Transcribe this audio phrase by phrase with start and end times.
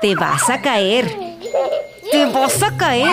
[0.00, 1.06] te vas a caer.
[2.10, 3.10] Te vas a caer.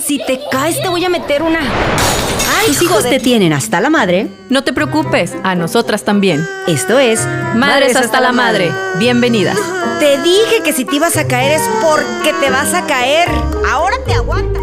[0.00, 1.60] Si te caes, te voy a meter una.
[1.60, 4.28] ¡Ay, Tus hijos te tienen hasta la madre.
[4.48, 6.46] No te preocupes, a nosotras también.
[6.66, 8.70] Esto es Madres hasta la madre.
[8.98, 9.58] Bienvenidas.
[9.98, 13.28] Te dije que si te ibas a caer es porque te vas a caer.
[13.68, 14.62] Ahora te aguantas.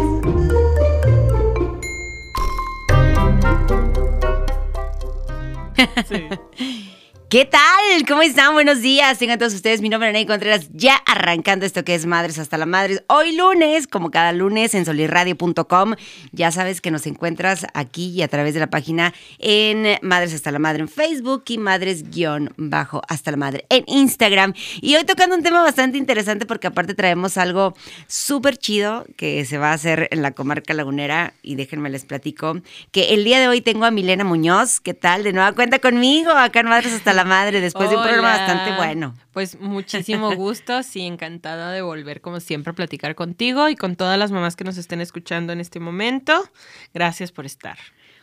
[7.30, 7.60] ¿Qué tal?
[8.08, 8.54] ¿Cómo están?
[8.54, 9.16] Buenos días.
[9.16, 12.66] Tengan todos ustedes mi nombre es Contreras, ya arrancando esto que es Madres hasta la
[12.66, 13.04] Madre.
[13.06, 15.94] Hoy lunes, como cada lunes, en solirradio.com.
[16.32, 20.50] Ya sabes que nos encuentras aquí y a través de la página en Madres hasta
[20.50, 24.52] la Madre en Facebook y Madres-bajo hasta la Madre en Instagram.
[24.80, 27.76] Y hoy tocando un tema bastante interesante porque aparte traemos algo
[28.08, 32.60] súper chido que se va a hacer en la comarca lagunera y déjenme les platico
[32.90, 34.80] que el día de hoy tengo a Milena Muñoz.
[34.80, 35.22] ¿Qué tal?
[35.22, 38.76] De nueva cuenta conmigo acá en Madres hasta la Madre después de un programa bastante
[38.76, 39.14] bueno.
[39.32, 44.18] Pues muchísimo gusto, sí, encantada de volver como siempre a platicar contigo y con todas
[44.18, 46.48] las mamás que nos estén escuchando en este momento.
[46.92, 47.78] Gracias por estar.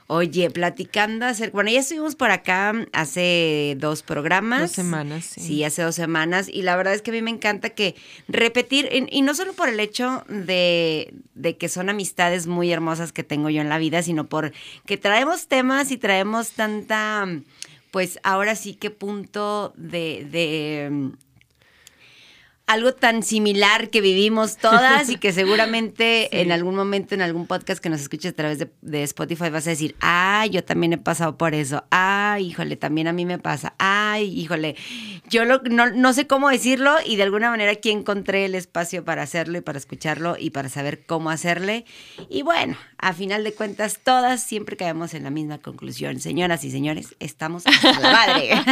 [0.09, 4.61] Oye, platicando acerca, bueno, ya estuvimos por acá hace dos programas.
[4.61, 5.41] Dos semanas, sí.
[5.41, 6.47] Sí, hace dos semanas.
[6.47, 7.93] Y la verdad es que a mí me encanta que
[8.29, 13.11] repetir, y, y no solo por el hecho de, de que son amistades muy hermosas
[13.11, 14.53] que tengo yo en la vida, sino por
[14.85, 17.27] que traemos temas y traemos tanta,
[17.91, 21.11] pues ahora sí que punto de, de mm,
[22.67, 27.81] algo tan similar que vivimos todas y que seguramente en algún momento, en algún podcast
[27.81, 30.97] que nos escuches a través de, de Spotify vas a decir, ay, yo también he
[30.97, 34.75] pasado por eso, ay, híjole, también a mí me pasa, ay, híjole,
[35.29, 39.03] yo lo, no, no sé cómo decirlo y de alguna manera aquí encontré el espacio
[39.03, 41.85] para hacerlo y para escucharlo y para saber cómo hacerle.
[42.29, 46.19] Y bueno, a final de cuentas, todas siempre caemos en la misma conclusión.
[46.19, 48.49] Señoras y señores, estamos hasta la madre.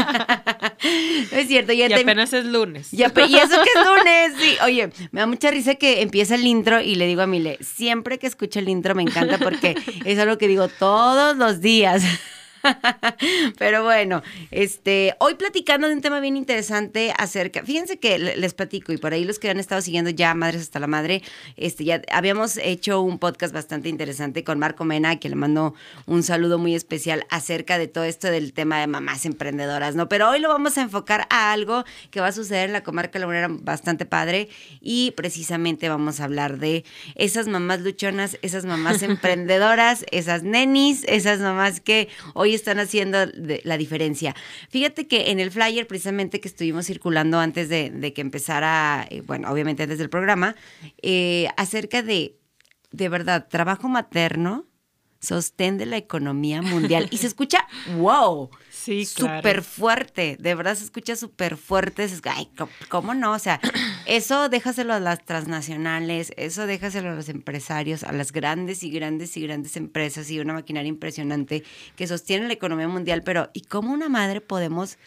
[1.32, 2.90] No es cierto, ya Y te- apenas es lunes.
[2.92, 4.56] pe- y eso que es lunes, sí.
[4.64, 8.20] Oye, me da mucha risa que empieza el intro y le digo a Mile, siempre
[8.20, 12.04] que escucho el intro me encanta porque es algo que digo todos los días.
[13.58, 14.22] Pero bueno,
[14.52, 18.98] este, hoy platicando de un tema bien interesante acerca, fíjense que le- les platico y
[18.98, 21.22] por ahí los que han estado siguiendo ya Madres hasta la Madre,
[21.58, 26.24] este, ya habíamos hecho un podcast bastante interesante con Marco Mena, que le mando un
[26.24, 30.10] saludo muy especial acerca de todo esto del tema de mamás emprendedoras, ¿no?
[30.10, 33.20] Pero hoy lo vamos a enfocar a algo que va a suceder en la comarca
[33.20, 34.50] lagunera bastante padre
[34.82, 36.84] y precisamente vamos a hablar de
[37.16, 43.62] esas mamás luchonas, esas mamás emprendedoras, esas nenis, esas mamás que hoy están haciendo de-
[43.64, 44.36] la diferencia.
[44.70, 49.52] Fíjate que en el flyer precisamente que estuvimos circulando antes de, que empezara, eh, bueno,
[49.52, 50.56] obviamente antes del programa,
[51.02, 52.38] eh, acerca de,
[52.92, 54.66] de verdad, trabajo materno,
[55.20, 57.08] sostén la economía mundial.
[57.12, 57.68] Y se escucha,
[57.98, 58.50] wow,
[58.86, 59.38] Sí, claro.
[59.38, 62.06] súper fuerte, de verdad se escucha súper fuerte.
[62.06, 63.32] escu- Ay, ¿cómo- ¿cómo no?
[63.34, 63.60] O sea,
[64.06, 69.36] eso déjaselo a las transnacionales, eso déjaselo a los empresarios, a las grandes y grandes
[69.38, 71.64] y grandes empresas y una maquinaria impresionante
[71.96, 73.24] que sostiene la economía mundial.
[73.24, 74.98] Pero, ¿y cómo una madre podemos,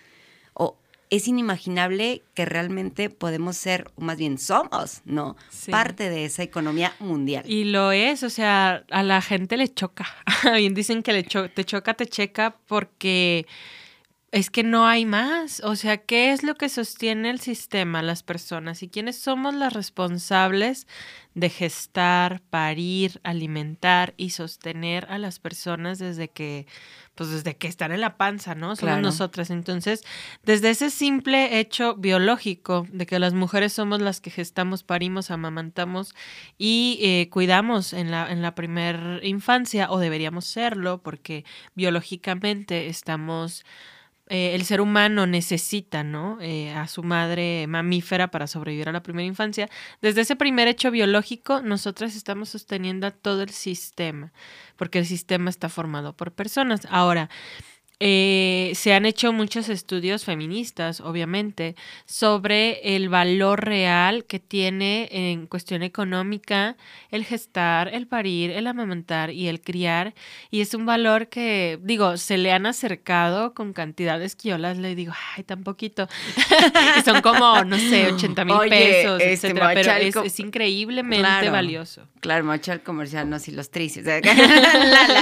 [0.54, 0.76] o
[1.10, 5.36] es inimaginable que realmente podemos ser, o más bien somos, ¿no?
[5.50, 5.70] Sí.
[5.70, 7.44] Parte de esa economía mundial.
[7.46, 10.06] Y lo es, o sea, a la gente le choca.
[10.56, 13.46] Bien dicen que le cho- te choca, te checa porque
[14.30, 15.60] es que no hay más.
[15.64, 18.82] O sea, ¿qué es lo que sostiene el sistema, las personas?
[18.82, 20.86] ¿Y quiénes somos las responsables
[21.34, 26.66] de gestar, parir, alimentar y sostener a las personas desde que,
[27.14, 28.66] pues desde que están en la panza, ¿no?
[28.76, 29.00] Somos Claro.
[29.02, 29.50] nosotras.
[29.50, 30.02] Entonces,
[30.42, 36.14] desde ese simple hecho biológico de que las mujeres somos las que gestamos, parimos, amamantamos
[36.58, 41.44] y eh, cuidamos en la, en la primer infancia, o deberíamos serlo, porque
[41.74, 43.64] biológicamente estamos
[44.28, 46.38] eh, el ser humano necesita, ¿no?
[46.40, 49.68] Eh, a su madre mamífera para sobrevivir a la primera infancia.
[50.00, 54.32] Desde ese primer hecho biológico, nosotras estamos sosteniendo a todo el sistema,
[54.76, 56.86] porque el sistema está formado por personas.
[56.90, 57.30] Ahora,
[58.00, 61.74] eh, se han hecho muchos estudios feministas, obviamente,
[62.06, 66.76] sobre el valor real que tiene en cuestión económica
[67.10, 70.14] el gestar, el parir, el amamantar y el criar.
[70.50, 74.78] Y es un valor que, digo, se le han acercado con cantidades que yo las
[74.78, 76.06] le digo, ay, tan poquito.
[76.98, 79.70] y son como, no sé, 80 mil pesos, este, etcétera.
[79.74, 81.50] Pero es, ¿cómo- es increíblemente Claro.
[81.50, 82.06] valioso.
[82.20, 84.04] Claro, mocha el comercial, no si los tristes.
[84.06, 84.18] la,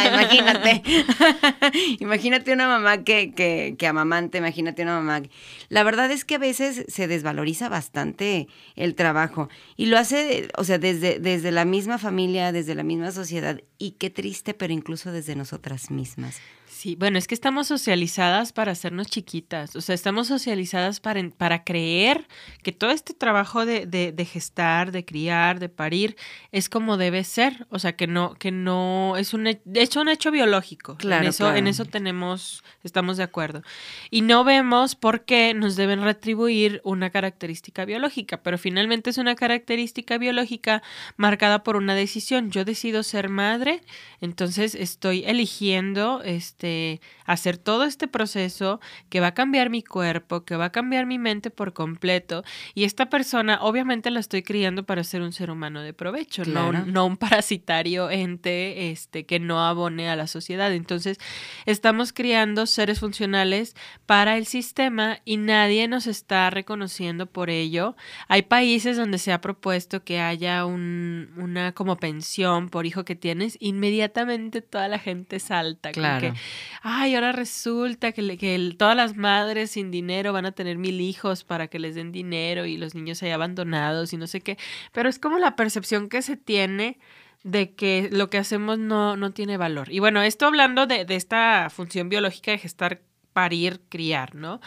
[0.08, 0.82] imagínate.
[2.00, 5.22] imagínate una mamá que, que, que amamante, imagínate una mamá.
[5.68, 10.64] La verdad es que a veces se desvaloriza bastante el trabajo y lo hace, o
[10.64, 15.12] sea, desde, desde la misma familia, desde la misma sociedad y qué triste, pero incluso
[15.12, 16.40] desde nosotras mismas.
[16.76, 21.64] Sí, bueno, es que estamos socializadas para hacernos chiquitas, o sea, estamos socializadas para, para
[21.64, 22.28] creer
[22.62, 26.16] que todo este trabajo de, de- de gestar, de criar, de parir,
[26.52, 30.10] es como debe ser, o sea, que no, que no, es un, de hecho, un
[30.10, 30.98] hecho biológico.
[30.98, 31.56] Claro, en eso, claro.
[31.56, 33.62] en eso tenemos, estamos de acuerdo.
[34.10, 39.34] Y no vemos por qué nos deben retribuir una característica biológica, pero finalmente es una
[39.34, 40.82] característica biológica
[41.16, 42.50] marcada por una decisión.
[42.50, 43.80] Yo decido ser madre,
[44.20, 46.94] entonces estoy eligiendo este אה,
[47.26, 51.18] hacer todo este proceso que va a cambiar mi cuerpo, que va a cambiar mi
[51.18, 52.44] mente por completo
[52.74, 56.70] y esta persona obviamente la estoy criando para ser un ser humano de provecho, no,
[56.70, 56.84] Claro.
[56.86, 60.72] un- no un parasitario ente este que no abone a la sociedad.
[60.72, 61.18] Entonces,
[61.66, 63.74] estamos criando seres funcionales
[64.06, 67.96] para el sistema y nadie nos está reconociendo por ello.
[68.28, 73.14] Hay países donde se ha propuesto que haya un- una como pensión por hijo que
[73.16, 75.92] tienes, inmediatamente toda la gente salta.
[75.92, 76.32] Claro.
[76.32, 76.38] que,
[76.82, 81.44] Ay, ahora resulta que, que todas las madres sin dinero van a tener mil hijos
[81.44, 84.58] para que les den dinero y los niños ahí abandonados y no sé qué.
[84.92, 86.98] Pero es como la percepción que se tiene
[87.42, 89.90] de que lo que hacemos no, no tiene valor.
[89.92, 93.02] Y bueno, esto hablando de, de esta función biológica de gestar,
[93.32, 94.60] parir, criar, ¿no?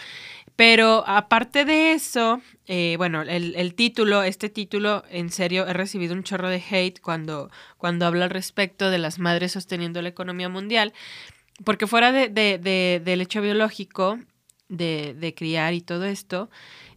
[0.56, 6.14] Pero aparte de eso, eh, bueno, el, el título, este título, en serio, he recibido
[6.14, 10.50] un chorro de hate cuando, cuando habla al respecto de las madres sosteniendo la economía
[10.50, 10.94] mundial,
[11.64, 14.20] porque fuera de, de- de- del hecho biológico
[14.70, 16.50] de, de criar y todo esto,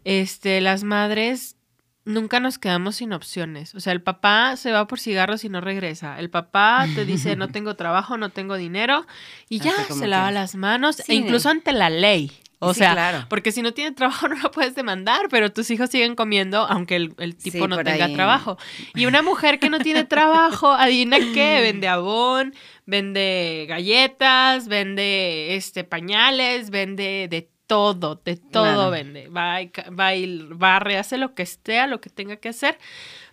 [0.05, 1.57] este, las madres
[2.05, 3.75] nunca nos quedamos sin opciones.
[3.77, 6.19] O sea, el papá se va por cigarros y no regresa.
[6.19, 9.07] El papá te dice, no tengo trabajo, no tengo dinero,
[9.49, 11.13] y ya se lava las manos, Sí.
[11.13, 12.33] e incluso ante la ley.
[12.65, 13.27] O Sí, sea, claro.
[13.29, 16.95] porque si no tiene trabajo no lo puedes demandar, pero tus hijos siguen comiendo aunque
[16.97, 18.15] el, el tipo Sí, no tenga ahí.
[18.15, 18.57] trabajo.
[18.95, 22.55] Y una mujer que no tiene trabajo, adivina qué, vende abón,
[22.87, 28.91] vende galletas, vende este pañales, vende de todo, de todo Claro.
[28.91, 29.29] vende.
[29.29, 29.59] Va
[29.99, 32.79] va y barre, hace lo que esté, lo que tenga que hacer.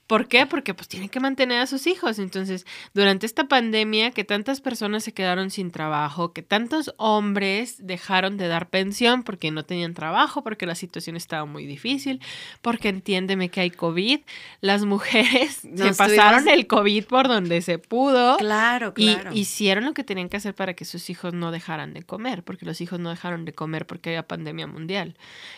[0.10, 0.48] ¿Por qué?
[0.48, 2.18] Porque pues tiene que mantener a sus hijos.
[2.18, 2.66] Entonces,
[2.96, 8.48] durante esta pandemia, que tantas personas se quedaron sin trabajo, que tantos hombres dejaron de
[8.48, 12.22] dar pensión porque no tenían trabajo, porque la situación estaba muy difícil,
[12.64, 14.22] porque entiéndeme que hay COVID,
[14.62, 18.38] las mujeres se pasaron tuvimos- el COVID por donde se pudo.
[18.38, 19.32] Claro, Y claro.
[19.36, 22.66] hicieron lo que tenían que hacer para que sus hijos no dejaran de comer, porque
[22.66, 25.16] los hijos no dejaron de comer porque había pandemia mundial.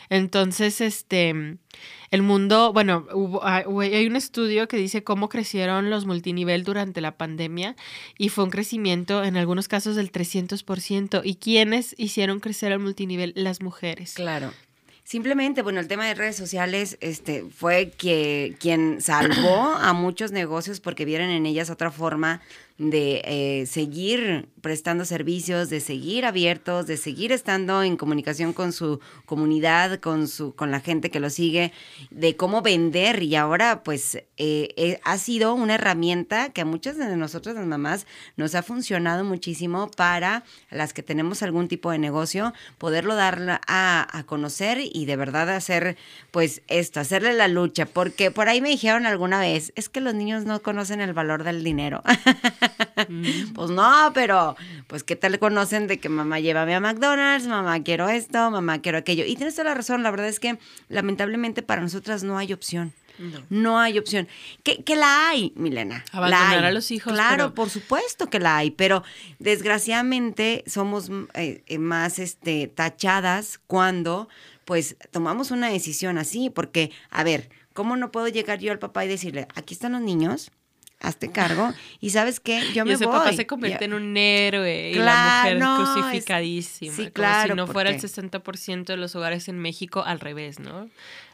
[0.09, 1.55] Entonces, este,
[2.11, 3.63] el mundo, bueno, hubo, hay
[3.93, 7.75] hay un estudio que dice cómo crecieron los multinivel durante la pandemia
[8.17, 11.21] y fue un crecimiento en algunos casos del 300%.
[11.23, 13.31] ¿Y quiénes hicieron crecer el multinivel?
[13.35, 14.13] Las mujeres.
[14.15, 14.51] Claro.
[15.03, 20.79] Simplemente, bueno, el tema de redes sociales este, fue que, quien salvó a muchos negocios
[20.79, 22.41] porque vieron en ellas otra forma
[22.89, 28.99] de eh, seguir prestando servicios, de seguir abiertos, de seguir estando en comunicación con su
[29.25, 31.73] comunidad, con su, con la gente que lo sigue,
[32.09, 33.21] de cómo vender.
[33.21, 37.67] Y ahora, pues, eh, eh, ha sido una herramienta que a muchas de nosotros, las
[37.67, 43.61] mamás, nos ha funcionado muchísimo para las que tenemos algún tipo de negocio, poderlo dar
[43.67, 45.97] a, a conocer y de verdad hacer,
[46.31, 47.85] pues, esto, hacerle la lucha.
[47.85, 51.43] Porque por ahí me dijeron alguna vez, es que los niños no conocen el valor
[51.43, 52.01] del dinero.
[53.53, 54.55] Pues no, pero
[54.87, 58.97] pues qué tal conocen de que mamá llévame a McDonald's, mamá quiero esto, mamá quiero
[58.97, 59.25] aquello.
[59.25, 60.57] Y tienes toda la razón, la verdad es que
[60.89, 62.93] lamentablemente para nosotras no hay opción.
[63.19, 63.39] No.
[63.49, 64.27] No hay opción.
[64.63, 66.03] Que, que la hay, Milena.
[66.11, 66.65] la Abandonar hay.
[66.65, 69.03] a los hijos, Claro, pero- por supuesto que la hay, pero
[69.37, 74.27] desgraciadamente somos eh, eh, más este, tachadas cuando
[74.65, 79.05] pues tomamos una decisión así, porque, a ver, ¿cómo no puedo llegar yo al papá
[79.05, 80.51] y decirle, aquí están los niños,
[81.01, 83.15] hazte cargo, y sabes qué, yo y me ese voy.
[83.17, 86.95] papá se convierte en un héroe y la mujer es- crucificadísima.
[86.95, 90.19] sí, como claro, si no fuera el porque- 60% de los hogares en México al
[90.19, 90.89] revés, ¿no?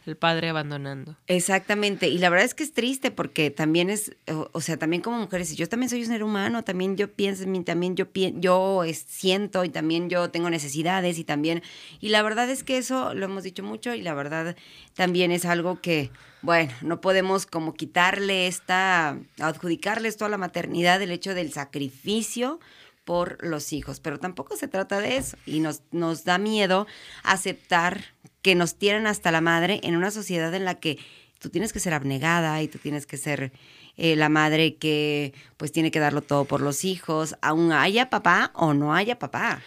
[0.07, 1.17] El padre abandonando.
[1.27, 4.15] Exactamente, y la verdad es que es triste porque también es,
[4.53, 7.97] o, sea, también como mujeres, yo también soy un ser humano, también yo pienso también
[7.97, 11.61] yo pien- yo siento y también yo tengo necesidades y también,
[11.99, 14.55] y la verdad es que eso lo hemos dicho mucho y la verdad
[14.95, 16.09] también es algo que,
[16.41, 22.61] bueno, no podemos como quitarle esta, adjudicarle esto a la maternidad, el hecho del sacrificio
[23.07, 26.87] por los hijos, pero tampoco se trata de eso y nos, nos da miedo
[27.23, 28.03] aceptar
[28.41, 30.97] que nos tienen hasta la madre en una sociedad en la que
[31.39, 33.51] tú tienes que ser abnegada y tú tienes que ser
[33.97, 38.51] eh, la madre que pues tiene que darlo todo por los hijos, aun haya papá
[38.53, 39.61] o no haya papá.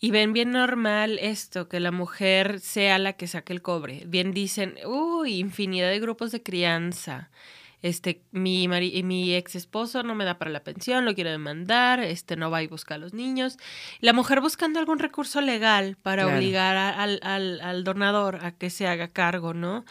[0.00, 4.02] Y ven bien normal esto, que la mujer sea la que saque el cobre.
[4.06, 7.30] Bien dicen, uy, infinidad de grupos de crianza.
[7.84, 12.00] Este, mi, mari- mi ex esposo no me da para la pensión, lo quiere demandar,
[12.00, 13.58] este, no va y busca a los niños.
[14.00, 16.38] La mujer buscando algún recurso legal para Claro.
[16.38, 19.84] obligar a- al, al, al donador a que se haga cargo, ¿no?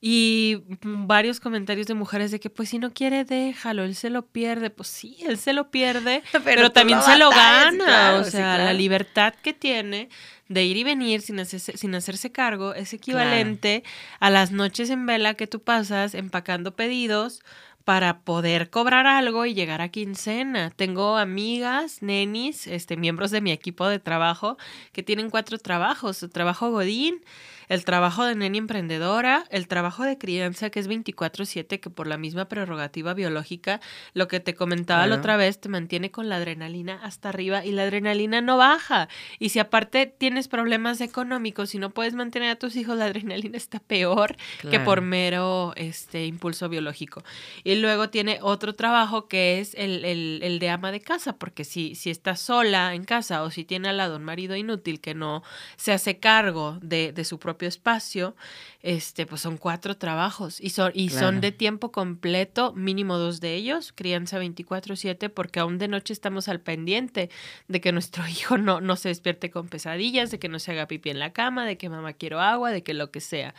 [0.00, 4.26] Y varios comentarios de mujeres de que, pues, si no quiere, déjalo, él se lo
[4.26, 4.68] pierde.
[4.70, 7.84] Pues sí, él se lo pierde, pero, también lo se lo gana.
[7.84, 10.08] claro, o sí, sea, la libertad que tiene
[10.48, 13.82] de ir y venir sin hacerse, sin hacerse cargo es equivalente
[14.20, 17.42] a las noches en vela que tú pasas empacando pedidos
[17.84, 20.70] para poder cobrar algo y llegar a quincena.
[20.70, 24.56] Tengo amigas, nenis, este, miembros de mi equipo de trabajo
[24.92, 26.16] que tienen cuatro trabajos.
[26.16, 27.22] Su trabajo Godín,
[27.68, 32.16] el trabajo de neni emprendedora, el trabajo de crianza que es 24/7, que por la
[32.18, 33.80] misma prerrogativa biológica,
[34.12, 37.72] lo que te comentaba la otra vez, te mantiene con la adrenalina hasta arriba y
[37.72, 39.08] la adrenalina no baja.
[39.38, 43.56] Y si aparte tienes problemas económicos y no puedes mantener a tus hijos, la adrenalina
[43.56, 44.36] está peor
[44.70, 47.22] que por mero este, impulso biológico.
[47.64, 51.64] Y luego tiene otro trabajo que es el, el- el de ama de casa, porque
[51.64, 55.14] si, si está sola en casa o si tiene al lado un marido inútil que
[55.14, 55.42] no
[55.76, 58.36] se hace cargo de, de su propio espacio,
[58.82, 63.54] este, pues son cuatro trabajos y son, y son de tiempo completo, mínimo dos de
[63.54, 67.30] ellos, crianza 24/7, porque aún de noche estamos al pendiente
[67.68, 70.86] de que nuestro hijo no, no se despierte con pesadillas, de que no se haga
[70.86, 73.54] pipí en la cama, de que mamá quiero agua, de que lo que sea.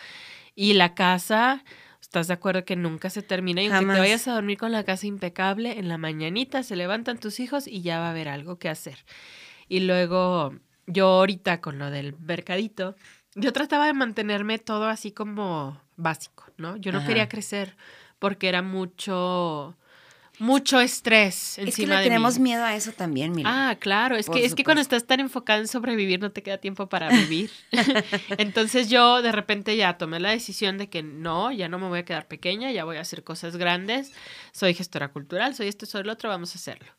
[0.56, 1.64] Y la casa,
[2.02, 3.62] ¿estás de acuerdo que nunca se termina?
[3.62, 7.20] Y aunque te vayas a dormir con la casa impecable, en la mañanita se levantan
[7.20, 9.06] tus hijos y ya va a haber algo que hacer.
[9.68, 10.56] Y luego,
[10.88, 12.96] yo ahorita con lo del mercadito,
[13.36, 16.78] yo trataba de mantenerme todo así como básico, ¿no?
[16.78, 17.08] Yo no Ajá.
[17.08, 17.76] quería crecer
[18.18, 19.76] porque era mucho,
[20.40, 22.44] mucho estrés encima Es que de le tenemos mí.
[22.44, 23.70] miedo a eso también, mira.
[23.72, 26.44] Ah, claro, es Por que, es que cuando estás tan enfocada en sobrevivir no te
[26.44, 27.52] queda tiempo para vivir.
[28.38, 32.00] Entonces yo de repente ya tomé la decisión de que no, ya no me voy
[32.00, 34.12] a quedar pequeña, ya voy a hacer cosas grandes.
[34.54, 36.92] Soy gestora cultural, soy esto, soy lo otro, vamos a hacerlo.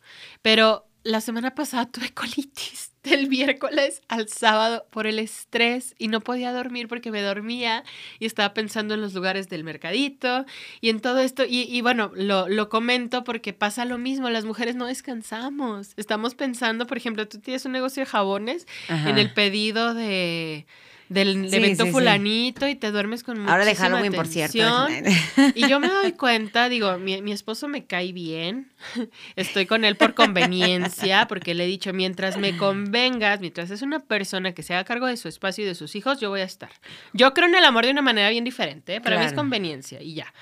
[0.43, 6.21] Pero la semana pasada tuve colitis del miércoles al sábado por el estrés y no
[6.21, 7.85] podía dormir porque me dormía
[8.19, 10.45] y estaba pensando en los lugares del mercadito
[10.81, 11.45] y en todo esto.
[11.45, 15.93] Y, y bueno, lo, lo comento porque pasa lo mismo, las mujeres no descansamos.
[15.97, 19.11] Estamos pensando, por ejemplo, tú tienes un negocio de jabones Ajá.
[19.11, 20.67] en el pedido de
[21.09, 21.93] del Sí, evento sí, sí.
[21.93, 24.87] fulanito y te duermes con Ahora de muchísima Halloween, por cierto.
[24.87, 25.53] tensión.
[25.55, 28.71] Y yo me doy cuenta, digo, mi, mi esposo me cae bien,
[29.37, 34.01] estoy con él por conveniencia, porque le he dicho, mientras me convengas, mientras es una
[34.01, 36.45] persona que se haga cargo de su espacio y de sus hijos, yo voy a
[36.45, 36.71] estar.
[37.13, 39.01] Yo creo en el amor de una manera bien diferente, ¿eh?
[39.01, 39.43] para mí es Claro.
[39.43, 40.33] conveniencia y ya.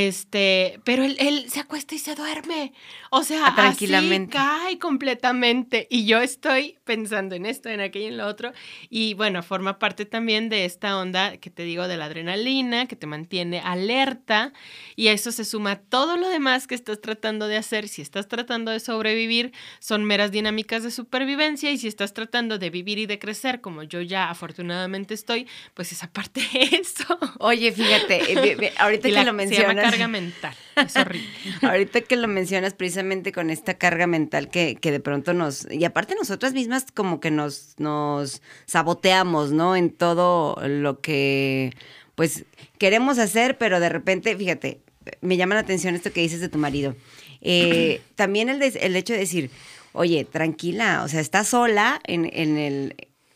[0.00, 2.74] Este, pero él, él se acuesta y se duerme.
[3.10, 4.36] O sea, Ah, tranquilamente.
[4.36, 5.86] así cae completamente.
[5.90, 8.52] Y yo estoy pensando en esto, en aquello, en lo otro.
[8.90, 12.94] Y bueno, forma parte también de esta onda que te digo de la adrenalina, que
[12.94, 14.52] te mantiene alerta.
[14.96, 17.88] Y a eso se suma todo lo demás que estás tratando de hacer.
[17.88, 21.70] Si estás tratando de sobrevivir, son meras dinámicas de supervivencia.
[21.70, 25.90] Y si estás tratando de vivir y de crecer, como yo ya afortunadamente estoy, pues
[25.92, 27.18] esa parte de eso.
[27.38, 28.32] Oye, fíjate,
[28.66, 29.85] eh, ahorita que la- lo mencionas.
[29.90, 30.54] Carga mental.
[30.76, 31.28] Es horrible.
[31.62, 35.84] Ahorita que lo mencionas precisamente con esta carga mental que, que de pronto nos, y
[35.84, 39.76] aparte nosotras mismas como que nos, nos saboteamos, ¿no?
[39.76, 41.72] En todo lo que
[42.14, 42.44] pues
[42.78, 44.80] queremos hacer, pero de repente, fíjate,
[45.20, 46.94] me llama la atención esto que dices de tu marido.
[47.42, 49.50] Eh, también el, de- el hecho de decir,
[49.92, 52.94] oye, tranquila, o sea, estás sola en, en, el,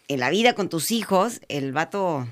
[0.08, 2.26] en la vida con tus hijos, el vato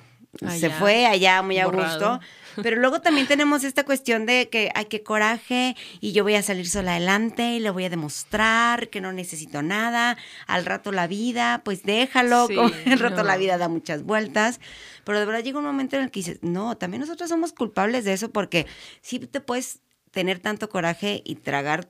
[0.58, 2.20] se fue allá muy a gusto.
[2.62, 6.42] Pero luego también tenemos esta cuestión de que hay que coraje y yo voy a
[6.42, 10.16] salir sola adelante y le voy a demostrar que no necesito nada.
[10.46, 13.24] Al rato la vida, pues déjalo, Sí, como el rato no.
[13.24, 14.60] la vida da muchas vueltas.
[15.04, 18.04] Pero de verdad llega un momento en el que dices, no, también nosotros somos culpables
[18.04, 18.66] de eso porque
[19.00, 21.88] sí te puedes tener tanto coraje y tragar,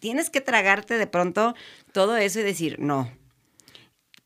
[0.00, 1.54] tienes que tragarte de pronto
[1.92, 3.10] todo eso y decir, no,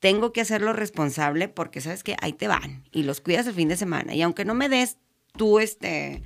[0.00, 3.69] tengo que hacerlo responsable porque sabes que ahí te van y los cuidas el fin
[3.69, 4.14] de semana.
[4.14, 4.99] Y aunque no me des
[5.36, 6.22] tú, este,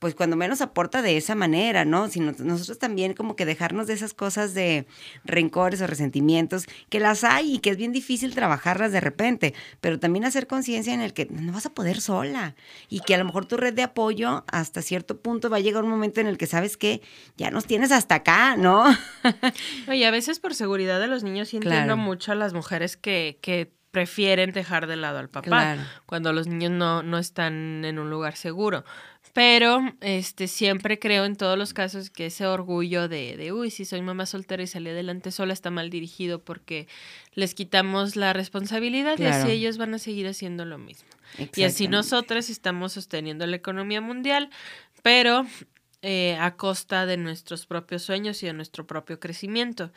[0.00, 2.08] pues cuando menos aporta de esa manera, ¿no?
[2.08, 4.86] Sino nosotros también como que dejarnos de esas cosas de
[5.24, 9.98] rencores o resentimientos, que las hay y que es bien difícil trabajarlas de repente, pero
[9.98, 12.54] también hacer conciencia en el que no vas a poder sola
[12.90, 15.84] y que a lo mejor tu red de apoyo hasta cierto punto va a llegar
[15.84, 17.00] un momento en el que sabes que
[17.38, 18.84] ya nos tienes hasta acá, ¿no?
[19.88, 21.76] Oye, a veces por seguridad de los niños sí Claro.
[21.76, 25.82] entiendo mucho a las mujeres que, que prefieren dejar de lado al papá Claro.
[26.04, 28.84] cuando los niños no, no están en un lugar seguro.
[29.32, 33.84] Pero este siempre creo en todos los casos que ese orgullo de, de uy, si
[33.84, 36.86] soy mamá soltera y salí adelante sola está mal dirigido porque
[37.34, 41.08] les quitamos la responsabilidad y así ellos van a seguir haciendo lo mismo.
[41.56, 44.50] Y así nosotras estamos sosteniendo la economía mundial,
[45.02, 45.46] pero
[46.02, 49.90] eh, a costa de nuestros propios sueños y de nuestro propio crecimiento.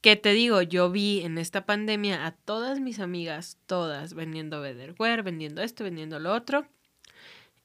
[0.00, 5.22] Que te digo, yo vi en esta pandemia a todas mis amigas, todas vendiendo Betterware,
[5.22, 6.66] vendiendo esto, vendiendo lo otro.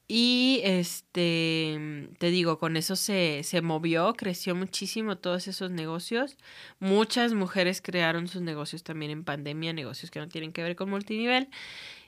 [0.07, 6.37] Y este, te digo, con eso se, se movió, creció muchísimo todos esos negocios.
[6.79, 10.89] Muchas mujeres crearon sus negocios también en pandemia, negocios que no tienen que ver con
[10.89, 11.49] multinivel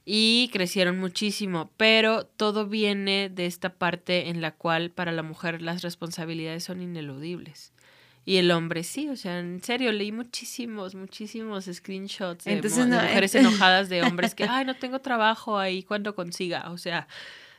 [0.06, 5.62] y crecieron muchísimo, pero todo viene de esta parte en la cual para la mujer
[5.64, 7.74] las responsabilidades son ineludibles.
[8.28, 12.86] Y el hombre sí, o sea, en serio, leí muchísimos, muchísimos screenshots de, Entonces, mo-
[12.86, 13.40] de no, mujeres eh.
[13.40, 16.72] enojadas de hombres que, ay, no tengo trabajo ahí cuando consiga.
[16.72, 17.08] O sea,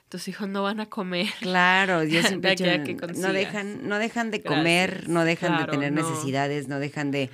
[0.08, 1.28] tus hijos no van a comer.
[1.40, 5.78] Claro, yo siempre De que no dejan, no dejan de comer, no dejan Claro, de
[5.78, 6.02] tener no.
[6.02, 7.30] necesidades, no dejan de,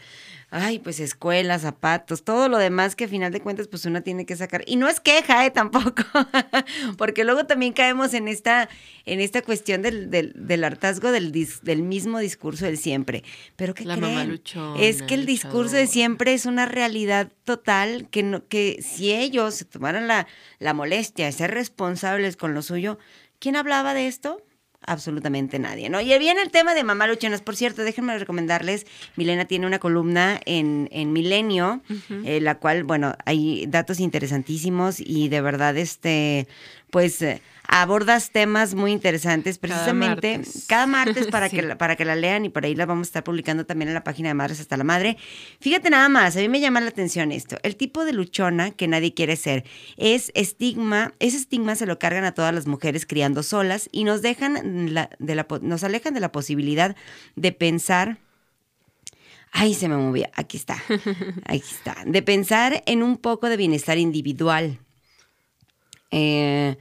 [0.54, 4.26] ay, pues escuelas, zapatos, todo lo demás que a final de cuentas pues uno tiene
[4.26, 4.62] que sacar.
[4.66, 6.02] Y no es queja, eh, tampoco,
[6.98, 8.68] porque luego también caemos en esta,
[9.06, 13.24] en esta cuestión del, del, del hartazgo del, dis- del mismo discurso del siempre.
[13.56, 14.14] Pero ¿qué La creen?
[14.14, 18.78] mamá luchona, es que el discurso de siempre es una realidad total que, no, que
[18.82, 20.26] si ellos se tomaran la,
[20.58, 22.98] la molestia de ser responsables con lo suyo,
[23.38, 24.42] ¿quién hablaba de esto?
[24.84, 26.00] Absolutamente nadie, ¿no?
[26.00, 27.40] Y viene el tema de mamá luchonas.
[27.40, 28.86] Por cierto, déjenme recomendarles,
[29.16, 31.82] Milena tiene una columna en, en Milenio,
[32.24, 36.48] eh, la cual, bueno, hay datos interesantísimos y de verdad, este,
[36.90, 40.64] pues, eh, abordas temas muy interesantes, Cada precisamente martes.
[40.68, 41.56] cada martes para, Sí.
[41.56, 43.88] que, la- para que la lean y por ahí la vamos a estar publicando también
[43.88, 45.16] en la página de Madres hasta la Madre.
[45.60, 47.56] Fíjate nada más, a mí me llama la atención esto.
[47.62, 49.64] El tipo de luchona que nadie quiere ser
[49.96, 54.22] es estigma, ese estigma se lo cargan a todas las mujeres criando solas y nos
[54.22, 56.96] dejan la- de la, nos alejan de la posibilidad
[57.36, 58.18] de pensar
[59.54, 60.30] Ay, se me movía.
[60.34, 60.82] Aquí está.
[61.44, 61.94] Aquí está.
[62.06, 64.78] De pensar en un poco de bienestar individual.
[66.10, 66.76] Eh,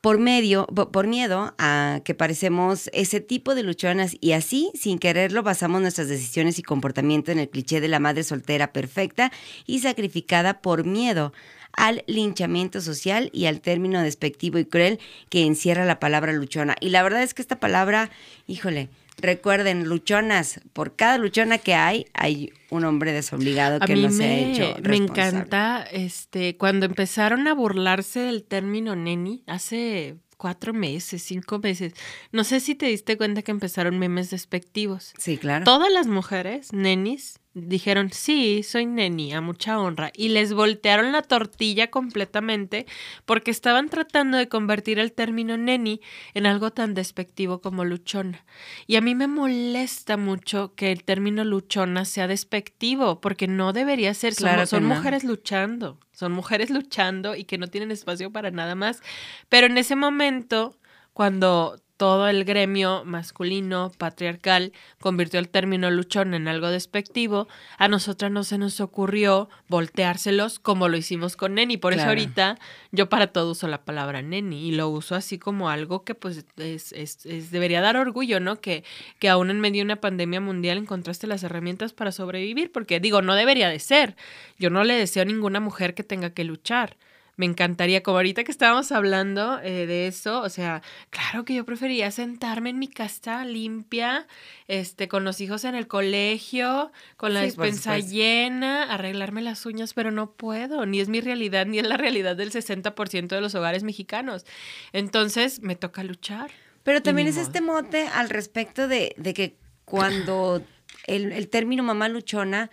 [0.00, 4.98] por medio, po- por miedo a que parecemos ese tipo de luchonas y así, sin
[4.98, 9.32] quererlo, basamos nuestras decisiones y comportamiento en el cliché de la madre soltera perfecta
[9.66, 11.32] y sacrificada por miedo
[11.72, 16.76] al linchamiento social y al término despectivo y cruel que encierra la palabra luchona.
[16.80, 18.10] Y la verdad es que esta palabra,
[18.46, 18.88] híjole,
[19.18, 24.26] recuerden, luchonas, por cada luchona que hay, hay un hombre desobligado que no se ha
[24.28, 25.04] me, hecho me responsable.
[25.04, 31.92] encanta este cuando empezaron a burlarse del término neni hace cuatro meses, cinco meses.
[32.32, 35.12] No sé si te diste cuenta que empezaron memes despectivos.
[35.18, 35.64] Sí, claro.
[35.64, 40.10] Todas las mujeres, nenis, dijeron, sí, soy neni, a mucha honra.
[40.14, 42.86] Y les voltearon la tortilla completamente
[43.24, 46.00] porque estaban tratando de convertir el término neni
[46.34, 48.44] en algo tan despectivo como luchona.
[48.86, 54.14] Y a mí me molesta mucho que el término luchona sea despectivo porque no debería
[54.14, 54.34] ser.
[54.34, 54.94] Claro son no.
[54.94, 59.02] mujeres luchando, son mujeres luchando y que no tienen espacio para nada más.
[59.48, 60.76] Pero en ese momento,
[61.12, 68.30] cuando todo el gremio masculino patriarcal convirtió el término luchón en algo despectivo, a nosotras
[68.30, 71.76] no se nos ocurrió volteárselos como lo hicimos con neni.
[71.76, 72.58] Por eso ahorita
[72.92, 76.44] yo para todo uso la palabra neni y lo uso así como algo que pues
[76.56, 78.60] es, es- es- debería dar orgullo, ¿no?
[78.60, 78.84] Que,
[79.18, 83.22] que aún en medio de una pandemia mundial encontraste las herramientas para sobrevivir, porque digo,
[83.22, 84.14] no debería de ser.
[84.58, 86.96] Yo no le deseo a ninguna mujer que tenga que luchar.
[87.38, 91.64] Me encantaría, como ahorita que estábamos hablando eh, de eso, o sea, claro que yo
[91.64, 94.26] prefería sentarme en mi casa limpia,
[94.66, 99.94] este, con los hijos en el colegio, con la Sí, despensa llena, arreglarme las uñas,
[99.94, 103.54] pero no puedo, ni es mi realidad, ni es la realidad del 60% de los
[103.54, 104.44] hogares mexicanos.
[104.92, 106.50] Entonces, me toca luchar.
[106.82, 107.46] Pero también es modo.
[107.46, 110.60] este mote al respecto de, de que cuando
[111.06, 112.68] el, el término mamá luchona,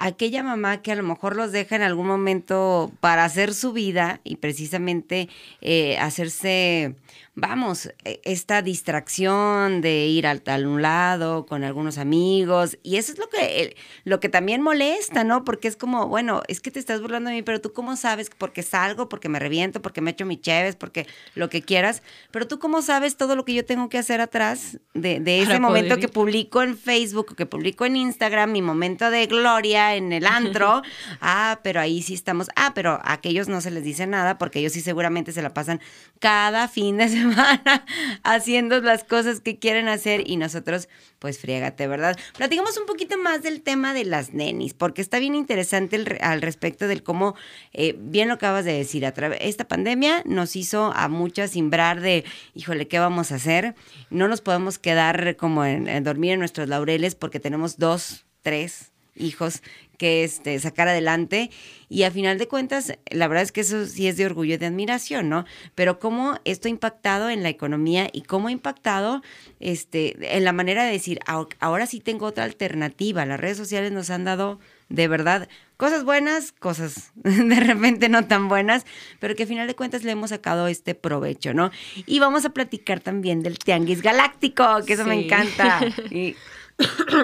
[0.00, 4.20] aquella mamá que a lo mejor los deja en algún momento para hacer su vida
[4.24, 5.28] y precisamente
[5.60, 6.94] eh, hacerse,
[7.34, 12.78] vamos, eh, esta distracción de ir al tal un lado con algunos amigos.
[12.82, 15.44] Y eso es lo que lo que también molesta, ¿no?
[15.44, 18.30] Porque es como, bueno, es que te estás burlando de mí, pero tú cómo sabes
[18.38, 22.48] porque salgo, porque me reviento, porque me echo mi cheves, porque lo que quieras, pero
[22.48, 25.98] tú cómo sabes todo lo que yo tengo que hacer atrás de, de ese momento
[25.98, 30.26] que publico en Facebook o que publico en Instagram, mi momento de gloria en el
[30.26, 30.82] antro.
[31.20, 32.48] ah, pero ahí sí estamos.
[32.56, 35.54] Ah, pero a aquellos no se les dice nada porque ellos sí seguramente se la
[35.54, 35.80] pasan
[36.18, 37.84] cada fin de semana
[38.22, 42.18] haciendo las cosas que quieren hacer y nosotros, pues friégate, ¿verdad?
[42.36, 46.42] Platicamos un poquito más del tema de las nenis, porque está bien interesante el al
[46.42, 47.34] respecto del cómo,
[47.72, 52.00] eh, bien lo acabas de decir, a través esta pandemia nos hizo a muchas simbrar
[52.00, 52.24] de,
[52.54, 53.74] híjole, ¿qué vamos a hacer?
[54.10, 58.92] No nos podemos quedar como en, en dormir en nuestros laureles porque tenemos dos, tres
[59.20, 59.62] hijos
[59.98, 61.50] que este, sacar adelante.
[61.90, 64.56] Y a final de cuentas, la verdad es que eso sí es de orgullo y
[64.56, 65.44] de admiración, ¿no?
[65.74, 69.22] Pero cómo esto ha impactado en la economía y cómo ha impactado
[69.60, 73.26] este, en la manera de decir, "Ah, ahora sí tengo otra alternativa.
[73.26, 78.48] Las redes sociales nos han dado de verdad cosas buenas, cosas de repente no tan
[78.48, 78.86] buenas,
[79.18, 81.70] pero que a final de cuentas le hemos sacado este provecho, ¿no?
[82.06, 85.80] Y vamos a platicar también del Tianguis Galáctico, que eso me encanta.
[86.10, 86.36] Y-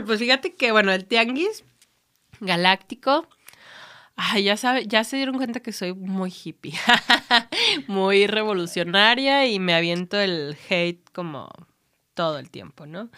[0.05, 1.65] Pues fíjate que, bueno, el tianguis
[2.41, 3.29] galáctico.
[4.17, 6.73] Ay, ya sabe, ya se dieron cuenta que soy muy hippie,
[7.87, 11.51] muy revolucionaria y me aviento el hate como
[12.15, 13.11] todo el tiempo, ¿no?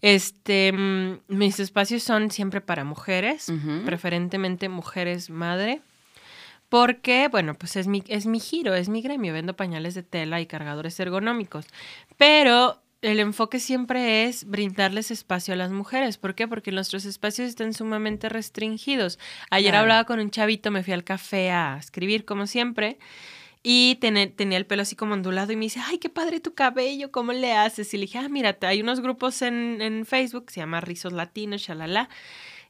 [0.00, 3.52] Este, mm, mis espacios son siempre para mujeres,
[3.84, 5.82] preferentemente mujeres madre,
[6.68, 10.40] porque, bueno, pues es mi, es mi giro, es mi gremio, vendo pañales de tela
[10.40, 11.66] y cargadores ergonómicos,
[12.16, 16.18] pero el enfoque siempre es brindarles espacio a las mujeres.
[16.18, 16.48] ¿Por qué?
[16.48, 19.18] Porque nuestros espacios están sumamente restringidos.
[19.50, 19.82] Ayer Claro.
[19.82, 22.98] hablaba con un chavito, me fui al café a escribir como siempre.
[23.62, 27.10] Y tenía el pelo así como ondulado y me dice, ay, qué padre tu cabello,
[27.10, 27.92] ¿cómo le haces?
[27.92, 31.12] Y le dije, ah, mira, hay unos grupos en, en Facebook, que se llama Rizos
[31.12, 32.08] Latinos, shalala,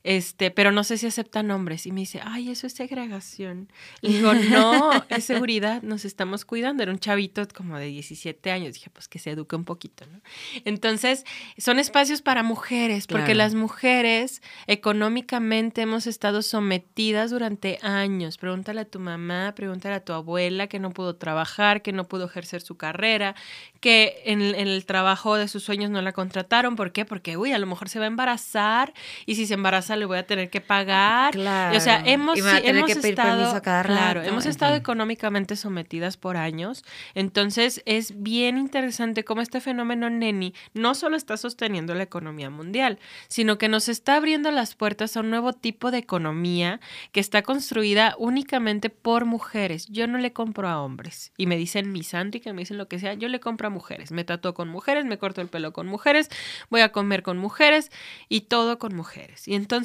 [0.05, 1.87] este, pero no sé si aceptan hombres.
[1.87, 3.69] Y me dice, ay, eso es segregación.
[4.01, 6.83] Le digo, no, es seguridad, nos estamos cuidando.
[6.83, 8.75] Era un chavito como de 17 años.
[8.75, 10.21] Dije, pues que se eduque un poquito, ¿no?
[10.65, 11.25] Entonces,
[11.59, 13.39] son espacios para mujeres, porque Claro.
[13.39, 18.39] las mujeres económicamente hemos estado sometidas durante años.
[18.39, 22.25] Pregúntale a tu mamá, pregúntale a tu abuela que no pudo trabajar, que no pudo
[22.25, 23.35] ejercer su carrera,
[23.81, 26.75] que en, en el trabajo de sus sueños no la contrataron.
[26.75, 27.05] ¿Por qué?
[27.05, 28.95] Porque, uy, a lo mejor se va a embarazar
[29.27, 31.33] y si se embaraza le voy a tener que pagar.
[31.33, 31.77] Claro.
[31.77, 34.21] O sea, hemos, Y van a tener hemos que pedir estado, permiso a cada claro,
[34.21, 36.85] rato, hemos en estado económicamente sometidas por años.
[37.15, 42.99] Entonces, es bien interesante cómo este fenómeno neni no solo está sosteniendo la economía mundial,
[43.29, 46.81] sino que nos está abriendo las puertas a un nuevo tipo de economía
[47.13, 49.87] que está construida únicamente por mujeres.
[49.89, 51.33] Yo no le compro a hombres.
[51.37, 54.13] Y me dicen misántrica, me dicen lo que sea, yo le compro a mujeres.
[54.13, 56.29] Me tatuo con mujeres, me corto el pelo con mujeres,
[56.71, 57.91] voy a comer con mujeres
[58.29, 59.49] y todo con mujeres.
[59.49, 59.78] Y entonces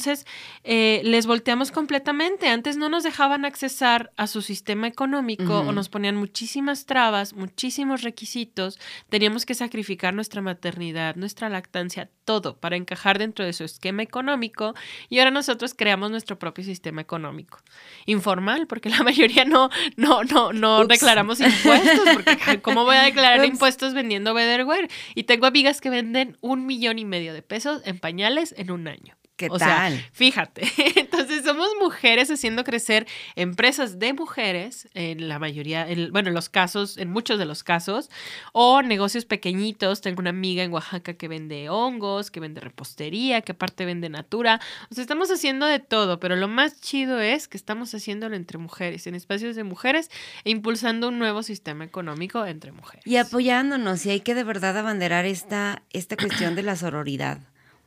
[0.64, 2.48] eh, les volteamos completamente.
[2.48, 8.02] Antes no nos dejaban accesar a su sistema económico o nos ponían muchísimas trabas, muchísimos
[8.02, 8.80] requisitos.
[9.10, 14.74] Teníamos que sacrificar nuestra maternidad, nuestra lactancia, todo para encajar dentro de su esquema económico.
[15.10, 17.60] Y ahora nosotros creamos nuestro propio sistema económico.
[18.06, 20.88] Informal, porque la mayoría no, no, no, no Ups.
[20.88, 22.10] declaramos impuestos.
[22.14, 23.50] Porque ¿cómo voy a declarar Ups.
[23.50, 24.90] impuestos vendiendo Betterware?
[25.16, 28.88] Y tengo amigas que venden un millón y medio de pesos en pañales en un
[28.88, 29.16] año.
[29.36, 30.06] ¿Qué O sea, tal?
[30.12, 30.62] fíjate,
[30.96, 36.50] entonces somos mujeres haciendo crecer empresas de mujeres, en la mayoría, en- bueno, en los
[36.50, 38.12] casos, en muchos de los casos,
[38.52, 40.02] o negocios pequeñitos.
[40.02, 44.62] Tengo una amiga en Oaxaca que vende hongos, que vende repostería, que aparte vende natura.
[44.92, 48.60] O sea, estamos haciendo de todo, pero lo más chido es que estamos haciéndolo entre
[48.60, 50.12] mujeres, en espacios de mujeres,
[50.44, 53.06] e impulsando un nuevo sistema económico entre mujeres.
[53.08, 57.40] Y apoyándonos, y hay que de verdad abanderar esta, esta cuestión de la sororidad,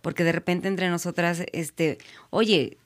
[0.07, 1.99] porque de repente entre nosotras, este,
[2.31, 2.79] oye,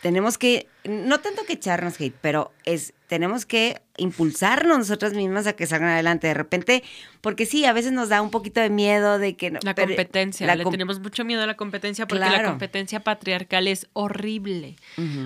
[0.00, 5.54] tenemos que, no tanto que echarnos hate, pero es, tenemos que impulsarnos nosotras mismas a
[5.54, 6.84] que salgan adelante de repente,
[7.20, 9.58] porque sí, a veces nos da un poquito de miedo de que no.
[9.64, 12.50] La competencia, la le com- tenemos mucho miedo a la competencia porque la Claro.
[12.50, 14.76] competencia patriarcal es horrible.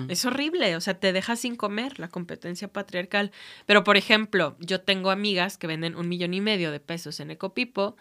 [0.09, 3.31] Es horrible, o sea, te deja sin comer la competencia patriarcal.
[3.67, 7.29] Pero, por ejemplo, yo tengo amigas que venden un millón y medio de pesos en
[7.29, 7.95] Ecopipo,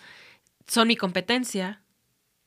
[0.67, 1.83] son mi competencia.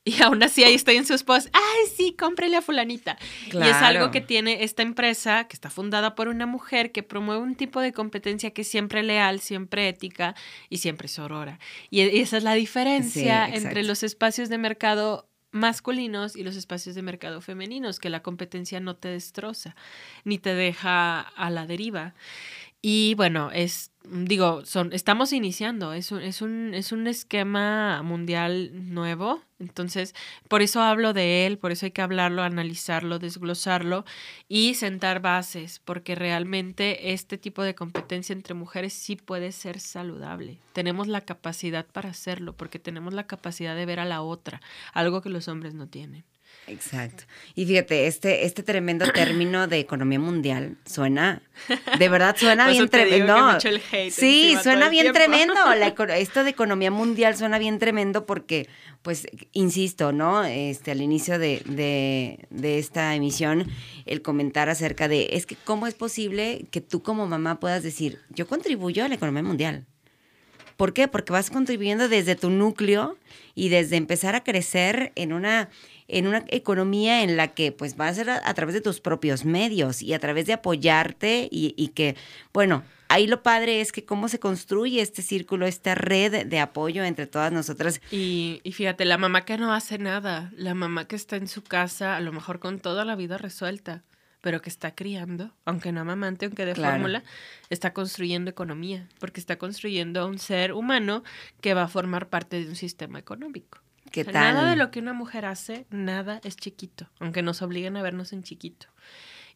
[0.08, 3.18] Y aún así ahí estoy en sus posts, ay, sí, cómprele a fulanita.
[3.52, 7.42] Y es algo que tiene esta empresa, que está fundada por una mujer, que promueve
[7.42, 10.36] un tipo de competencia que es siempre leal, siempre ética
[10.70, 11.58] y siempre sorora.
[11.90, 16.54] Y e- esa es la diferencia Sí, entre los espacios de mercado masculinos y los
[16.54, 19.74] espacios de mercado femeninos, que la competencia no te destroza,
[20.24, 22.14] ni te deja a la deriva.
[22.88, 28.70] Y bueno, es, digo, son, estamos iniciando, es un, es un, es un esquema mundial
[28.94, 29.42] nuevo.
[29.58, 30.14] Entonces,
[30.46, 34.04] por eso hablo de él, por eso hay que hablarlo, analizarlo, desglosarlo
[34.46, 40.60] y sentar bases, porque realmente este tipo de competencia entre mujeres sí puede ser saludable.
[40.72, 44.60] Tenemos la capacidad para hacerlo, porque tenemos la capacidad de ver a la otra,
[44.92, 46.24] algo que los hombres no tienen.
[46.68, 47.24] Exacto.
[47.54, 51.40] Y fíjate, este, este tremendo término de economía mundial suena,
[51.98, 53.58] de verdad suena bien tremendo.
[54.10, 55.54] sí, suena bien tremendo.
[55.76, 58.68] La esto de economía mundial suena bien tremendo porque,
[59.02, 60.44] pues, insisto, ¿no?
[60.44, 63.68] Este, al inicio de, de, de esta emisión,
[64.04, 68.20] el comentar acerca de, es que cómo es posible que tú como mamá puedas decir,
[68.30, 69.86] yo contribuyo a la economía mundial.
[70.76, 71.08] ¿Por qué?
[71.08, 73.16] Porque vas contribuyendo desde tu núcleo
[73.54, 75.70] y desde empezar a crecer en una
[76.08, 79.44] en una economía en la que pues va a ser a, través de tus propios
[79.44, 82.14] medios y a través de apoyarte y, y que,
[82.52, 87.04] bueno, ahí lo padre es que cómo se construye este círculo, esta red de apoyo
[87.04, 88.00] entre todas nosotras.
[88.10, 91.62] Y, y fíjate, la mamá que no hace nada, la mamá que está en su
[91.62, 94.04] casa, a lo mejor con toda la vida resuelta,
[94.46, 96.92] pero que está criando, aunque no amamante, aunque de Claro.
[96.92, 97.24] fórmula,
[97.68, 101.24] está construyendo economía, porque está construyendo a un ser humano
[101.60, 103.80] que va a formar parte de un sistema económico.
[104.12, 104.54] ¿Qué O sea, tal?
[104.54, 108.32] Nada de lo que una mujer hace, nada es chiquito, aunque nos obliguen a vernos
[108.32, 108.86] en chiquito.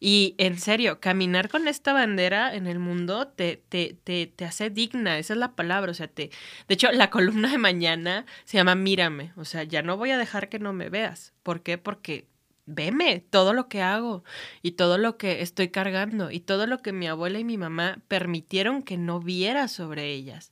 [0.01, 4.69] Y en serio, caminar con esta bandera en el mundo te, te, te, te hace
[4.69, 5.91] digna, esa es la palabra.
[5.91, 6.31] O sea, te.
[6.67, 9.31] De hecho, la columna de mañana se llama Mírame.
[9.37, 11.31] O sea, ya no voy a dejar que no me veas.
[11.43, 11.77] ¿Por qué?
[11.77, 12.25] Porque
[12.65, 14.23] veme todo lo que hago
[14.61, 17.99] y todo lo que estoy cargando y todo lo que mi abuela y mi mamá
[18.07, 20.51] permitieron que no viera sobre ellas.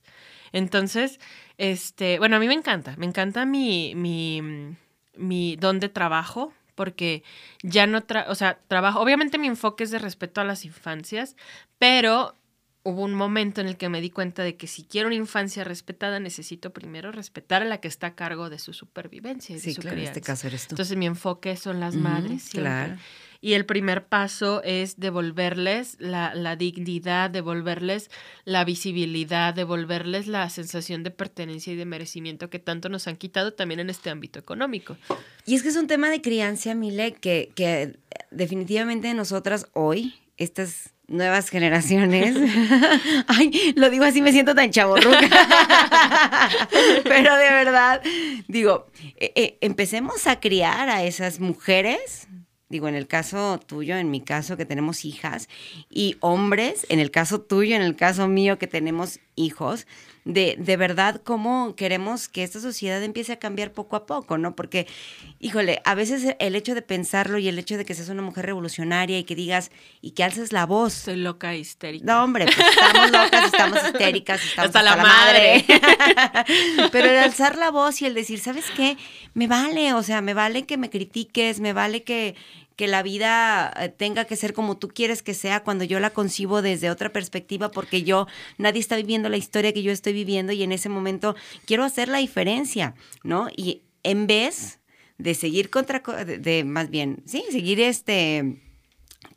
[0.52, 1.20] Entonces,
[1.58, 4.42] este, bueno, a mí me encanta, me encanta mi, mi,
[5.16, 7.22] mi donde trabajo, porque
[7.62, 11.36] ya no, tra o sea, trabajo, obviamente mi enfoque es de respeto a las infancias,
[11.78, 12.34] pero
[12.82, 15.64] hubo un momento en el que me di cuenta de que si quiero una infancia
[15.64, 19.62] respetada, necesito primero respetar a la que está a cargo de su supervivencia y de
[19.62, 20.74] Sí, su claro, en este caso eres tú.
[20.74, 22.62] Entonces mi enfoque son las madres siempre.
[22.62, 22.96] claro.
[23.42, 28.10] Y el primer paso es devolverles la, la dignidad, devolverles
[28.44, 33.54] la visibilidad, devolverles la sensación de pertenencia y de merecimiento que tanto nos han quitado
[33.54, 34.98] también en este ámbito económico.
[35.46, 37.96] Y es que es un tema de crianza, Mile, que, que
[38.30, 42.36] definitivamente nosotras hoy, estas nuevas generaciones,
[43.26, 45.28] ay, lo digo así, me siento tan chaborruca,
[47.04, 48.00] pero de verdad,
[48.46, 52.28] digo, eh, eh, empecemos a criar a esas mujeres,
[52.68, 55.48] digo, en el caso tuyo, en mi caso que tenemos hijas,
[55.90, 59.88] y hombres, en el caso tuyo, en el caso mío que tenemos hijos,
[60.24, 64.54] de, de verdad cómo queremos que esta sociedad empiece a cambiar poco a poco, ¿no?
[64.54, 64.86] Porque,
[65.38, 68.46] híjole, a veces el hecho de pensarlo y el hecho de que seas una mujer
[68.46, 70.92] revolucionaria y que digas y que alces la voz.
[70.92, 72.04] Soy loca histérica.
[72.04, 75.64] No, hombre, pues estamos locas, estamos histéricas, estamos Hasta la madre.
[76.92, 78.96] Pero el alzar la voz y el decir, ¿sabes qué?
[79.34, 82.34] Me vale, o sea, me vale que me critiques, me vale que,
[82.80, 86.08] que la vida eh, tenga que ser como tú quieres que sea cuando yo la
[86.08, 90.50] concibo desde otra perspectiva, porque yo, nadie está viviendo la historia que yo estoy viviendo
[90.54, 93.48] y en ese momento quiero hacer la diferencia, ¿no?
[93.54, 94.78] Y en vez
[95.18, 98.56] de seguir contra, co- de, de- más bien, sí, seguir este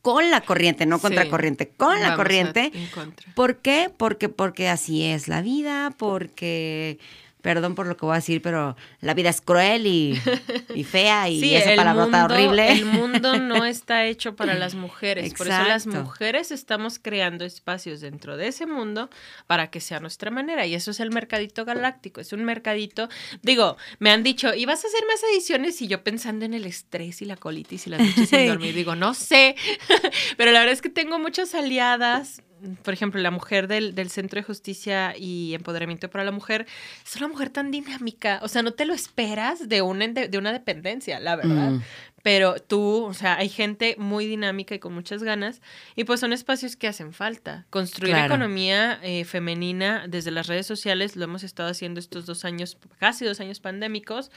[0.02, 1.30] con la corriente, no contra Sí.
[1.30, 2.72] corriente, con la a- corriente.
[2.74, 3.34] en contra.
[3.36, 3.90] ¿Por qué?
[3.96, 6.98] Porque, porque así es la vida, porque,
[7.44, 10.20] perdón por lo que voy a decir, pero la vida es cruel y,
[10.74, 12.72] y fea y Sí, esa palabrota horrible.
[12.72, 15.34] el mundo no está hecho para las mujeres.
[15.34, 19.10] Por eso las mujeres estamos creando espacios dentro de ese mundo
[19.46, 20.66] para que sea nuestra manera.
[20.66, 22.22] Y eso es el mercadito galáctico.
[22.22, 23.10] Es un mercadito.
[23.42, 25.82] Digo, me han dicho, ¿y vas a hacer más ediciones?
[25.82, 28.74] Y yo pensando en el estrés y la colitis y las noches sin dormir.
[28.74, 29.58] Digo, no sé.
[30.38, 32.42] Pero la verdad es que tengo muchas aliadas.
[32.84, 36.66] Por ejemplo, la mujer del, del Centro de Justicia y Empoderamiento para la Mujer
[37.06, 38.40] es una mujer tan dinámica.
[38.44, 41.72] O sea, no te lo esperas de una, de una dependencia, la verdad.
[41.72, 41.82] Mm.
[42.24, 45.62] Pero tú, o sea, hay gente muy dinámica y con muchas ganas,
[45.94, 47.66] y pues son espacios que hacen falta.
[47.70, 48.34] Construir Claro.
[48.34, 53.26] economía eh, femenina desde las redes sociales lo hemos estado haciendo estos dos años, casi
[53.26, 54.32] dos años pandémicos,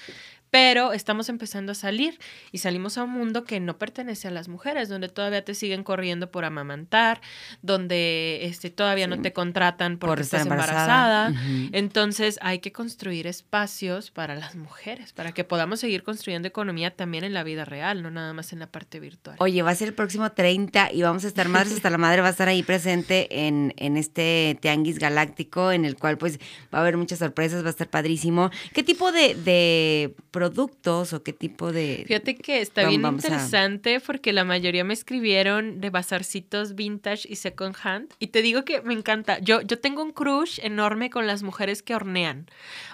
[0.57, 2.19] pero estamos empezando a salir
[2.51, 5.83] y salimos a un mundo que no pertenece a las mujeres, donde todavía te siguen
[5.85, 7.21] corriendo por amamantar,
[7.61, 9.23] donde este, todavía no Sí.
[9.23, 11.27] te contratan porque Por estar estás embarazada.
[11.27, 11.63] embarazada.
[11.67, 11.69] Ujú.
[11.73, 17.25] Entonces hay que construir espacios para las mujeres, para que podamos seguir construyendo economía también
[17.25, 19.37] en la vida real, no nada más en la parte virtual.
[19.41, 22.23] Oye, va a ser el próximo 30 y vamos a estar, Madres hasta la Madre
[22.23, 26.39] va a estar ahí presente en, en este Tianguis Galáctico, en el cual pues
[26.75, 28.51] va a haber muchas sorpresas, va a estar padrísimo.
[28.73, 32.05] ¿Qué tipo de, de productos o qué tipo de...
[32.07, 37.27] Fíjate que está bien vamos a- interesante porque la mayoría me escribieron de bazarcitos vintage
[37.29, 38.13] y second hand.
[38.19, 39.39] Y te digo que me encanta.
[39.39, 42.47] Yo, yo tengo un crush enorme con las mujeres que hornean.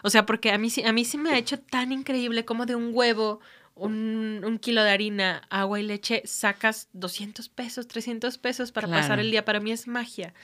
[0.02, 2.66] O sea, porque a mí, sí- a mí sí me ha hecho tan increíble como
[2.66, 3.40] de un huevo,
[3.74, 9.18] un, un kilo de harina, agua y leche, sacas 200 pesos, 300 pesos para pasar
[9.18, 9.44] el día.
[9.44, 10.34] Para mí es magia.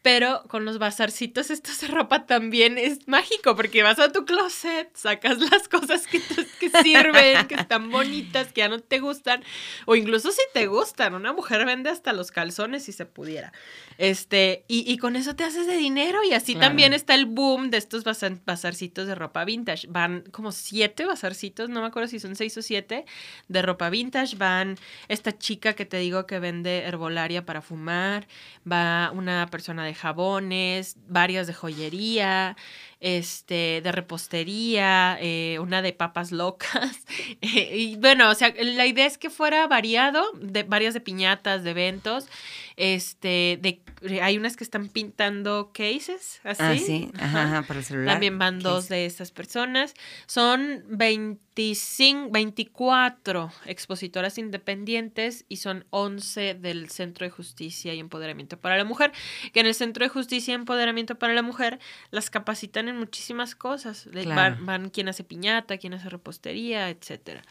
[0.00, 4.88] Pero con los bazarcitos estos de ropa también es mágico, porque vas a tu closet,
[4.96, 6.20] sacas las cosas que,
[6.60, 9.42] que sirven, que están bonitas, que ya no te gustan,
[9.86, 11.14] o incluso si te gustan.
[11.14, 13.52] Una mujer vende hasta los calzones si se pudiera.
[13.98, 16.68] Este, y, y con eso te haces de dinero, y así Claro.
[16.68, 19.88] también está el boom de estos baza- bazarcitos de ropa vintage.
[19.88, 23.04] Van como siete bazarcitos, no me acuerdo si son seis o siete,
[23.48, 24.36] de ropa vintage.
[24.36, 24.76] Van
[25.08, 28.28] esta chica que te digo que vende herbolaria para fumar,
[28.70, 32.56] va una persona de jabones, varias de joyería,
[33.00, 37.04] este, de repostería, eh, una de papas locas.
[37.40, 41.70] y bueno, o sea, la idea es que fuera variado, de varias de piñatas, de
[41.70, 42.26] eventos.
[42.80, 43.82] Este, de,
[44.22, 46.62] hay unas que están pintando cases, así.
[46.62, 48.14] Ah, sí, ajá, ajá, para el celular.
[48.14, 48.94] También van dos Case.
[48.94, 49.94] de estas personas.
[50.26, 58.76] Son 25, 24 expositoras independientes y son 11 del Centro de Justicia y Empoderamiento para
[58.76, 59.10] la Mujer,
[59.52, 61.80] que en el Centro de Justicia y Empoderamiento para la Mujer
[62.12, 64.08] las capacitan en muchísimas cosas.
[64.12, 64.36] Claro.
[64.36, 67.42] Van, van quien hace piñata, quien hace repostería, etcétera.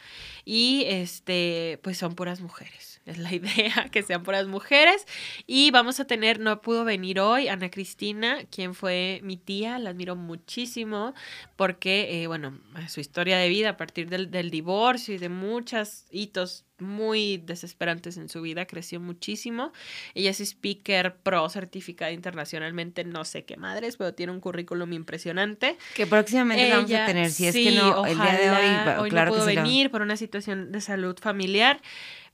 [0.46, 3.02] Y este, pues son puras mujeres.
[3.04, 5.06] Es la idea que sean puras mujeres.
[5.46, 9.90] Y vamos a tener, no pudo venir hoy, Ana Cristina, quien fue mi tía, la
[9.90, 11.14] admiro muchísimo,
[11.56, 16.04] porque, eh, bueno, su historia de vida a partir del, del divorcio y de muchos
[16.10, 19.72] hitos muy desesperantes en su vida, creció muchísimo.
[20.14, 25.76] Ella es speaker pro certificada internacionalmente, no sé qué madres, pero tiene un currículum impresionante.
[25.94, 27.30] Que próximamente vamos a tener.
[27.30, 29.90] Si es sí, que no, el día de hoy, hoy claro no pudo que venir
[29.90, 31.80] por una situación de salud familiar,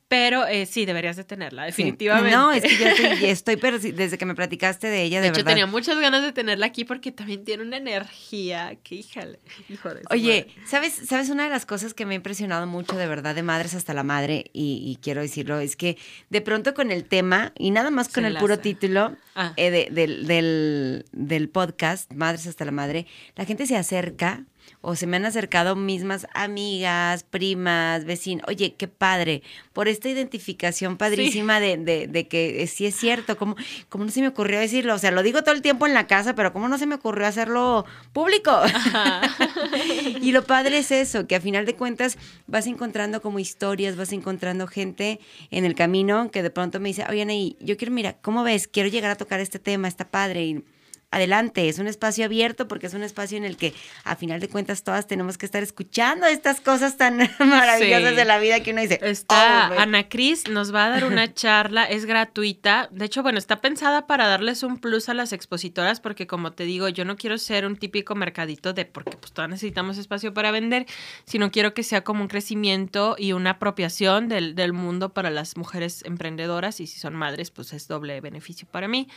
[0.08, 1.82] pero eh, sí, deberías de tenerla, Sí.
[1.82, 2.30] definitivamente.
[2.36, 5.22] No, es que yo estoy, estoy, pero sí, desde que me platicaste de ella, de,
[5.22, 5.50] De hecho, verdad.
[5.52, 10.02] tenía muchas ganas de tenerla aquí porque también tiene una energía que, híjale, hijo de
[10.10, 10.66] Oye, madre.
[10.66, 13.74] ¿sabes, ¿sabes una de las cosas que me ha impresionado mucho de verdad de madres
[13.74, 14.50] hasta la madre?
[14.52, 15.96] Y, y quiero decirlo, es que
[16.30, 19.52] de pronto con el tema, y nada más con Se el puro título Ah.
[19.56, 24.44] eh, de- del, del, del podcast, Madres hasta la Madre, la gente se acerca
[24.80, 28.44] o se me han acercado mismas amigas, primas, vecinos.
[28.48, 33.36] Oye, qué padre, por esta identificación padrísima de, de- de que eh, sí es cierto,
[33.36, 33.56] como,
[33.88, 36.06] como no se me ocurrió decirlo, o sea, lo digo todo el tiempo en la
[36.06, 38.60] casa, pero cómo no se me ocurrió hacerlo público.
[40.20, 44.12] y lo padre es eso, que a final de cuentas vas encontrando como historias, vas
[44.12, 48.14] encontrando gente en el camino que de pronto me dice, oye, Anaí, yo quiero, mira,
[48.20, 48.68] ¿cómo ves?
[48.68, 50.44] Quiero llegar a tocar este tema, está padre.
[50.44, 50.64] Y
[51.14, 53.72] adelante, es un espacio abierto porque es un espacio en el que
[54.04, 58.16] a final de cuentas todas tenemos que estar escuchando estas cosas tan maravillosas Sí.
[58.16, 58.98] de la vida que uno dice.
[59.02, 59.80] Está "Oh, güey".
[59.80, 62.88] Ana Cris, nos va a dar una charla, es gratuita.
[62.90, 66.64] De hecho, bueno, está pensada para darles un plus a las expositoras, porque como te
[66.64, 70.50] digo, yo no quiero ser un típico mercadito de porque pues todas necesitamos espacio para
[70.50, 70.86] vender,
[71.26, 75.56] sino quiero que sea como un crecimiento y una apropiación del, del mundo para las
[75.56, 79.08] mujeres emprendedoras, y si son madres, pues es doble beneficio para mí.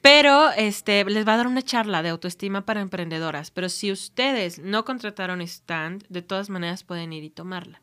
[0.00, 3.50] Pero este les va a dar una charla de autoestima para emprendedoras.
[3.50, 7.82] Pero si ustedes no contrataron stand, de todas maneras pueden ir y tomarla.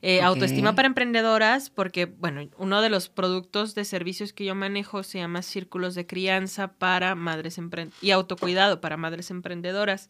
[0.00, 0.22] Eh.
[0.22, 5.18] Autoestima para emprendedoras, porque, bueno, uno de los productos de servicios que yo manejo se
[5.18, 10.08] llama Círculos de Crianza para Madres Empren- y Autocuidado para Madres Emprendedoras.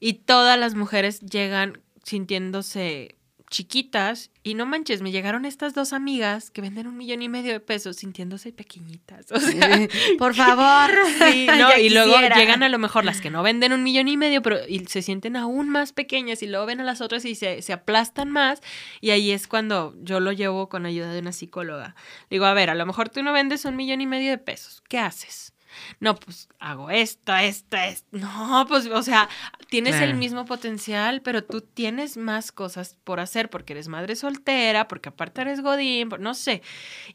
[0.00, 3.14] Y todas las mujeres llegan sintiéndose
[3.50, 7.52] chiquitas y no manches, me llegaron estas dos amigas que venden un millón y medio
[7.52, 9.30] de pesos sintiéndose pequeñitas.
[9.32, 10.90] O sea, Por favor.
[11.30, 14.16] Sí, no, y luego llegan a lo mejor las que no venden un millón y
[14.16, 17.34] medio, pero y se sienten aún más pequeñas y luego ven a las otras y
[17.34, 18.60] se, se aplastan más.
[19.00, 21.94] Y ahí es cuando yo lo llevo con ayuda de una psicóloga.
[22.30, 24.82] Digo, a ver, a lo mejor tú no vendes un millón y medio de pesos.
[24.88, 25.52] ¿Qué haces?
[25.98, 28.06] No, pues hago esto, esto, esto.
[28.16, 29.28] No, pues, o sea,
[29.68, 34.88] tienes el mismo potencial, pero tú tienes más cosas por hacer porque eres madre soltera,
[34.88, 36.62] porque aparte eres godín, no sé.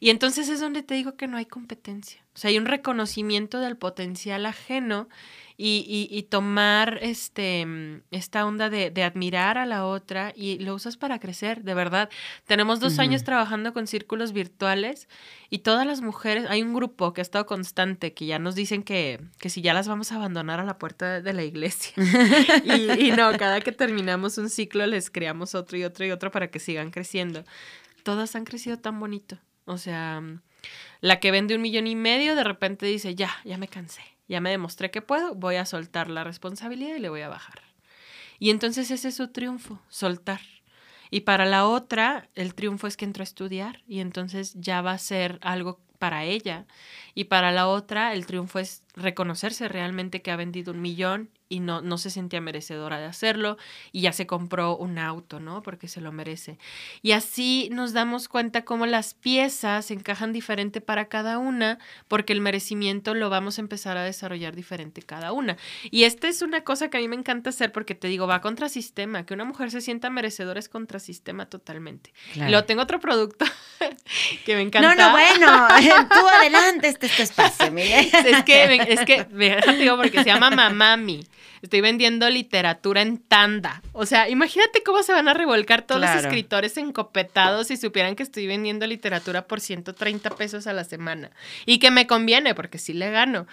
[0.00, 2.25] Y entonces es donde te digo que no hay competencia.
[2.36, 5.08] O sea, hay un reconocimiento del potencial ajeno
[5.56, 10.58] y, y- y tomar este, mm, esta onda de, de admirar a la otra y
[10.58, 12.10] lo usas para crecer, de verdad.
[12.46, 15.08] Tenemos dos años trabajando con círculos virtuales
[15.48, 18.82] y todas las mujeres, hay un grupo que ha estado constante, que ya nos dicen
[18.82, 21.94] que, que si ya las vamos a abandonar a la puerta de, de la iglesia.
[22.64, 26.30] y, y no, cada que terminamos un ciclo les creamos otro y otro y otro
[26.30, 27.44] para que sigan creciendo.
[28.02, 29.38] Todas han crecido tan bonito.
[29.64, 30.42] O sea, mm,
[31.00, 34.40] la que vende un millón y medio de repente dice, ya, ya me cansé, ya
[34.40, 37.62] me demostré que puedo, voy a soltar la responsabilidad y le voy a bajar.
[38.38, 40.40] Y entonces ese es su triunfo, soltar.
[41.10, 44.92] Y para la otra, el triunfo es que entró a estudiar y entonces ya va
[44.92, 46.66] a ser algo para ella.
[47.14, 51.60] Y para la otra, el triunfo es reconocerse realmente que ha vendido un millón y
[51.60, 53.56] no, no se sentía merecedora de hacerlo
[53.92, 55.62] y ya se compró un auto, ¿no?
[55.62, 56.58] Porque se lo merece.
[57.02, 61.78] Y así nos damos cuenta cómo las piezas encajan diferente para cada una,
[62.08, 65.56] porque el merecimiento lo vamos a empezar a desarrollar diferente cada una.
[65.90, 68.40] Y esta es una cosa que a mí me encanta hacer porque te digo, va
[68.40, 72.12] contra sistema, que una mujer se sienta merecedora es contra sistema totalmente.
[72.32, 72.48] Claro.
[72.48, 73.44] Y luego tengo otro producto
[74.44, 74.94] que me encanta.
[74.94, 75.68] No, no, bueno,
[76.10, 78.00] tú adelante, este espacio, mire.
[78.00, 79.24] Es que, es que,
[79.78, 81.26] digo, porque se llama Mamami.
[81.62, 83.82] Estoy vendiendo literatura en tanda.
[83.92, 86.16] O sea, imagínate cómo se van a revolcar todos Claro.
[86.16, 91.30] los escritores encopetados si supieran que estoy vendiendo literatura por 130 pesos a la semana.
[91.64, 93.46] Y que me conviene, porque sí le gano.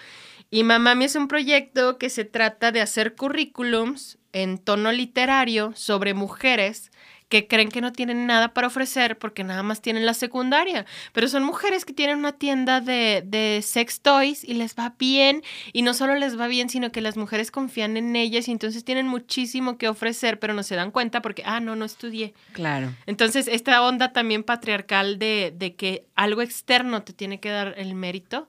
[0.51, 6.13] Y Mamami es un proyecto que se trata de hacer currículums en tono literario sobre
[6.13, 6.91] mujeres
[7.29, 10.85] que creen que no tienen nada para ofrecer porque nada más tienen la secundaria.
[11.13, 15.43] Pero son mujeres que tienen una tienda de, de, sex toys y les va bien.
[15.71, 18.83] Y no solo les va bien, sino que las mujeres confían en ellas y entonces
[18.85, 22.33] tienen muchísimo que ofrecer, pero no se dan cuenta porque, ah, no, no estudié.
[22.53, 22.93] Claro.
[23.05, 27.95] Entonces, esta onda también patriarcal de, de que algo externo te tiene que dar el
[27.95, 28.47] mérito,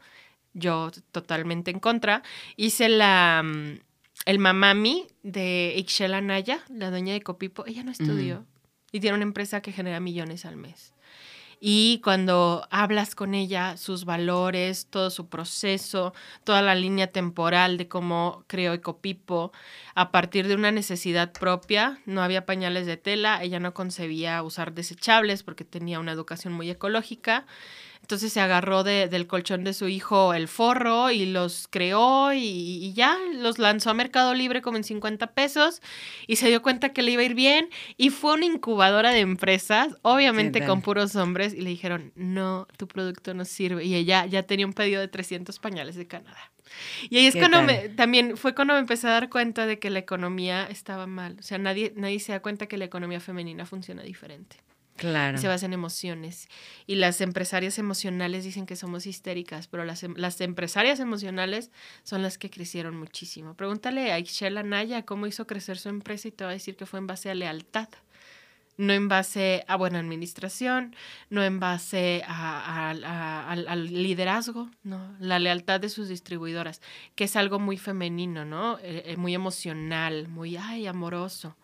[0.52, 2.22] yo totalmente en contra.
[2.56, 3.42] Hice la...
[3.44, 3.78] mm,
[4.26, 8.46] El mamami de Ixchel Anaya, la dueña de Copipo, ella no estudió
[8.94, 10.94] y tiene una empresa que genera millones al mes.
[11.58, 16.14] Y cuando hablas con ella, sus valores, todo su proceso,
[16.44, 19.50] toda la línea temporal de cómo creó Ecopipo,
[19.96, 24.74] a partir de una necesidad propia, no había pañales de tela, ella no concebía usar
[24.74, 27.46] desechables porque tenía una educación muy ecológica.
[28.04, 32.38] Entonces se agarró de- del colchón de su hijo el forro y los creó y,
[32.42, 35.80] y ya los lanzó a Mercado Libre como en 50 pesos
[36.26, 39.20] y se dio cuenta que le iba a ir bien y fue una incubadora de
[39.20, 44.26] empresas, obviamente con puros hombres y le dijeron, no, tu producto no sirve y ella
[44.26, 46.52] ya tenía un pedido de 300 pañales de Canadá.
[47.08, 49.78] Y ahí es ¿Qué cuando me, también fue cuando me empecé a dar cuenta de
[49.78, 51.36] que la economía estaba mal.
[51.38, 54.58] O sea, nadie, nadie se da cuenta que la economía femenina funciona diferente
[54.96, 55.38] Claro.
[55.38, 56.48] se basa en emociones.
[56.86, 61.70] Y las empresarias emocionales dicen que somos histéricas, pero las, em- las empresarias emocionales
[62.04, 63.54] son las que crecieron muchísimo.
[63.54, 66.86] Pregúntale a Ixchel Anaya cómo hizo crecer su empresa y te va a decir que
[66.86, 67.88] fue en base a lealtad.
[68.76, 70.96] No en base a buena administración,
[71.30, 76.80] no en base a- al liderazgo, no, la lealtad de sus distribuidoras,
[77.14, 78.78] que es algo muy femenino, ¿no?
[78.80, 81.56] Eh, eh, muy emocional, muy, ay, amoroso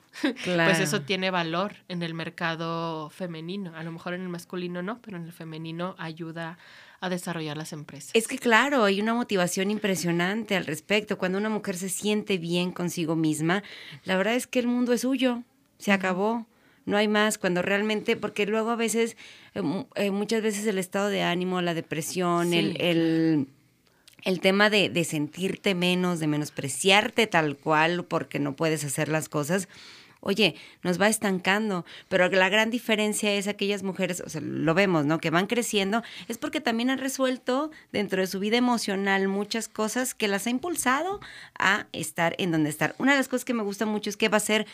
[0.45, 0.71] Claro.
[0.71, 3.75] pues eso tiene valor en el mercado femenino.
[3.75, 6.59] A lo mejor en el masculino no, pero en el femenino ayuda
[7.01, 8.11] a desarrollar las empresas.
[8.15, 11.17] Es que claro, hay una motivación impresionante al respecto.
[11.17, 13.63] Cuando una mujer se siente bien consigo misma,
[14.05, 15.43] la verdad es que el mundo es suyo,
[15.79, 16.47] se acabó.
[16.87, 19.17] No hay más, cuando realmente, porque luego a veces,
[19.55, 19.63] eh,
[19.95, 23.47] eh, muchas veces el estado de ánimo, la depresión, el, el,
[24.25, 29.29] el tema de, de sentirte menos, de menospreciarte tal cual porque no puedes hacer las
[29.29, 29.69] cosas,
[30.21, 31.85] oye, nos va estancando.
[32.09, 35.19] Pero la gran diferencia es aquellas mujeres, o sea, lo vemos, ¿no?
[35.19, 40.15] Que van creciendo, es porque también han resuelto dentro de su vida emocional muchas cosas
[40.15, 41.21] que las ha impulsado
[41.59, 42.95] a estar en donde estar.
[42.99, 44.67] Una de las cosas que me gusta mucho es que va a ser,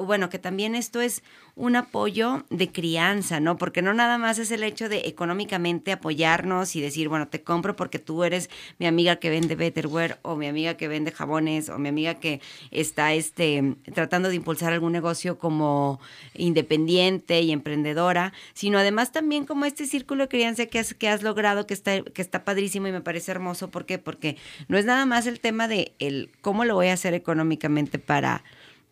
[0.00, 1.22] bueno, que también esto es
[1.56, 3.58] un apoyo de crianza, ¿no?
[3.58, 7.76] Porque no nada más es el hecho de económicamente apoyarnos y decir, bueno, te compro
[7.76, 11.78] porque tú eres mi amiga que vende Betterware o mi amiga que vende jabones o
[11.78, 16.00] mi amiga que está este, tratando de impulsar algún negocio como
[16.34, 21.22] independiente y emprendedora, sino además también como este círculo de crianza que has, que has
[21.22, 23.70] logrado, que está, que está padrísimo y me parece hermoso.
[23.70, 23.98] ¿Por qué?
[23.98, 24.36] Porque
[24.68, 28.44] no es nada más el tema de el cómo lo voy a hacer económicamente para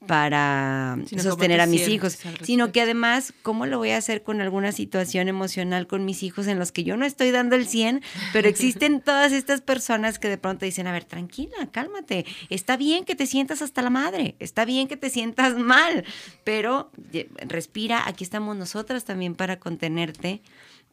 [0.06, 4.22] para Sino sostener te a mis hijos, sino que además, ¿cómo lo voy a hacer
[4.22, 7.66] con alguna situación emocional con mis hijos en los que yo no estoy dando el
[7.66, 12.76] 100, pero existen todas estas personas que de pronto dicen, a ver, tranquila, cálmate, está
[12.76, 16.04] bien que te sientas hasta la madre, está bien que te sientas mal,
[16.44, 16.90] pero
[17.46, 20.42] respira, aquí estamos nosotras también para contenerte,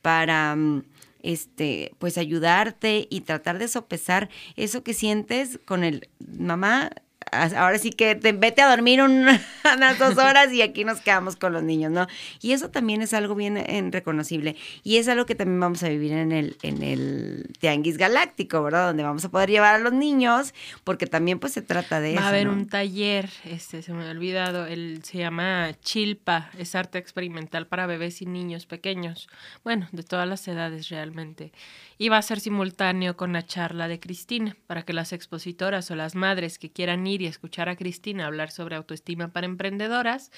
[0.02, 0.56] para...
[0.56, 0.84] mm,
[1.26, 6.92] este, pues ayudarte y tratar de sopesar eso que sientes con el mamá.
[7.36, 9.26] Ahora sí que te vete a dormir un-
[9.76, 12.08] unas dos horas y aquí nos quedamos con los niños, ¿no?
[12.42, 14.56] Y eso también es algo bien en, reconocible.
[14.84, 18.88] Y es algo que también vamos a vivir en el, en el Tianguis Galáctico, ¿verdad?
[18.88, 22.20] Donde vamos a poder llevar a los niños, porque también pues se trata de Va
[22.20, 22.26] eso.
[22.26, 22.54] a haber ¿no?
[22.54, 27.86] un taller, este se me ha olvidado, el, se llama Chilpa, es arte experimental para
[27.88, 29.28] bebés y niños pequeños,
[29.64, 31.52] bueno, de todas las edades realmente.
[31.98, 35.96] Y va a ser simultáneo con la charla de Cristina, para que las expositoras o
[35.96, 40.32] las madres que quieran ir y escuchar a Cristina hablar sobre autoestima para emprendedoras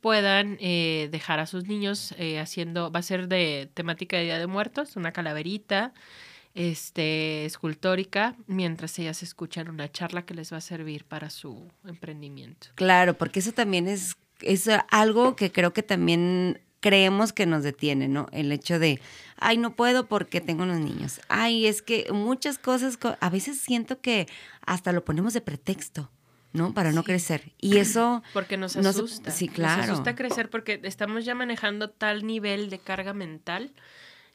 [0.00, 4.38] puedan eh, dejar a sus niños eh, haciendo, va a ser de temática de Día
[4.38, 5.94] de Muertos, una calaverita,
[6.54, 12.68] este, escultórica, mientras ellas escuchan una charla que les va a servir para su emprendimiento.
[12.74, 18.08] Claro, porque eso también es, es algo que creo que también creemos que nos detiene,
[18.08, 18.26] ¿no?
[18.32, 19.00] El hecho de,
[19.38, 21.20] ay, no puedo porque tengo los niños.
[21.28, 24.26] Ay, es que muchas cosas, co- a veces siento que
[24.66, 26.10] hasta lo ponemos de pretexto,
[26.52, 26.74] ¿no?
[26.74, 27.06] Para no Sí.
[27.06, 27.52] crecer.
[27.58, 28.22] Y eso...
[28.34, 29.30] Porque nos asusta.
[29.30, 29.82] sí, Nos claro.
[29.84, 33.72] asusta crecer porque estamos ya manejando tal nivel de carga mental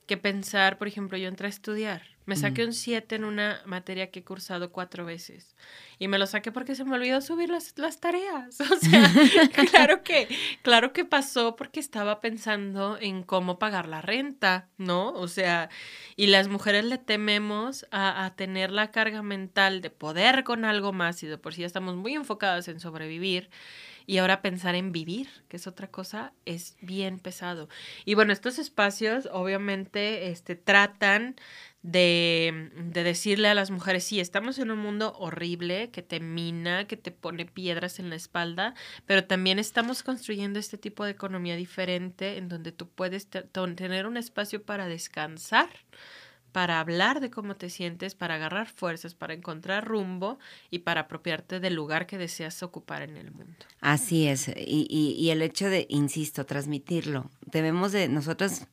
[0.07, 4.11] que pensar, por ejemplo, yo entré a estudiar Me saqué un 7 en una materia
[4.11, 5.55] que he cursado cuatro veces.
[5.97, 8.59] Y me lo saqué porque se me olvidó subir las, las tareas.
[8.69, 9.09] O sea,
[9.71, 10.27] claro que,
[10.61, 15.13] claro que pasó porque estaba pensando en cómo pagar la renta, ¿no?
[15.13, 15.69] O sea,
[16.17, 20.91] y las mujeres le tememos a, a tener la carga mental de poder con algo
[20.91, 23.49] más y de por sí ya estamos muy enfocadas en sobrevivir.
[24.09, 27.67] Y ahora pensar en vivir, que es otra cosa, es bien pesado.
[28.05, 31.35] Y bueno, estos espacios obviamente este, tratan
[31.87, 36.85] de, de, decirle a las mujeres, sí, estamos en un mundo horrible que te mina,
[36.85, 38.75] que te pone piedras en la espalda,
[39.05, 44.17] pero también estamos construyendo este tipo de economía diferente en donde tú puedes tener un
[44.17, 45.69] espacio para descansar,
[46.51, 51.61] para hablar de cómo te sientes, para agarrar fuerzas, para encontrar rumbo y para apropiarte
[51.61, 53.65] del lugar que deseas ocupar en el mundo.
[53.79, 57.31] Así es, y, y, y el hecho de, insisto, transmitirlo.
[57.45, 58.67] Debemos de nosotros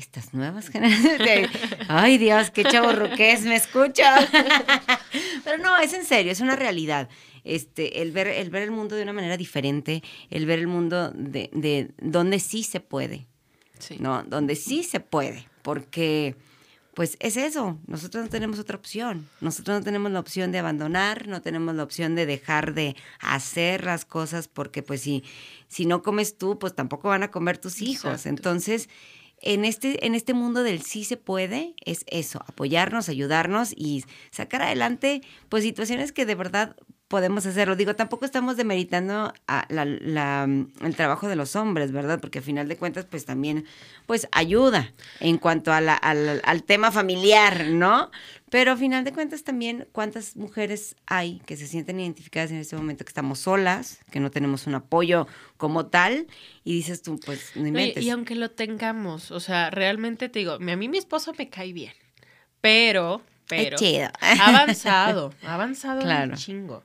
[0.00, 1.50] estas nuevas generaciones.
[1.88, 4.16] Ay, Dios, qué chaborruques me escucha.
[5.44, 7.08] Pero no, es en serio, es una realidad.
[7.44, 11.10] Este, el ver, el ver el mundo de una manera diferente, el ver el mundo
[11.10, 13.26] de, de donde sí se puede.
[13.78, 13.96] Sí.
[13.98, 14.22] ¿No?
[14.24, 15.46] Donde sí se puede.
[15.62, 16.36] Porque
[16.94, 21.28] pues es eso, nosotros no tenemos otra opción, nosotros no tenemos la opción de abandonar,
[21.28, 25.22] no tenemos la opción de dejar de hacer las cosas porque pues si,
[25.68, 28.10] si no comes tú, pues tampoco van a comer tus hijos.
[28.10, 28.28] Exacto.
[28.28, 28.88] Entonces,
[29.42, 34.62] en este, en este mundo del sí se puede, es eso, apoyarnos, ayudarnos y sacar
[34.62, 36.76] adelante pues situaciones que de verdad
[37.10, 37.74] podemos hacerlo.
[37.74, 42.20] Digo, tampoco estamos demeritando a la, la, el trabajo de los hombres, ¿verdad?
[42.20, 43.64] Porque al final de cuentas, pues también,
[44.06, 48.12] pues ayuda en cuanto a la, al, al, tema familiar, ¿no?
[48.48, 52.76] Pero al final de cuentas también, ¿cuántas mujeres hay que se sienten identificadas en este
[52.76, 56.28] momento que estamos solas, que no tenemos un apoyo como tal?
[56.62, 58.04] Y dices tú, pues no inventes.
[58.04, 61.50] Y, y aunque lo tengamos, o sea, realmente te digo, a mí mi esposo me
[61.50, 61.92] cae bien,
[62.60, 63.20] pero
[63.50, 63.76] pero
[64.20, 66.32] ha avanzado, ha avanzado claro.
[66.32, 66.84] un chingo.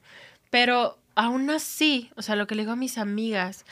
[0.50, 3.66] Pero aún así, o sea, lo que le digo a mis amigas,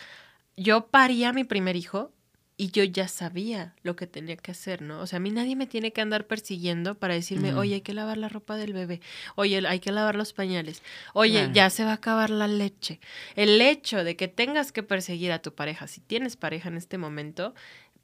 [0.56, 2.12] yo paría a mi primer hijo
[2.56, 5.00] y yo ya sabía lo que tenía que hacer, ¿no?
[5.00, 7.60] O sea, a mí nadie me tiene que andar persiguiendo para decirme, uh -huh.
[7.60, 9.02] oye, hay que lavar la ropa del bebé,
[9.36, 10.84] oye, hay que lavar los pañales,
[11.14, 13.00] oye, ya se va a acabar la leche.
[13.36, 16.98] El hecho de que tengas que perseguir a tu pareja, si tienes pareja en este
[16.98, 17.56] momento,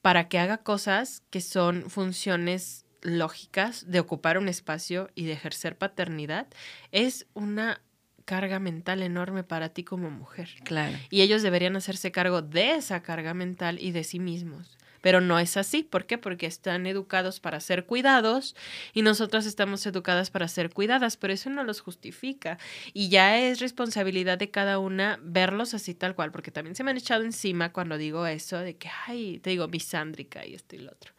[0.01, 5.77] para que haga cosas que son funciones lógicas de ocupar un espacio y de ejercer
[5.77, 6.47] paternidad
[6.91, 7.81] es una
[8.25, 10.49] carga mental enorme para ti como mujer.
[10.63, 10.95] Claro.
[11.09, 14.77] Y ellos deberían hacerse cargo de esa carga mental y de sí mismos.
[15.01, 15.83] Pero no es así.
[15.83, 16.17] ¿Por qué?
[16.17, 18.55] Porque están educados para ser cuidados
[18.93, 22.57] y nosotras estamos educadas para ser cuidadas, pero eso no los justifica.
[22.93, 26.91] Y ya es responsabilidad de cada una verlos así tal cual, porque también se me
[26.91, 30.79] han echado encima cuando digo eso de que, ay, te digo, misándrica y esto y
[30.79, 31.13] lo otro.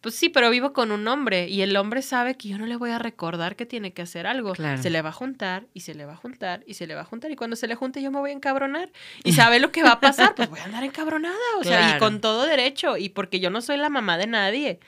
[0.00, 2.76] Pues sí, pero vivo con un hombre y el hombre sabe que yo no le
[2.76, 4.52] voy a recordar que tiene que hacer algo.
[4.52, 4.80] Claro.
[4.80, 7.00] Se le va a juntar y se le va a juntar y se le va
[7.02, 8.90] a juntar y cuando se le junte yo me voy a encabronar
[9.24, 11.88] y sabe lo que va a pasar, pues voy a andar encabronada, o claro.
[11.88, 14.78] sea, y con todo derecho y porque yo no soy la mamá de nadie.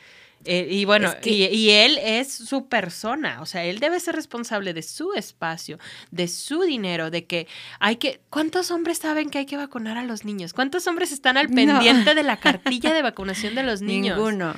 [0.45, 1.31] Eh, y bueno, es que...
[1.31, 5.81] y, y, él es su persona, o sea, él debe ser responsable de su espacio,
[6.13, 7.49] de su dinero, de que
[7.81, 8.21] hay que...
[8.31, 10.53] ¿Cuántos hombres saben que hay que vacunar a los niños?
[10.53, 12.15] ¿Cuántos hombres están al pendiente no.
[12.15, 14.17] de la cartilla de vacunación de los niños?
[14.17, 14.55] Ninguno.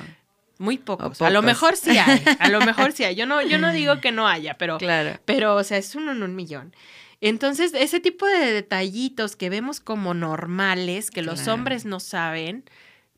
[0.59, 1.19] Muy pocos.
[1.23, 3.15] A lo mejor sí hay, a lo mejor sí hay.
[3.15, 5.19] Yo no, yo no digo que no haya, pero, claro.
[5.25, 6.75] pero o sea, es uno en un millón.
[7.21, 12.63] Entonces, ese tipo de detallitos que vemos como normales, que los hombres no saben,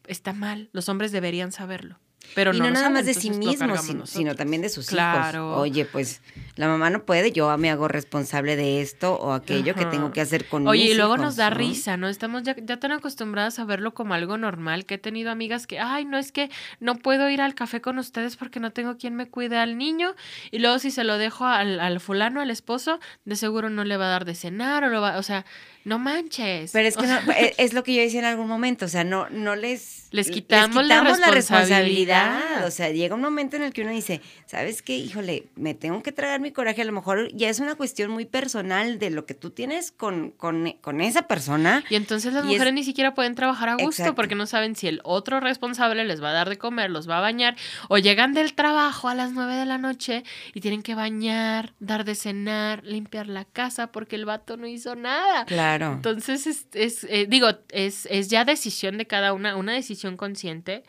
[0.07, 0.69] está mal.
[0.73, 1.99] Los hombres deberían saberlo.
[2.35, 4.87] Pero y no, no nada saben, más de sí mismos, sino, sino, también de sus
[4.87, 5.51] claro.
[5.51, 5.61] hijos.
[5.61, 6.21] Oye, pues
[6.55, 9.79] la mamá no puede, yo me hago responsable de esto o aquello Ajá.
[9.79, 11.57] que tengo que hacer con Oye, mis y luego hijos, nos da ¿no?
[11.57, 12.07] risa, ¿no?
[12.07, 15.79] Estamos ya, ya, tan acostumbradas a verlo como algo normal que he tenido amigas que,
[15.79, 19.15] ay, no es que no puedo ir al café con ustedes porque no tengo quien
[19.15, 20.13] me cuide al niño.
[20.51, 23.97] Y luego si se lo dejo al, al fulano, al esposo, de seguro no le
[23.97, 25.45] va a dar de cenar o lo va, o sea,
[25.85, 26.71] no manches.
[26.71, 29.03] Pero es que no, e, es lo que yo decía en algún momento, o sea,
[29.03, 32.25] no, no les, les quitamos, les quitamos la, responsabilidad.
[32.25, 32.67] la, responsabilidad.
[32.67, 34.95] O sea, llega un momento en el que uno dice, ¿sabes qué?
[34.95, 36.83] Híjole, me tengo que tragar mi coraje.
[36.83, 40.31] A lo mejor ya es una cuestión muy personal de lo que tú tienes con,
[40.31, 41.83] con, con esa persona.
[41.89, 42.73] Y entonces las mujeres es...
[42.73, 44.15] ni siquiera pueden trabajar a gusto Exacto.
[44.15, 47.17] porque no saben si el otro responsable les va a dar de comer, los va
[47.17, 47.55] a bañar,
[47.89, 50.23] o llegan del trabajo a las nueve de la noche
[50.53, 54.95] y tienen que bañar, dar de cenar, limpiar la casa porque el vato no hizo
[54.95, 55.45] nada.
[55.45, 55.93] Claro.
[55.93, 60.83] Entonces, es, es eh, digo, es, es ya decisión de cada una, una decisión consciente,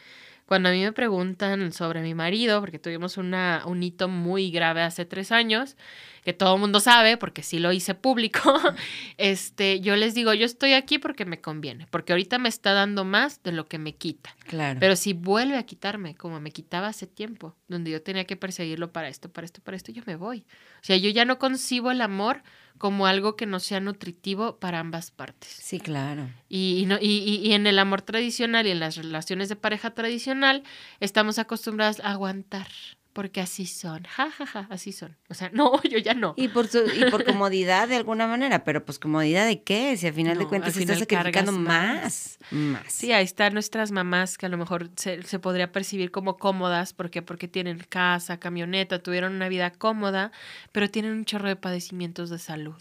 [0.46, 4.82] Cuando a mí me preguntan sobre mi marido, porque tuvimos una, un hito muy grave
[4.82, 5.76] hace tres años,
[6.22, 8.40] que todo el mundo sabe, porque sí lo hice público,
[9.16, 13.04] este, yo les digo, yo estoy aquí porque me conviene, porque ahorita me está dando
[13.04, 14.34] más de lo que me quita.
[14.46, 14.80] Claro.
[14.80, 18.92] Pero si vuelve a quitarme, como me quitaba hace tiempo, donde yo tenía que perseguirlo
[18.92, 20.46] para esto, para esto, para esto, yo me voy.
[20.76, 22.42] O sea, yo ya no concibo el amor
[22.78, 25.48] como algo que no sea nutritivo para ambas partes.
[25.50, 26.28] sí, claro.
[26.48, 29.56] Y, y no- y- y- y en el amor tradicional y en las relaciones de
[29.56, 30.62] pareja tradicional
[31.00, 32.66] estamos acostumbradas a aguantar,
[33.14, 35.16] porque así son, ja, ja, ja, así son.
[35.30, 36.34] O sea, no, yo ya no.
[36.36, 40.06] Y por, su, y por comodidad de alguna manera, pero pues comodidad de qué, si
[40.06, 42.38] al final de cuentas estás final sacrificando más.
[42.50, 42.92] Más.
[42.92, 46.92] Sí, ahí están nuestras mamás que a lo mejor se, se podría percibir como cómodas
[46.92, 50.32] porque porque tienen casa, camioneta, tuvieron una vida cómoda,
[50.72, 52.74] pero tienen un chorro de padecimientos de salud.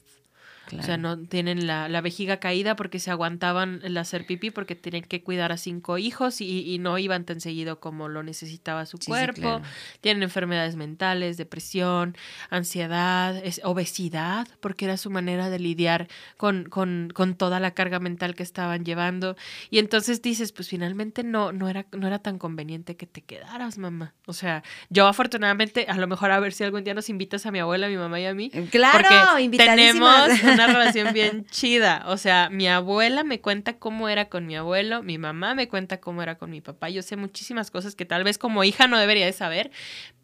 [0.80, 4.76] O sea, no tienen la, la vejiga caída porque se aguantaban el hacer pipí porque
[4.76, 8.86] tienen que cuidar a cinco hijos y, y no iban tan seguido como lo necesitaba
[8.86, 9.42] su Sí, sí, cuerpo.
[9.42, 9.62] claro.
[10.02, 12.16] Tienen enfermedades mentales, depresión,
[12.50, 16.08] ansiedad, es- obesidad, porque era su manera de lidiar
[16.38, 19.36] con, con, con toda la carga mental que estaban llevando.
[19.70, 23.78] Y entonces dices, pues finalmente no, no, era, no era tan conveniente que te quedaras,
[23.78, 24.14] mamá.
[24.26, 27.52] O sea, yo afortunadamente, a lo mejor a ver si algún día nos invitas a
[27.52, 28.50] mi abuela, a mi mamá y a mí.
[28.72, 29.00] Claro,
[29.34, 32.04] Porque tenemos una relación bien chida.
[32.08, 36.00] O sea, mi abuela me cuenta cómo era con mi abuelo, mi mamá me cuenta
[36.00, 36.90] cómo era con mi papá.
[36.90, 39.72] Yo sé muchísimas cosas que tal vez como hija no debería de saber,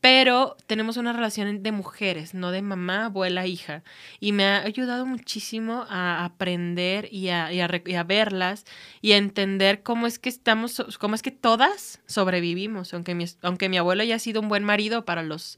[0.01, 3.83] pero tenemos una relación de mujeres, no de mamá, abuela, hija.
[4.19, 8.65] Y me ha ayudado muchísimo a aprender y a verlas
[9.01, 13.69] y a entender cómo es que estamos, cómo es que todas sobrevivimos, aunque mi, aunque
[13.69, 15.57] mi abuelo haya sido un buen marido para los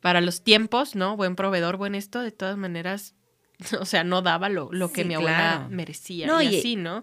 [0.00, 1.16] para los tiempos, ¿no?
[1.16, 3.14] Buen proveedor, buen esto, de todas maneras,
[3.80, 5.68] o sea, no daba lo, lo que Sí, mi abuela claro.
[5.70, 6.26] merecía.
[6.26, 7.02] No, y, y- así, ¿no?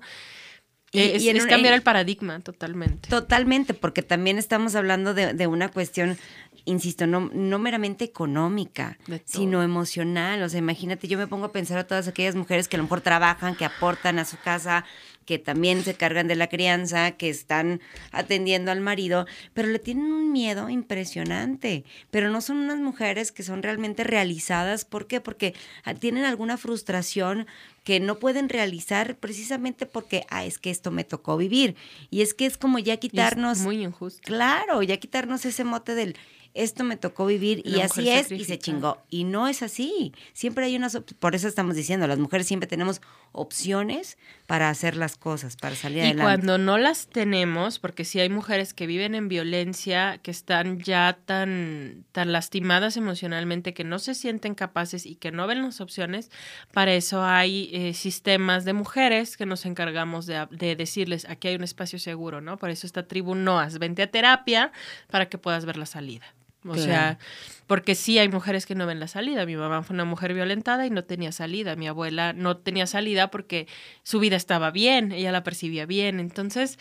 [0.91, 3.09] y- es y en es un- cambiar el paradigma totalmente.
[3.09, 6.17] Totalmente, porque también estamos hablando de, de una cuestión,
[6.65, 10.41] insisto, no, no meramente económica, sino emocional.
[10.43, 12.83] O sea, imagínate, yo me pongo a pensar a todas aquellas mujeres que a lo
[12.83, 14.85] mejor trabajan, que aportan a su casa,
[15.27, 20.05] que también se cargan de la crianza, que están atendiendo al marido, pero le tienen
[20.05, 21.83] un miedo impresionante.
[22.11, 24.85] Pero no son unas mujeres que son realmente realizadas.
[24.85, 25.21] ¿Por qué?
[25.21, 25.53] Porque
[25.83, 27.45] ah, tienen alguna frustración
[27.83, 31.75] que no pueden realizar precisamente porque, ah, es que esto me tocó vivir.
[32.09, 34.21] Y es que es como ya Y es quitarnos, muy injusto.
[34.23, 36.15] claro, ya quitarnos ese mote del
[36.53, 38.97] esto me tocó vivir y así es y se chingó.
[39.11, 40.11] Y no es así.
[40.33, 42.99] Siempre hay unas, op- por eso estamos diciendo, las mujeres siempre tenemos
[43.31, 44.17] opciones
[44.47, 46.23] para hacer las cosas, para salir Y adelante.
[46.23, 51.17] cuando no las tenemos, porque sí hay mujeres que viven en violencia, que están ya
[51.25, 56.31] tan, tan lastimadas emocionalmente, que no se sienten capaces y que no ven las opciones,
[56.71, 61.55] para eso hay eh, sistemas de mujeres que nos encargamos de, de decirles, aquí hay
[61.55, 62.57] un espacio seguro, ¿no?
[62.57, 64.71] Por eso esta tribu NOAS, vente a terapia
[65.09, 66.25] para que puedas ver la salida.
[66.65, 66.81] O Claro.
[66.81, 67.19] sea,
[67.67, 69.45] porque sí hay mujeres que no ven la salida.
[69.45, 71.75] Mi mamá fue una mujer violentada y no tenía salida.
[71.75, 73.67] Mi abuela no tenía salida porque
[74.03, 76.19] su vida estaba bien, ella la percibía bien.
[76.19, 76.77] Entonces,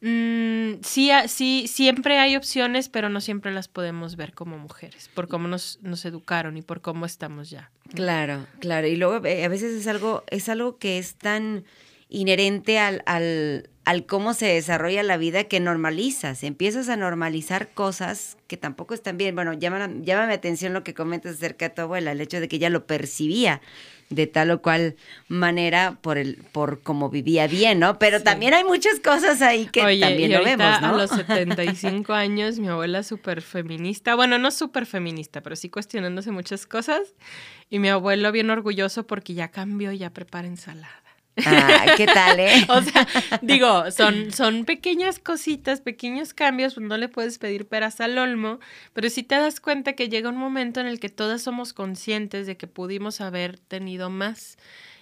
[0.00, 5.28] mm, sí, sí, siempre hay opciones, pero no siempre las podemos ver como mujeres, por
[5.28, 7.70] cómo nos, nos educaron y por cómo estamos ya.
[7.94, 8.86] Claro, claro.
[8.86, 11.64] Y luego eh, a veces es algo, es algo que es tan
[12.08, 16.44] inherente al, al, al cómo se desarrolla la vida que normalizas.
[16.44, 19.34] Empiezas a normalizar cosas que tampoco están bien.
[19.34, 22.46] Bueno, llama, llama mi atención lo que comentas acerca de tu abuela, el hecho de
[22.46, 23.60] que ella lo percibía
[24.08, 24.94] de tal o cual
[25.26, 27.98] manera por el por cómo vivía bien, ¿no?
[27.98, 30.94] Pero también hay muchas cosas ahí que Oye, también y lo vemos, ¿no?
[30.94, 34.14] A los 75 años, mi abuela súper feminista.
[34.14, 37.00] Bueno, no súper feminista, pero sí cuestionándose muchas cosas.
[37.68, 41.09] Y mi abuelo bien orgulloso porque ya cambió, ya prepara ensalada.
[41.44, 42.66] Ah, ¿qué tal, eh?
[42.68, 43.06] O sea,
[43.42, 48.60] digo, son, son pequeñas cositas, pequeños cambios, pues no le puedes pedir peras al olmo,
[48.92, 52.46] pero sí te das cuenta que llega un momento en el que todas somos conscientes
[52.46, 54.58] de que pudimos haber tenido más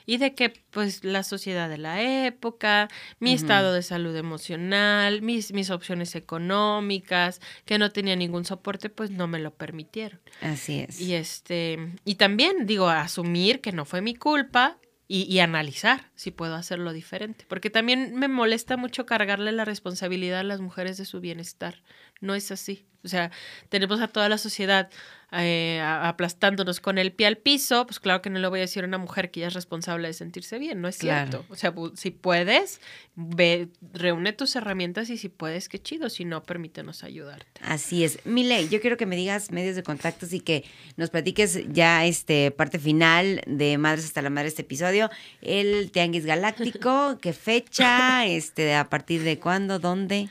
[0.08, 2.88] y de que pues la sociedad de la época,
[3.20, 9.10] mi estado de salud emocional, mis, mis opciones económicas, que no tenía ningún soporte, pues
[9.10, 10.18] no me lo permitieron.
[10.40, 10.98] Así es.
[10.98, 16.30] Y este, y también digo, asumir que no fue mi culpa y, y analizar si
[16.30, 17.46] puedo hacerlo diferente.
[17.48, 21.82] Porque también me molesta mucho cargarle la responsabilidad a las mujeres de su bienestar.
[22.20, 22.84] No es así.
[23.04, 23.30] O sea,
[23.68, 24.90] tenemos a toda la sociedad
[25.30, 28.82] eh, aplastándonos con el pie al piso, pues claro que no le voy a decir
[28.82, 31.30] a una mujer que ella es responsable de sentirse bien, no es Claro.
[31.30, 31.46] cierto.
[31.52, 32.80] O sea, si puedes,
[33.14, 37.60] ve, reúne tus herramientas y si puedes, qué chido, si no, permítenos ayudarte.
[37.62, 38.18] Así es.
[38.26, 40.64] Mile, yo quiero que me digas medios de contactos y que
[40.96, 45.08] nos platiques ya este parte final de Madres hasta la Madre este episodio.
[45.40, 50.28] El Tianguis Galáctico, qué fecha, este, a partir de cuándo, dónde.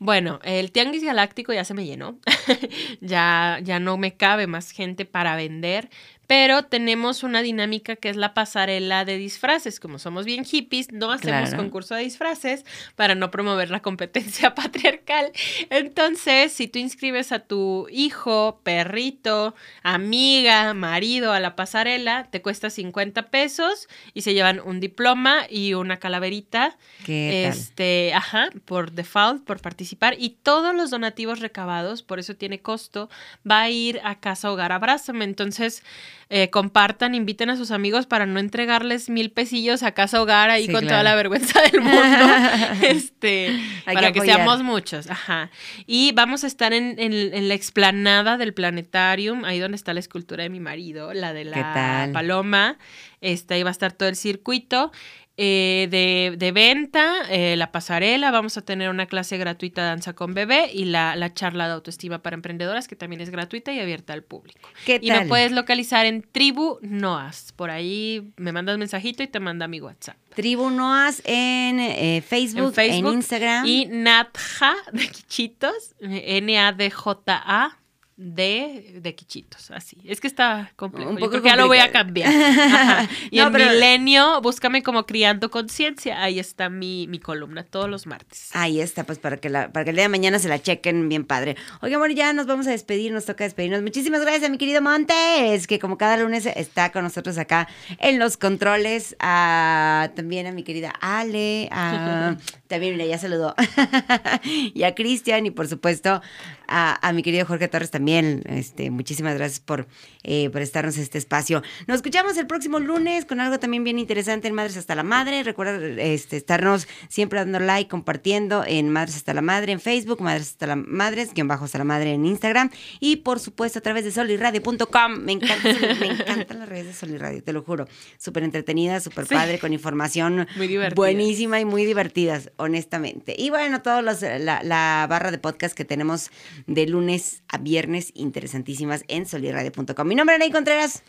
[0.00, 2.18] Bueno, el Tianguis Galáctico ya se me llenó.
[3.00, 5.90] ya, ya no me cabe más gente para vender.
[6.28, 9.80] Pero tenemos una dinámica que es la pasarela de disfraces.
[9.80, 11.56] Como somos bien hippies, no hacemos Claro.
[11.56, 12.64] concurso de disfraces
[12.96, 15.32] para no promover la competencia patriarcal.
[15.70, 22.68] Entonces, si tú inscribes a tu hijo, perrito, amiga, marido a la pasarela, te cuesta
[22.70, 26.76] 50 pesos y se llevan un diploma y una calaverita.
[27.06, 27.58] ¿Qué tal?
[27.58, 30.14] Este, ajá, por default, por participar.
[30.18, 33.08] Y todos los donativos recabados, por eso tiene costo,
[33.50, 35.24] va a ir a Casa Hogar Abrázame.
[35.24, 35.82] Entonces,
[36.30, 40.66] eh, compartan, inviten a sus amigos para no entregarles mil pesillos a Casa Hogar ahí
[40.66, 40.88] Sí, con claro.
[40.96, 41.98] toda la vergüenza del mundo.
[42.82, 43.48] este,
[43.86, 45.08] Hay para que seamos muchos.
[45.10, 45.50] Ajá.
[45.86, 50.00] Y vamos a estar en, en- en la explanada del planetarium, ahí donde está la
[50.00, 52.76] escultura de mi marido, la de ¿Qué la paloma.
[53.20, 54.92] Este, ahí va a estar todo el circuito.
[55.40, 60.12] Eh, de, de venta, eh, la pasarela, vamos a tener una clase gratuita de danza
[60.12, 63.78] con bebé y la, la charla de autoestima para emprendedoras que también es gratuita y
[63.78, 64.68] abierta al público.
[64.84, 65.20] ¿Qué Y tal?
[65.22, 67.52] me puedes localizar en Tribu Noas.
[67.54, 70.16] Por ahí me mandas mensajito y te manda mi WhatsApp.
[70.34, 73.14] Tribu Noas en, eh, Facebook, en Facebook.
[73.14, 73.64] Instagram.
[73.64, 75.94] Y Natja de Quichitos.
[76.00, 77.77] N-A-D-J-A.
[78.20, 79.96] De, de Quichitos, así.
[80.04, 81.08] Es que está complejo.
[81.10, 82.28] Un Yo poco creo que ya lo voy a cambiar.
[82.34, 83.08] Ajá.
[83.30, 86.20] Y No, en pero- Milenio, búscame como Criando Conciencia.
[86.20, 88.50] Ahí está mi, mi columna todos los martes.
[88.54, 91.08] Ahí está, pues para que, la, para que el día de mañana se la chequen
[91.08, 91.54] bien padre.
[91.80, 93.82] Oigan, bueno, ya nos vamos a despedir, nos toca despedirnos.
[93.82, 97.68] Muchísimas gracias a mi querido Montes, que como cada lunes está con nosotros acá
[98.00, 99.14] en los controles.
[99.20, 103.54] A, también a mi querida Ale, a, también, mira, ya saludó.
[104.42, 106.20] y a Cristian y por supuesto
[106.68, 108.42] a, a mi querido Jorge Torres también.
[108.46, 109.86] Este, muchísimas gracias por
[110.22, 111.62] eh, prestarnos este espacio.
[111.86, 115.42] Nos escuchamos el próximo lunes con algo también bien interesante en Madres hasta la Madre.
[115.42, 120.48] Recuerda este, estarnos siempre dando like, compartiendo en Madres hasta la Madre en Facebook, Madres
[120.50, 124.04] hasta la Madres, guion bajo hasta la Madre en Instagram y por supuesto a través
[124.04, 125.18] de solirradio.com.
[125.18, 125.68] Me encanta,
[126.00, 127.86] me encantan las redes de Solirradio, te lo juro.
[128.18, 129.34] Súper entretenidas, súper Sí.
[129.34, 133.34] padre, con información Muy buenísima y muy divertidas, honestamente.
[133.36, 136.30] Y bueno, todos los, la, la barra de podcast que tenemos
[136.66, 140.06] de lunes a viernes interesantísimas en solirradio.com.
[140.06, 141.02] Mi nombre es Ney Contreras.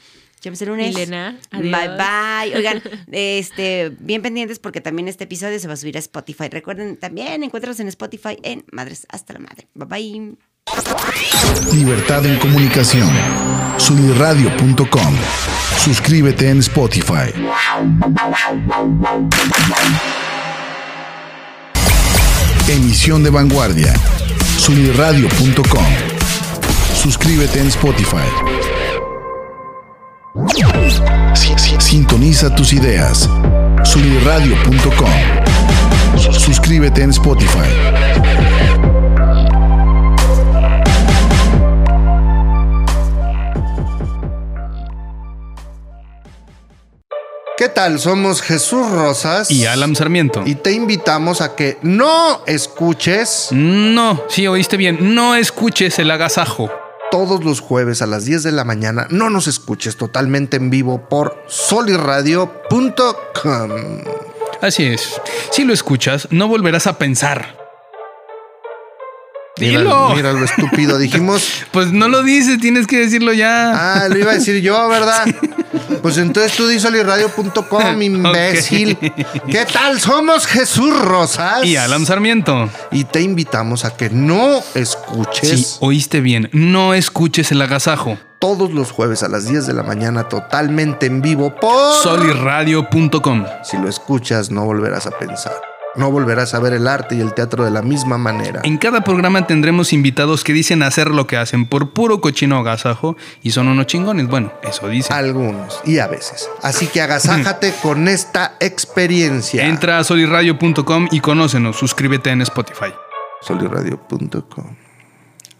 [0.43, 0.93] Vemos el lunes.
[0.93, 2.55] Milena, Bye bye.
[2.55, 2.81] Oigan,
[3.11, 6.47] este, bien pendientes porque también este episodio se va a subir a Spotify.
[6.49, 9.67] Recuerden también encuéntranos en Spotify en Madres hasta la Madre.
[9.73, 10.37] Bye bye.
[11.73, 13.09] Libertad en comunicación.
[13.77, 15.15] Sunirradio.com.
[15.77, 17.33] Suscríbete en Spotify.
[22.67, 23.93] Emisión de vanguardia.
[24.59, 25.85] Sunirradio.com.
[26.93, 28.17] Suscríbete en Spotify.
[31.33, 33.29] Si- si- Sintoniza tus ideas.
[33.83, 35.09] Sunirradio.com.
[36.37, 37.69] Suscríbete en Spotify.
[47.59, 47.99] ¿Qué tal?
[47.99, 49.51] Somos Jesús Rosas.
[49.51, 50.43] Y Alan Sarmiento.
[50.45, 55.13] Y te invitamos a que no escuches No, sí, oíste bien.
[55.13, 56.71] No escuches el agasajo.
[57.11, 59.07] todos los jueves a las 10 de la mañana.
[59.09, 63.71] No nos escuches totalmente en vivo por solirradio.com.
[64.61, 65.19] Así es.
[65.51, 67.58] Si lo escuchas, no volverás a pensar.
[69.59, 70.09] Mira, Dilo.
[70.15, 70.97] mira lo estúpido.
[70.97, 74.03] Dijimos, Pues no lo dices, tienes que decirlo ya.
[74.03, 75.25] ah, lo iba a decir yo, ¿verdad?
[76.01, 78.97] Pues entonces tú di solirradio.com, imbécil.
[78.97, 79.99] ¿Qué tal?
[79.99, 81.65] Somos Jesús Rosas.
[81.65, 82.69] Y Alan Sarmiento.
[82.91, 86.49] Y te invitamos a que no Sí, escuches oíste bien.
[86.53, 88.17] No escuches el agasajo.
[88.39, 91.93] todos los jueves a las 10 de la mañana totalmente en vivo por...
[92.01, 93.45] Solirradio.com.
[93.63, 95.53] Si lo escuchas, no volverás a pensar.
[95.95, 98.61] No volverás a ver el arte y el teatro de la misma manera.
[98.63, 103.17] En cada programa tendremos invitados que dicen hacer lo que hacen por puro cochino agasajo
[103.41, 104.27] y son unos chingones.
[104.27, 105.15] Bueno, eso dicen.
[105.15, 106.49] Algunos y a veces.
[106.61, 109.65] Así que agasájate con esta experiencia.
[109.65, 111.77] Entra a solirradio.com y conócenos.
[111.77, 112.93] Suscríbete en Spotify.
[113.41, 114.75] Solirradio.com.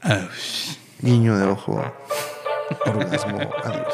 [0.04, 0.28] Ah,
[1.02, 1.82] Guiño de ojo.
[2.86, 3.40] Orgasmo.
[3.64, 3.94] Adiós.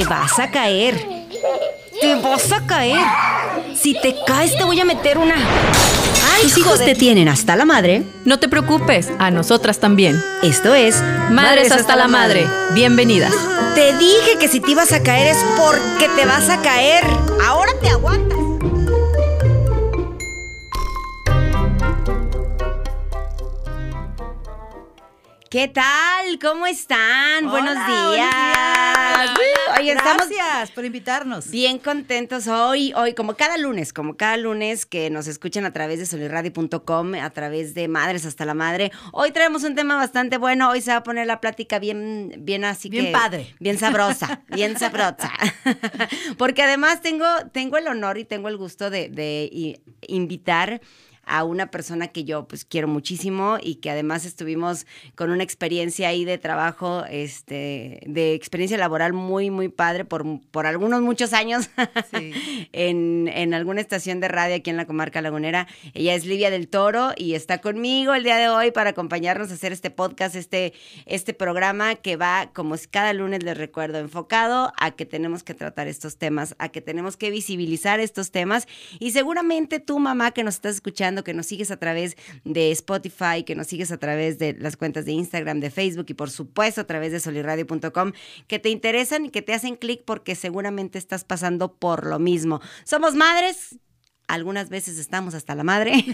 [0.00, 0.94] Vas a caer.
[2.00, 2.98] Te vas a caer.
[3.76, 5.36] Si te caes, te voy a meter una.
[6.40, 8.02] Tus hijos te tienen hasta la madre.
[8.24, 10.20] No te preocupes, a nosotras también.
[10.42, 12.46] Esto es Madres hasta la madre.
[12.74, 13.32] Bienvenidas.
[13.74, 17.04] Te dije que si te ibas a caer es porque te vas a caer.
[17.46, 18.41] Ahora te aguantas.
[25.52, 26.38] ¿Qué tal?
[26.40, 27.46] ¿Cómo están?
[27.46, 28.34] buenos días.
[29.14, 29.96] buenos días.
[29.98, 31.50] Estamos Gracias por invitarnos.
[31.50, 35.98] bien contentos hoy, hoy, como cada lunes, como cada lunes que nos escuchan a través
[35.98, 38.92] de solirradio.com, a través de Madres hasta la Madre.
[39.12, 40.70] Hoy traemos un tema bastante bueno.
[40.70, 43.12] Hoy se va a poner la plática bien, bien así Bien que.
[43.12, 43.54] padre.
[43.60, 45.32] Bien sabrosa, bien sabrosa.
[46.38, 50.80] Porque además tengo, tengo el honor y tengo el gusto de, invitar
[51.24, 56.08] a una persona que yo pues quiero muchísimo y que además estuvimos con una experiencia
[56.08, 61.68] ahí de trabajo, este, de experiencia laboral muy, muy padre por, por algunos muchos años
[62.12, 62.68] Sí.
[62.72, 65.66] en, en alguna estación de radio aquí en la comarca lagunera.
[65.94, 69.54] Ella es Livia del Toro y está conmigo el día de hoy para acompañarnos a
[69.54, 70.72] hacer este podcast, este,
[71.06, 75.54] este programa que va, como es cada lunes les recuerdo, enfocado a que tenemos que
[75.54, 78.66] tratar estos temas, a que tenemos que visibilizar estos temas
[78.98, 83.44] y seguramente tú, mamá, que nos estás escuchando, que nos sigues a través de Spotify,
[83.44, 86.80] que nos sigues a través de las cuentas de Instagram, de Facebook y por supuesto
[86.80, 88.12] a través de solirradio.com,
[88.46, 92.60] que te interesan y que te hacen clic porque seguramente estás pasando por lo mismo.
[92.84, 93.76] Somos madres.
[94.28, 96.04] Algunas veces estamos hasta la madre,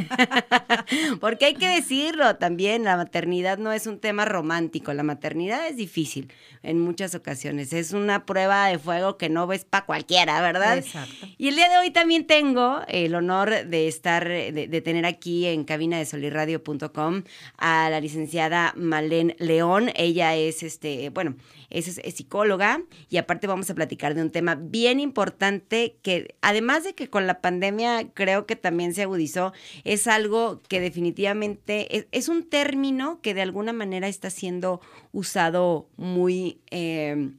[1.20, 5.76] porque hay que decirlo también, la maternidad no es un tema romántico, la maternidad es
[5.76, 6.32] difícil
[6.62, 10.78] en muchas ocasiones, es una prueba de fuego que no ves para cualquiera, ¿verdad?
[10.78, 11.28] Exacto.
[11.36, 15.46] Y el día de hoy también tengo el honor de estar, de, de tener aquí
[15.46, 17.22] en cabina de solirradio.com
[17.56, 19.90] a la licenciada Malén León.
[19.94, 21.36] Ella es, este, bueno,
[21.70, 26.84] es, es psicóloga y aparte vamos a platicar de un tema bien importante que además
[26.84, 29.52] de que con la pandemia creo que también se agudizó,
[29.84, 34.80] es algo que definitivamente es, un término que de alguna manera está siendo
[35.12, 36.60] usado muy...
[36.70, 37.32] eh,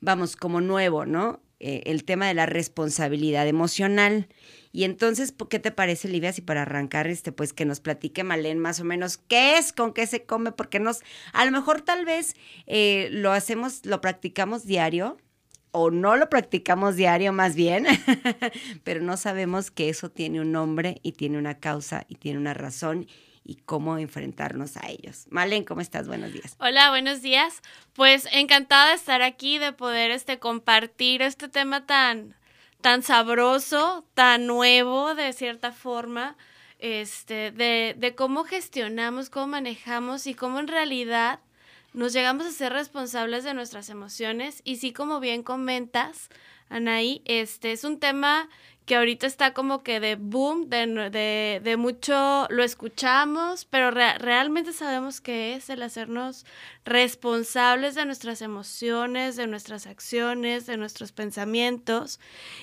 [0.00, 1.40] vamos, como nuevo, ¿no?
[1.58, 4.28] Eh, el tema de la responsabilidad emocional.
[4.76, 8.24] Y entonces, ¿por ¿qué te parece, Livia, si para arrancar, este, pues que nos platique
[8.24, 11.00] Malén más o menos qué es, con qué se come, porque nos,
[11.32, 15.16] a lo mejor tal vez eh, lo hacemos, lo practicamos diario,
[15.70, 17.86] o no lo practicamos diario más bien,
[18.84, 22.52] pero no sabemos que eso tiene un nombre y tiene una causa y tiene una
[22.52, 23.06] razón
[23.44, 25.24] y cómo enfrentarnos a ellos.
[25.30, 26.06] Malén, ¿cómo estás?
[26.06, 26.54] Buenos días.
[26.60, 27.62] Hola, buenos días.
[27.94, 32.36] Pues encantada de estar aquí, de poder este compartir este tema tan
[32.86, 36.36] tan sabroso, tan nuevo de cierta forma,
[36.78, 41.40] este, de, de cómo gestionamos, cómo manejamos y cómo en realidad
[41.94, 44.62] nos llegamos a ser responsables de nuestras emociones.
[44.62, 46.28] Y sí, como bien comentas,
[46.68, 48.48] Anaí, este es un tema
[48.86, 54.16] que ahorita está como que de boom, de, de, de mucho lo escuchamos, pero re-
[54.18, 56.46] realmente sabemos que es el hacernos
[56.84, 62.20] responsables de nuestras emociones, de nuestras acciones, de nuestros pensamientos.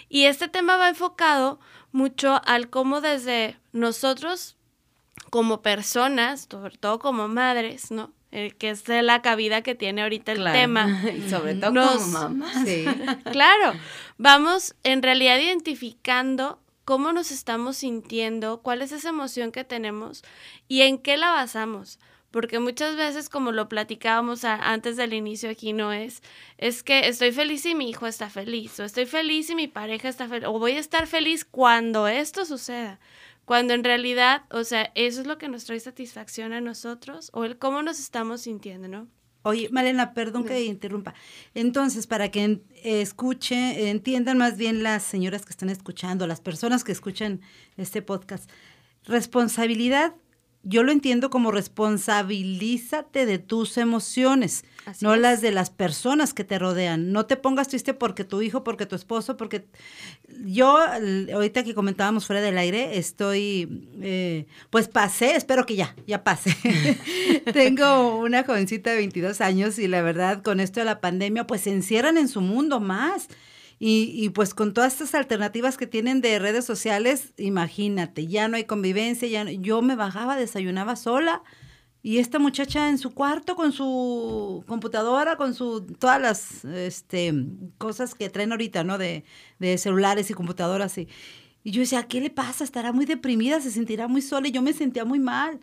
[0.10, 1.60] Y este tema va enfocado
[1.92, 4.56] mucho al cómo desde nosotros
[5.30, 8.12] como personas, sobre todo como madres, ¿no?
[8.36, 10.58] Eh, que es de la cabida que tiene ahorita el Claro.
[10.58, 11.02] tema.
[11.16, 12.52] Y sobre todo Nos- como mamá.
[12.66, 12.86] Sí.
[13.32, 13.74] Claro,
[14.24, 20.24] vamos en realidad identificando cómo nos estamos sintiendo, cuál es esa emoción que tenemos
[20.70, 22.00] y en qué la basamos.
[22.32, 26.24] Porque muchas veces, como lo platicábamos antes del inicio aquí, no es,
[26.58, 30.08] es que estoy feliz y mi hijo está feliz, o estoy feliz y mi pareja
[30.08, 33.02] está feliz, o voy a estar feliz cuando esto suceda.
[33.44, 37.44] Cuando en realidad, o sea, eso es lo que nos trae satisfacción a nosotros, o
[37.44, 39.10] el cómo nos estamos sintiendo, ¿no?
[39.44, 41.14] Oye, Malena, perdón que interrumpa.
[41.54, 46.84] Entonces, para que en- escuche, entiendan más bien las señoras que están escuchando, las personas
[46.84, 47.41] que escuchan
[47.78, 48.50] este podcast,
[49.06, 50.14] responsabilidad,
[50.64, 55.20] yo lo entiendo como responsabilízate de tus emociones, Así no es.
[55.22, 57.11] las de las personas que te rodean.
[57.11, 59.66] No te pongas triste porque tu hijo, porque tu esposo, porque
[60.45, 60.78] yo,
[61.34, 66.55] ahorita que comentábamos fuera del aire, estoy, eh, pues pasé, espero que ya, ya pase.
[67.53, 71.61] Tengo una jovencita de 22 años y la verdad con esto de la pandemia, pues
[71.61, 73.28] se encierran en su mundo más.
[73.80, 78.56] Y, y pues con todas estas alternativas que tienen de redes sociales, imagínate, ya no
[78.58, 81.44] hay convivencia, ya no- yo me bajaba, desayunaba sola.
[82.06, 87.34] Y esta muchacha en su cuarto con su computadora, con su todas las este,
[87.78, 88.98] cosas que traen ahorita, ¿no?
[88.98, 89.24] De,
[89.60, 90.98] de celulares y computadoras.
[90.98, 91.08] Y,
[91.64, 92.66] y yo decía, ¿qué le pasa?
[92.66, 94.50] Estará muy deprimida, se sentirá muy sola.
[94.50, 95.62] Y yo me sentía muy mal.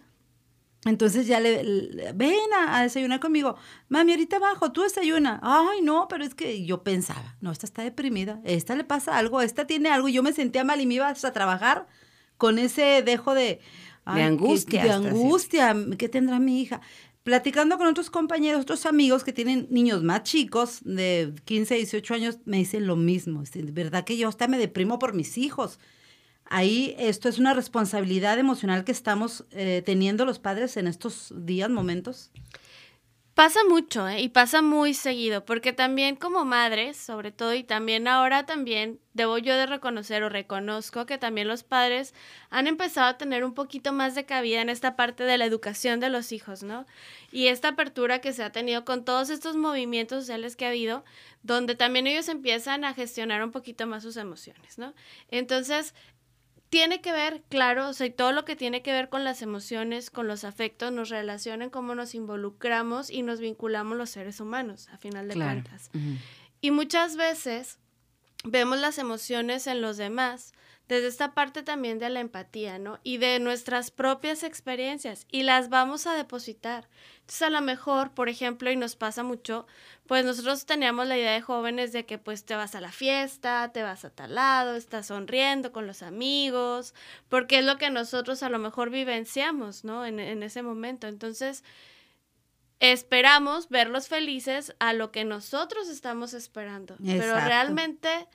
[0.87, 3.57] Entonces ya le, le- ven a, a desayunar conmigo.
[3.89, 5.39] Mami, ahorita abajo, tú desayuna.
[5.43, 9.43] Ay, no, pero es que yo pensaba, no, esta está deprimida, esta le pasa algo,
[9.43, 10.09] esta tiene algo.
[10.09, 11.87] y Yo me sentía mal y me iba a trabajar
[12.39, 13.61] con ese dejo de...
[14.14, 16.81] De angustia que- De angustia, ¿qué tendrá mi hija?
[17.22, 22.39] Platicando con otros compañeros, otros amigos que tienen niños más chicos, de 15, 18 años,
[22.47, 23.43] me dicen lo mismo.
[23.43, 25.78] Es verdad que yo hasta me deprimo por mis hijos.
[26.51, 31.70] Ahí esto es una responsabilidad emocional que estamos eh, teniendo los padres en estos días,
[31.70, 32.32] momentos.
[33.34, 34.20] Pasa mucho, ¿eh?
[34.20, 39.38] Y pasa muy seguido, porque también como madres, sobre todo, y también ahora también debo
[39.38, 42.14] yo de reconocer o reconozco que también los padres
[42.51, 46.01] han empezado a tener un poquito más de cabida en esta parte de la educación
[46.01, 46.84] de los hijos, ¿no?
[47.30, 51.05] Y esta apertura que se ha tenido con todos estos movimientos sociales que ha habido,
[51.44, 54.92] donde también ellos empiezan a gestionar un poquito más sus emociones, ¿no?
[55.30, 55.94] Entonces,
[56.71, 60.11] tiene que ver, claro, o sea, todo lo que tiene que ver con las emociones,
[60.11, 64.89] con los afectos, nos relaciona en cómo nos involucramos y nos vinculamos los seres humanos,
[64.93, 65.62] a final de Claro.
[65.62, 65.91] cuentas.
[66.61, 67.79] Y muchas veces
[68.45, 70.53] vemos las emociones en los demás
[70.95, 72.99] desde esta parte también de la empatía, ¿no?
[73.05, 76.88] Y de nuestras propias experiencias y las vamos a depositar.
[77.20, 79.68] Entonces, a lo mejor, por ejemplo, y nos pasa mucho,
[80.09, 83.70] pues nosotros teníamos la idea de jóvenes de que pues te vas a la fiesta,
[83.72, 86.93] te vas a tal lado, estás sonriendo con los amigos,
[87.28, 90.05] porque es lo que nosotros a lo mejor vivenciamos, ¿no?
[90.05, 91.07] En, en ese momento.
[91.07, 91.62] Entonces,
[92.80, 96.97] esperamos verlos felices a lo que nosotros estamos esperando.
[97.05, 98.26] Pero realmente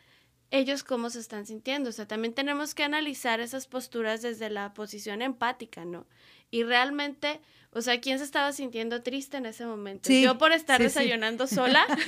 [0.52, 1.89] ellos cómo se están sintiendo.
[1.89, 6.06] O sea, también tenemos que analizar esas posturas desde la posición empática, ¿no?
[6.52, 7.41] Y realmente,
[7.72, 10.08] o sea, ¿quién se estaba sintiendo triste en ese momento?
[10.08, 10.88] Sí, Yo por estar sí, sí.
[10.88, 11.86] desayunando sola.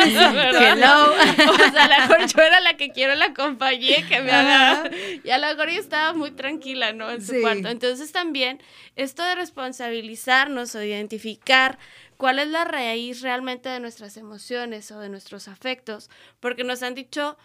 [0.00, 1.12] Hello.
[1.12, 4.90] O sea, a lo mejor yo era la que quiero la compañía que me haga.
[5.24, 7.10] Y a lo mejor yo estaba muy tranquila, ¿no?
[7.10, 7.68] En su cuarto.
[7.68, 8.62] Entonces también
[8.96, 11.78] esto de responsabilizarnos o identificar
[12.18, 16.10] cuál es la raíz realmente de nuestras emociones o de nuestros afectos,
[16.40, 17.38] porque nos han dicho,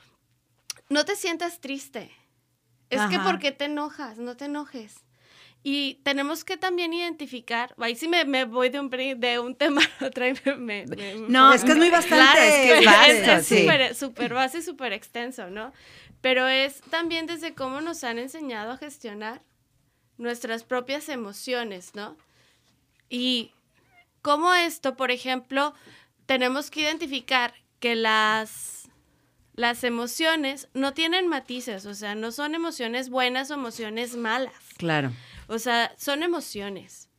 [0.90, 2.12] no te sientas triste.
[2.90, 3.24] Es que Ajá.
[3.24, 4.18] ¿por qué te enojas?
[4.18, 4.96] No te enojes.
[5.64, 9.82] Y tenemos que también identificar, ahí sí me, me voy de un, de un tema
[10.02, 10.86] a otro y me, me-
[11.30, 12.80] No, es que es muy bastante.
[12.82, 13.60] Claro, es que es sí.
[13.62, 15.72] súper súper base, súper extenso, ¿no?
[16.20, 19.42] Pero es también desde cómo nos han enseñado a gestionar
[20.18, 22.18] nuestras propias emociones, ¿no?
[23.10, 23.52] Y
[24.24, 25.76] cómo esto, por ejemplo,
[26.26, 28.90] tenemos que identificar que las,
[29.54, 34.56] las emociones no tienen matices, o sea, no son emociones buenas o emociones malas.
[34.78, 35.12] Claro.
[35.48, 37.10] O sea, son emociones.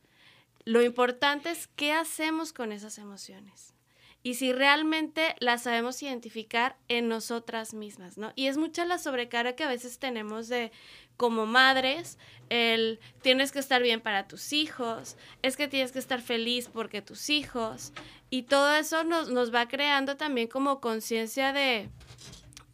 [0.65, 3.75] Lo importante es qué hacemos con esas emociones.
[4.23, 8.33] Y si realmente las sabemos identificar en nosotras mismas, ¿no?
[8.35, 10.71] Y es mucha la sobrecarga que a veces tenemos de
[11.17, 12.17] como madres,
[12.49, 17.01] el tienes que estar bien para tus hijos, es que tienes que estar feliz porque
[17.01, 17.91] tus hijos,
[18.29, 21.89] y todo eso nos, nos va creando también como conciencia de,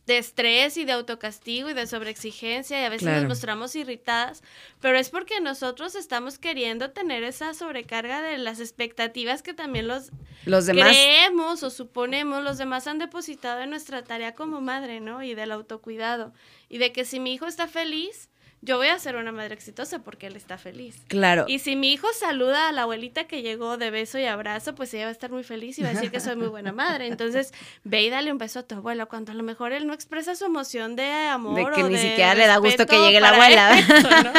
[0.08, 3.22] de estrés y de autocastigo y de sobreexigencia y a veces Claro.
[3.22, 4.42] nos mostramos irritadas,
[4.82, 10.10] pero es porque nosotros estamos queriendo tener esa sobrecarga de las expectativas que también los
[10.46, 10.90] Los demás.
[10.90, 15.22] creemos o suponemos los demás han depositado en nuestra tarea como madre, ¿no?
[15.24, 16.34] Y del autocuidado.
[16.68, 18.30] Y de que si mi hijo está feliz,
[18.64, 20.96] yo voy a ser una madre exitosa porque él está feliz.
[21.08, 21.46] Claro.
[21.48, 24.94] Y si mi hijo saluda a la abuelita que llegó de beso y abrazo, pues
[24.94, 27.08] ella va a estar muy feliz y va a decir que soy muy buena madre.
[27.08, 27.54] Entonces,
[27.84, 30.36] ve y dale un beso a tu abuelo, cuando a lo mejor él no expresa
[30.36, 31.56] su emoción de amor.
[31.56, 33.80] De que o ni de siquiera le da gusto que llegue la abuela.
[33.80, 34.32] eso, ¿no?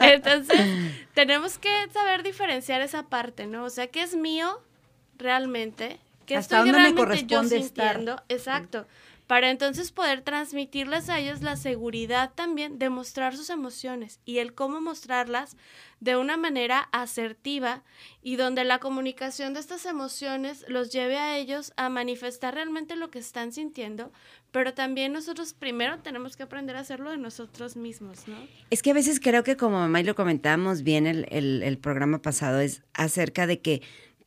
[0.06, 0.60] Entonces,
[1.14, 3.64] tenemos que saber diferenciar esa parte, ¿no?
[3.64, 4.60] O sea, ¿qué es mío
[5.16, 5.98] realmente?
[6.26, 7.94] ¿Qué ¿Hasta estoy dónde me realmente corresponde yo estar?
[7.96, 8.22] sintiendo?
[8.28, 8.86] Exacto.
[9.30, 14.54] Para entonces poder transmitirles a ellos la seguridad también de mostrar sus emociones y el
[14.54, 15.56] cómo mostrarlas
[16.00, 17.84] de una manera asertiva
[18.24, 23.12] y donde la comunicación de estas emociones los lleve a ellos a manifestar realmente lo
[23.12, 24.10] que están sintiendo,
[24.50, 28.34] pero también nosotros primero tenemos que aprender a hacerlo de nosotros mismos, ¿no?
[28.70, 31.78] Es que a veces creo que como mamá y lo comentábamos bien el, el- el
[31.78, 33.80] programa pasado, es acerca de que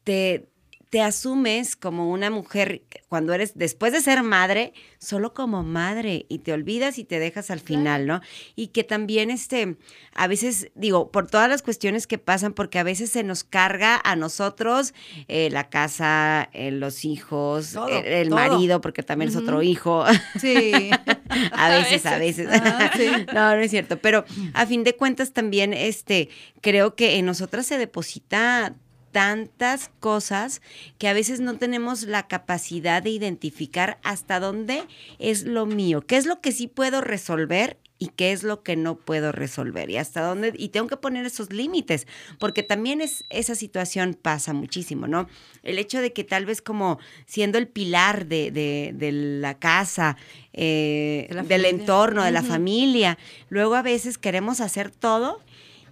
[0.05, 0.47] te,
[0.93, 6.37] te asumes como una mujer cuando eres, después de ser madre, solo como madre y
[6.37, 8.21] te olvidas y te dejas al final, ¿no?
[8.55, 9.77] Y que también, este,
[10.13, 13.99] a veces, digo, por todas las cuestiones que pasan, porque a veces se nos carga
[14.03, 14.93] a nosotros
[15.27, 18.37] eh, la casa, eh, los hijos, Todo, el, el todo.
[18.37, 20.05] marido, porque también es otro hijo.
[20.39, 20.91] Sí.
[21.53, 22.47] a veces, a veces.
[22.51, 23.07] Ah, sí.
[23.33, 23.97] No, no es cierto.
[23.97, 26.29] Pero a fin de cuentas también, este,
[26.61, 28.75] creo que en nosotras se deposita
[29.13, 30.61] tantas cosas
[30.97, 34.83] que a veces no tenemos la capacidad de identificar hasta dónde
[35.19, 38.75] es lo mío, qué es lo que sí puedo resolver y qué es lo que
[38.75, 42.05] no puedo resolver y hasta dónde, y tengo que poner esos límites,
[42.37, 45.29] porque también es, esa situación pasa muchísimo, ¿no?
[45.61, 50.17] El hecho de que tal vez como siendo el pilar de, de, de la casa,
[50.51, 55.39] eh, De la del entorno, de la familia, luego a veces queremos hacer todo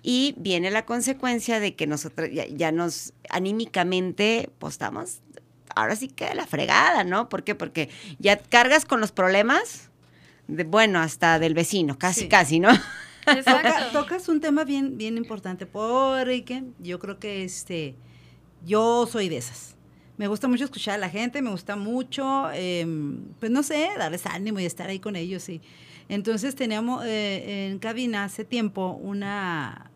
[0.03, 5.19] y viene la consecuencia de que nosotros ya, ya nos anímicamente pues estamos
[5.75, 7.29] ahora sí que de la fregada, ¿no?
[7.29, 7.55] ¿Por qué?
[7.55, 7.89] Porque
[8.19, 9.89] ya cargas con los problemas
[10.47, 12.27] de, bueno, hasta del vecino, casi, Sí.
[12.27, 12.69] casi, ¿no?
[13.27, 13.91] Exacto.
[13.93, 17.95] tocas un tema bien, bien importante, porque yo creo que este,
[18.65, 19.75] yo soy de esas.
[20.17, 24.25] Me gusta mucho escuchar a la gente, me gusta mucho, em, pues no sé, darles
[24.25, 25.47] ánimo y estar ahí con ellos.
[25.49, 25.61] Y
[26.09, 29.90] entonces teníamos eh, en cabina hace tiempo una,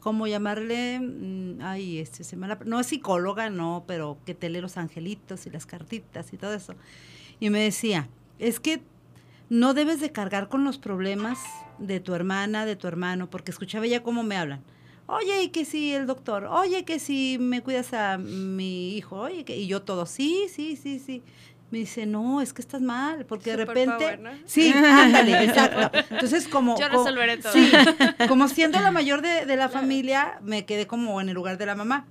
[0.00, 1.00] ¿cómo llamarle?
[1.00, 5.50] Mm, Ay, este, se no es psicóloga, no, pero que te lee los angelitos y
[5.50, 6.74] las cartitas y todo eso.
[7.40, 8.08] Y me decía,
[8.38, 8.82] es que
[9.50, 11.38] no debes de cargar con los problemas
[11.78, 14.62] de tu hermana, de tu hermano, porque escuchaba ella cómo me hablan.
[15.06, 19.44] Oye, y que si el doctor, oye, que si me cuidas a mi hijo, oye,
[19.44, 21.22] que y yo todo, sí, sí, sí, sí.
[21.70, 23.92] Me dice, no, es que estás mal, porque de repente...
[23.92, 24.30] Superpower, ¿no?
[24.46, 25.98] Sí, ándale, exacto.
[26.10, 26.78] Entonces, como...
[26.78, 27.52] Yo como- resolveré todo.
[27.52, 27.70] Sí,
[28.26, 31.66] como siendo la mayor de, de la familia, me quedé como en el lugar de
[31.66, 32.06] la mamá.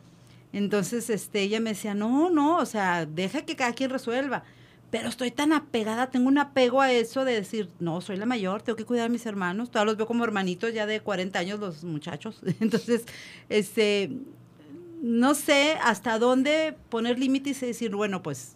[0.53, 4.43] Entonces, este, ella me decía, no, no, o sea, deja que cada quien resuelva.
[4.91, 8.61] Pero estoy tan apegada, tengo un apego a eso de decir, no, soy la mayor,
[8.61, 11.59] tengo que cuidar a mis hermanos, todos los veo como hermanitos ya de 40 años
[11.59, 12.39] los muchachos.
[12.61, 13.03] Entonces,
[13.49, 14.11] este,
[15.01, 18.55] no sé hasta dónde poner límites y decir, bueno, pues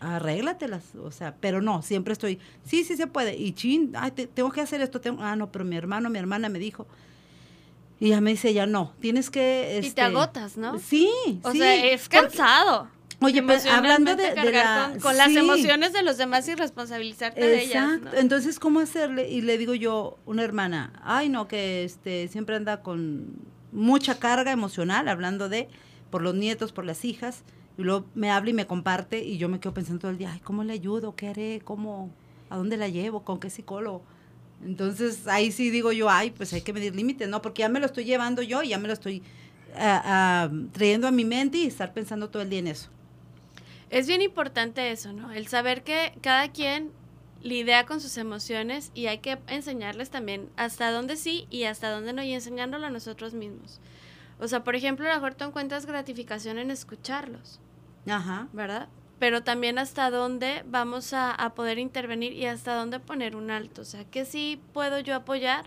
[0.00, 4.26] arréglatelas, o sea, pero no, siempre estoy, sí, sí se puede, y chin, ay, te-
[4.26, 6.86] tengo que hacer esto, tengo, ah, no, pero mi hermano, mi hermana me dijo,
[8.00, 9.76] y ya me dice, ya no, tienes que...
[9.78, 10.78] Y te este, agotas, ¿no?
[10.78, 11.10] Sí,
[11.42, 12.88] O sí, sea, es porque- cansado.
[13.20, 14.90] Oye, pues, hablando de, de la...
[14.92, 17.94] con, con las emociones de los demás y responsabilizarte de ellas.
[17.96, 18.10] Exacto.
[18.12, 18.20] ¿no?
[18.20, 19.28] Entonces, ¿cómo hacerle?
[19.28, 23.26] Y le digo yo, una hermana, ay no, que este siempre anda con
[23.72, 25.68] mucha carga emocional, hablando de
[26.10, 27.42] por los nietos, por las hijas,
[27.78, 30.32] y luego me habla y me comparte, y yo me quedo pensando todo el día,
[30.32, 31.14] ay, ¿cómo le ayudo?
[31.14, 31.62] ¿Qué haré?
[31.64, 32.10] ¿Cómo?
[32.50, 33.22] ¿A dónde la llevo?
[33.24, 34.02] ¿Con qué psicólogo?
[34.64, 37.40] Entonces, ahí sí digo yo, ay, pues hay que medir límites, ¿no?
[37.40, 39.22] Porque ya me lo estoy llevando yo y ya me lo estoy
[39.76, 42.90] ah, trayendo a mi mente y estar pensando todo el día en eso.
[43.90, 45.30] Es bien importante eso, ¿no?
[45.30, 46.90] El saber que cada quien
[47.42, 52.12] lidia con sus emociones y hay que enseñarles también hasta dónde sí y hasta dónde
[52.12, 53.80] no y enseñándolo a nosotros mismos.
[54.40, 57.60] O sea, por ejemplo, a lo mejor tú encuentras gratificación en escucharlos,
[58.10, 58.48] Ajá.
[58.52, 58.88] ¿verdad?
[59.18, 63.82] Pero también hasta dónde vamos a, a poder intervenir y hasta dónde poner un alto.
[63.82, 65.66] O sea, que sí puedo yo apoyar,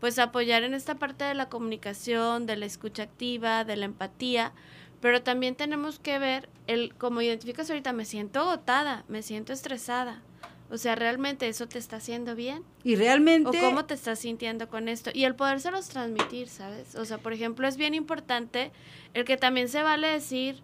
[0.00, 4.52] pues apoyar en esta parte de la comunicación, de la escucha activa, de la empatía,
[5.00, 10.22] pero también tenemos que ver, el, como identificas ahorita, me siento agotada, me siento estresada.
[10.70, 12.62] O sea, ¿realmente eso te está haciendo bien?
[12.84, 13.48] Y realmente...
[13.58, 15.10] ¿O cómo te estás sintiendo con esto?
[15.14, 16.94] Y el podérselos transmitir, ¿sabes?
[16.94, 18.70] O sea, por ejemplo, es bien importante
[19.14, 20.62] el que también se vale decir,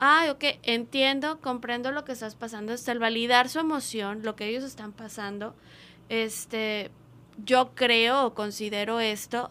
[0.00, 4.46] ah, ok, entiendo, comprendo lo que estás pasando, hasta el validar su emoción, lo que
[4.48, 5.54] ellos están pasando,
[6.08, 6.90] este,
[7.44, 9.50] yo creo o considero esto,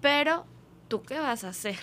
[0.00, 0.46] pero
[0.88, 1.76] ¿tú qué vas a hacer?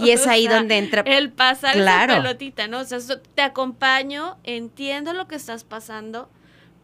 [0.00, 1.02] Y es O ahí sea, donde entra...
[1.02, 2.14] El pasar Claro.
[2.14, 2.80] esa pelotita, ¿no?
[2.80, 2.98] O sea,
[3.34, 6.30] te acompaño, entiendo lo que estás pasando,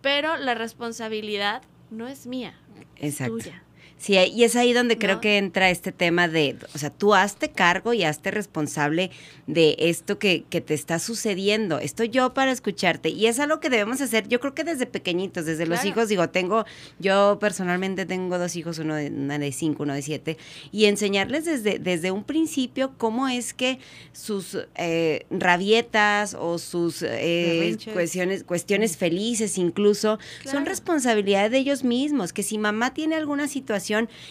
[0.02, 2.54] pero la responsabilidad no es mía,
[2.96, 3.34] es Exacto.
[3.38, 3.62] tuya.
[3.98, 5.20] Sí, y es ahí donde creo ¿No?
[5.20, 9.10] que entra este tema de, o sea, tú hazte cargo y hazte responsable
[9.46, 11.78] de esto que, que te está sucediendo.
[11.78, 13.10] Estoy yo para escucharte.
[13.10, 16.28] Y es algo que debemos hacer, yo creo que desde pequeñitos, desde los hijos, digo,
[16.30, 16.64] tengo,
[16.98, 20.36] yo personalmente tengo dos hijos, uno de, una de cinco, uno de siete,
[20.70, 23.78] y enseñarles desde, desde un principio cómo es que
[24.12, 32.32] sus eh, rabietas o sus eh, cuestiones, cuestiones felices incluso, son responsabilidad de ellos mismos,
[32.32, 33.81] que si mamá tiene alguna situación,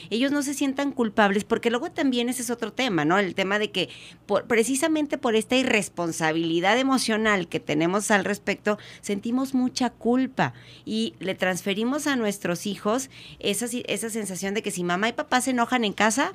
[0.09, 3.17] ellos no se sientan culpables, porque luego también ese es otro tema, ¿no?
[3.19, 3.89] El tema de que
[4.25, 10.53] por- precisamente por esta irresponsabilidad emocional que tenemos al respecto, sentimos mucha culpa
[10.85, 15.41] y le transferimos a nuestros hijos esa, esa sensación de que si mamá y papá
[15.41, 16.33] se enojan en casa,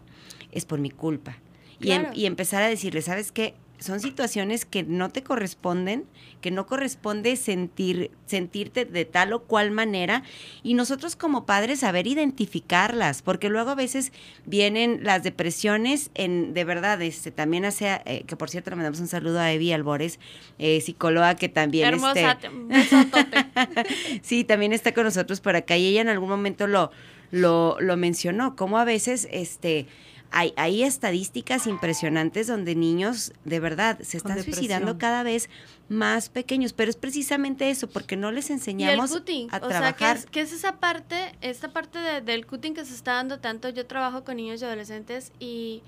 [0.53, 1.39] es por mi culpa.
[1.81, 3.55] Y, em- y empezar a decirles, ¿sabes qué?
[3.79, 6.05] Son situaciones que no te corresponden,
[6.41, 10.23] que no corresponde sentir, sentirte de tal o cual manera,
[10.63, 14.13] y nosotros como padres saber identificarlas, porque luego a veces
[14.45, 19.01] vienen las depresiones en, de verdad, este, también hace, eh, que por cierto le mandamos
[19.01, 20.19] un saludo a Evi Albores,
[20.59, 26.01] eh, psicóloga que también Hermosa, este, sí, también está con nosotros por acá y ella
[26.01, 26.91] en algún momento lo,
[27.31, 29.87] lo, lo mencionó, como a veces, este,
[30.31, 35.49] hay, hay estadísticas impresionantes donde niños de verdad se están suicidando cada vez
[35.89, 39.61] más pequeños, pero es precisamente eso, porque no les Y el enseñamos cutting, a o
[39.61, 40.25] sea, trabajar.
[40.31, 43.69] que es, esa parte, esta parte de- del cutting que se está dando tanto.
[43.69, 45.83] Yo trabajo con niños y adolescentes y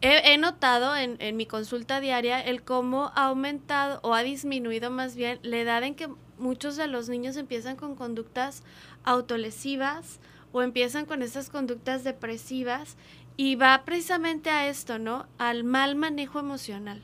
[0.00, 4.90] he, he notado en, en mi consulta diaria el cómo ha aumentado o ha disminuido
[4.90, 6.08] más bien la edad en que
[6.38, 8.62] muchos de los niños empiezan con conductas
[9.04, 10.18] autolesivas
[10.56, 12.96] o empiezan con estas conductas depresivas
[13.36, 15.26] y va precisamente a esto, ¿no?
[15.36, 17.02] Al mal manejo emocional.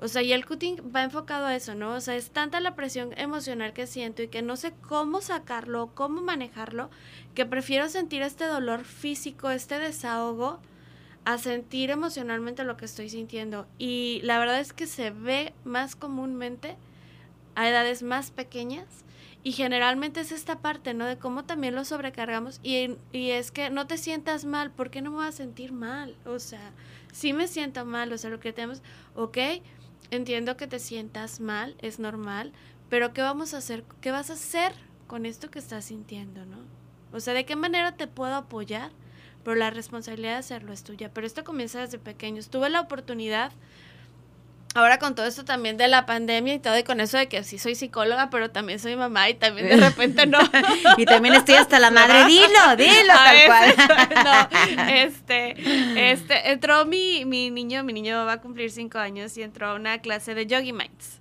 [0.00, 1.94] O sea, y el cutting va enfocado a eso, ¿no?
[1.94, 5.92] O sea, es tanta la presión emocional que siento y que no sé cómo sacarlo,
[5.94, 6.90] cómo manejarlo,
[7.36, 10.58] que prefiero sentir este dolor físico, este desahogo,
[11.24, 13.68] a sentir emocionalmente lo que estoy sintiendo.
[13.78, 16.76] Y la verdad es que se ve más comúnmente
[17.54, 19.04] a edades más pequeñas
[19.42, 21.06] y generalmente es esta parte, ¿no?
[21.06, 25.00] De cómo también lo sobrecargamos y, y es que no te sientas mal, ¿por qué
[25.00, 26.16] no me voy a sentir mal?
[26.26, 26.72] O sea,
[27.12, 28.82] sí me siento mal, o sea, lo que tenemos,
[29.14, 29.38] ok,
[30.10, 32.52] entiendo que te sientas mal, es normal,
[32.88, 33.84] pero ¿qué vamos a hacer?
[34.00, 34.72] ¿Qué vas a hacer
[35.06, 36.58] con esto que estás sintiendo, no?
[37.12, 38.90] O sea, ¿de qué manera te puedo apoyar?
[39.44, 41.10] Pero la responsabilidad de hacerlo es tuya.
[41.12, 42.50] Pero esto comienza desde pequeños.
[42.50, 43.52] Tuve la oportunidad,
[44.74, 47.42] ahora con todo esto también de la pandemia y todo, y con eso de que
[47.42, 50.38] sí soy psicóloga, pero también soy mamá y también de repente no.
[50.96, 53.74] y también estoy hasta la madre, dilo, dilo, A tal cual.
[54.24, 59.42] no, este, este, entró mi, mi niño, mi niño va a cumplir cinco años y
[59.42, 61.20] entró a una clase de Yogi Minds.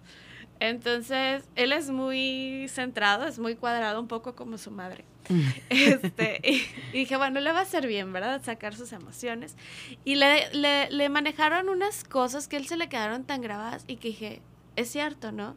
[0.60, 5.06] Entonces, él es muy centrado, es muy cuadrado, un poco como su madre.
[5.70, 6.56] Este, y,
[6.94, 8.42] y dije, bueno, le va a hacer bien, ¿verdad?
[8.44, 9.56] Sacar sus emociones.
[10.04, 13.84] Y le, le, le manejaron unas cosas que a él se le quedaron tan grabadas
[13.88, 14.42] y que dije,
[14.76, 15.56] es cierto, ¿no?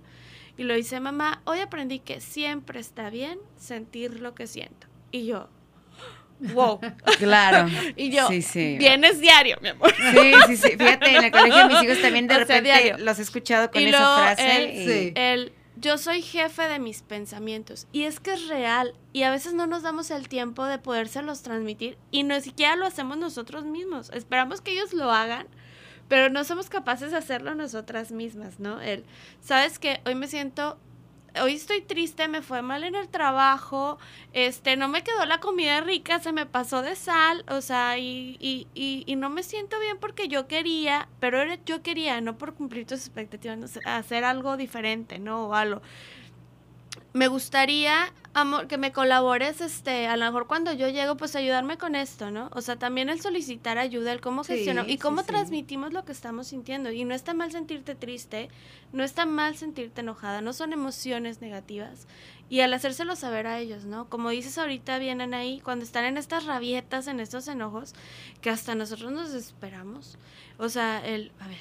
[0.58, 4.86] Y lo hice, mamá, hoy aprendí que siempre está bien sentir lo que siento.
[5.10, 5.48] Y yo,
[6.54, 6.78] wow.
[7.18, 7.68] Claro.
[7.96, 8.76] y yo, Sí, sí.
[8.78, 9.92] vienes diario, mi amor.
[9.94, 10.70] Sí, sí, sí.
[10.76, 12.98] Fíjate, en el colegio de mis hijos también de O sea, repente diario.
[12.98, 14.56] los he escuchado con Y esa luego frase.
[14.56, 15.12] él- y- Sí.
[15.82, 17.88] Yo soy jefe de mis pensamientos.
[17.90, 18.94] Y es que es real.
[19.12, 21.98] Y a veces no nos damos el tiempo de podérselos transmitir.
[22.12, 24.08] Y no siquiera lo hacemos nosotros mismos.
[24.10, 25.48] Esperamos que ellos lo hagan.
[26.06, 28.80] Pero no somos capaces de hacerlo nosotras mismas, ¿no?
[28.80, 29.04] El,
[29.40, 30.78] sabes que hoy me siento
[31.40, 33.98] hoy estoy triste, me fue mal en el trabajo,
[34.32, 38.36] este, no me quedó la comida rica, se me pasó de sal, o sea, y,
[38.40, 42.54] y, y, y no me siento bien porque yo quería, pero yo quería, no por
[42.54, 45.46] cumplir tus expectativas, hacer algo diferente, ¿no?
[45.46, 45.82] O algo.
[47.12, 51.78] Me gustaría, amor, que me colabores, este, a lo mejor cuando yo llego, pues ayudarme
[51.78, 52.50] con esto, ¿no?
[52.52, 55.26] O sea, también el solicitar ayuda, el cómo Sí, gestionar y cómo sí.
[55.26, 56.90] transmitimos lo que estamos sintiendo.
[56.90, 58.48] Y no está mal sentirte triste,
[58.92, 62.06] no está mal sentirte enojada, no son emociones negativas.
[62.48, 64.08] Y al hacérselo saber a ellos, ¿no?
[64.08, 67.94] Como dices ahorita, vienen ahí, cuando están en estas rabietas, en estos enojos,
[68.40, 70.18] que hasta nosotros nos desesperamos.
[70.58, 71.56] O sea, el, a ver,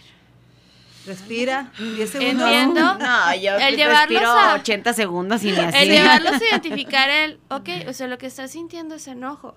[1.06, 1.72] Respira.
[1.78, 2.48] 10 segundos.
[2.50, 2.94] Entiendo.
[3.00, 5.78] No, yo El respiro a- 80 segundos y ni así.
[5.78, 9.56] El llevarlos a identificar el, ok, o sea, lo que estás sintiendo es enojo.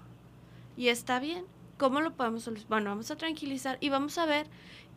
[0.76, 1.44] Y está bien.
[1.76, 2.68] ¿Cómo lo podemos solucionar?
[2.70, 4.46] Bueno, vamos a tranquilizar y vamos a ver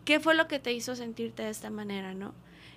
[0.05, 2.33] qué fue lo que te hizo sentirte de esta manera, ¿no?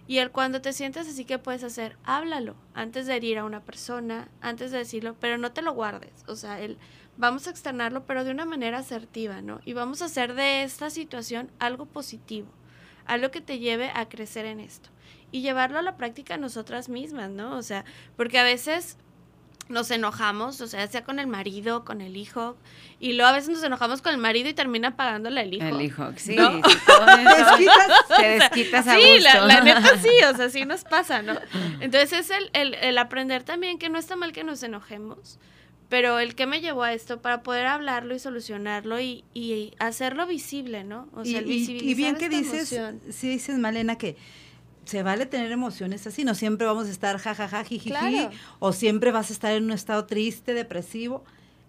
[0.07, 1.97] Y el cuando te sientes así, ¿qué puedes hacer?
[2.05, 6.11] Háblalo antes de herir a una persona, antes de decirlo, pero no te lo guardes.
[6.27, 6.79] O sea, el,
[7.17, 9.61] vamos a externarlo, pero de una manera asertiva, ¿no?
[9.65, 12.49] Y vamos a hacer de esta situación algo positivo,
[13.07, 14.91] algo que te lleve a crecer en esto.
[15.33, 17.57] Y llevarlo a la práctica nosotras mismas, ¿no?
[17.57, 17.85] O sea,
[18.17, 18.97] porque a veces
[19.71, 22.57] nos enojamos, o sea, sea con el marido, con el hijo,
[22.99, 25.67] y luego a veces nos enojamos con el marido y termina pagándole el hijo.
[25.67, 26.35] El hijo, sí.
[26.35, 26.57] ¿No?
[26.57, 27.37] sí, todo eso.
[27.37, 28.19] desquitas.
[28.19, 31.35] Te desquitas a Sí, la, la neta sí, o sea, sí nos pasa, ¿no?
[31.81, 35.39] Entonces es el, el, el aprender también que no está mal que nos enojemos,
[35.91, 40.27] pero el que me llevó a esto para poder hablarlo y solucionarlo y, y hacerlo
[40.27, 41.09] visible, ¿no?
[41.15, 43.01] O sea, el y, y- y visibilizar bien que dices, emoción.
[43.11, 44.17] sí dices, Malena, que
[44.87, 48.31] se vale tener emociones así, no siempre vamos a estar jajaja, jijiji, Claro.
[48.61, 51.23] o siempre vas a estar en un estado triste, depresivo.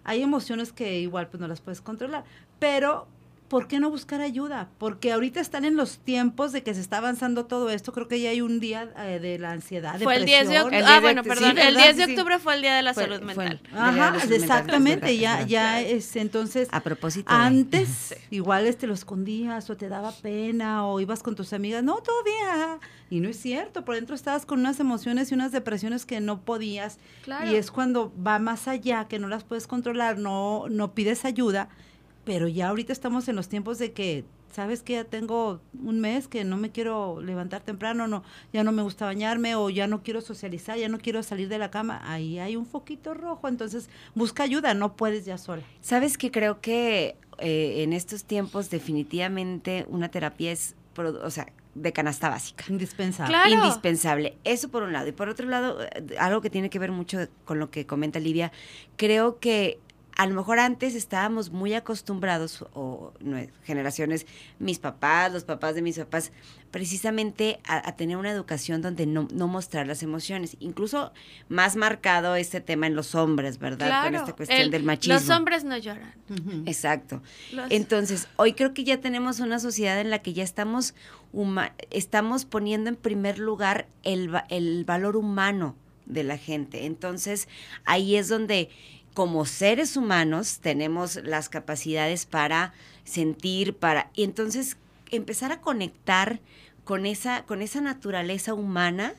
[0.04, 2.24] Hay emociones que igual pues no las puedes controlar,
[2.58, 3.06] pero
[3.52, 4.70] ¿por qué no buscar ayuda?
[4.78, 8.18] Porque ahorita están en los tiempos de que se está avanzando todo esto, creo que
[8.18, 10.78] ya hay un día eh, de la ansiedad, Fue el 10 de octubre.
[10.78, 11.44] Ah, 10 de bueno, perdón.
[11.44, 11.82] sí, el ¿verdad?
[11.84, 12.10] 10 de sí.
[12.12, 13.60] octubre fue el Día de la Fue- Salud fue Mental.
[13.70, 17.30] el- Ajá, Salud exactamente, ya, es ya es, entonces, A propósito.
[17.30, 21.84] de- antes, igual este lo escondías o te daba pena o ibas con tus amigas,
[21.84, 22.78] no, todavía.
[23.10, 26.40] Y no es cierto, por dentro estabas con unas emociones y unas depresiones que no
[26.40, 26.98] podías.
[27.22, 27.50] Claro.
[27.52, 31.68] Y es cuando va más allá, que no las puedes controlar, no, no pides ayuda.
[32.24, 36.28] Pero ya ahorita estamos en los tiempos de que, sabes que ya tengo un mes
[36.28, 38.22] que no me quiero levantar temprano, no,
[38.52, 41.58] ya no me gusta bañarme o ya no quiero socializar, ya no quiero salir de
[41.58, 42.00] la cama.
[42.04, 45.62] Ahí hay un foquito rojo, entonces busca ayuda, no puedes ya sola.
[45.80, 51.48] Sabes que creo que eh, en estos tiempos definitivamente una terapia es, pro- o sea,
[51.74, 52.64] de canasta básica.
[52.68, 53.32] Indispensable.
[53.32, 53.50] Claro.
[53.64, 54.36] Indispensable.
[54.44, 55.08] Eso por un lado.
[55.08, 58.20] Y por otro lado, eh, algo que tiene que ver mucho con lo que comenta
[58.20, 58.52] Livia,
[58.96, 59.80] creo que
[60.16, 64.26] a lo mejor antes estábamos muy acostumbrados, o nue- generaciones,
[64.58, 66.32] mis papás, los papás de mis papás,
[66.70, 70.56] precisamente a, a tener una educación donde no, no mostrar las emociones.
[70.60, 71.12] Incluso
[71.48, 74.04] más marcado este tema en los hombres, ¿verdad?
[74.04, 75.14] Con esta cuestión El- del machismo.
[75.14, 76.12] Los hombres no lloran.
[76.66, 77.22] Exacto.
[77.52, 80.94] Los- Entonces, hoy creo que ya tenemos una sociedad en la que ya estamos,
[81.32, 85.76] huma- estamos poniendo en primer lugar el, el valor humano
[86.06, 86.86] de la gente.
[86.86, 87.48] Entonces,
[87.84, 88.70] ahí es donde
[89.14, 92.72] como seres humanos tenemos las capacidades para
[93.04, 94.10] sentir, para...
[94.14, 94.76] Y entonces
[95.10, 96.40] empezar a conectar
[96.84, 99.14] con esa, con esa naturaleza humana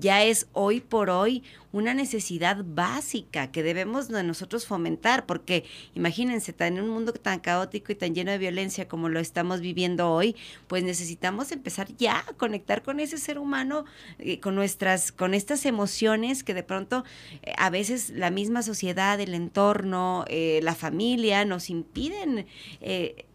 [0.00, 5.64] ya es hoy por hoy una necesidad básica que debemos de nosotros fomentar, porque
[5.94, 9.60] imagínense, tan- en un mundo tan caótico y tan lleno de violencia como lo estamos
[9.60, 10.34] viviendo hoy,
[10.66, 13.84] pues necesitamos empezar ya a conectar con ese ser humano,
[14.18, 17.04] eh, con nuestras, con estas emociones que de pronto
[17.42, 22.46] eh, a veces la misma sociedad, el entorno, eh, la familia nos impiden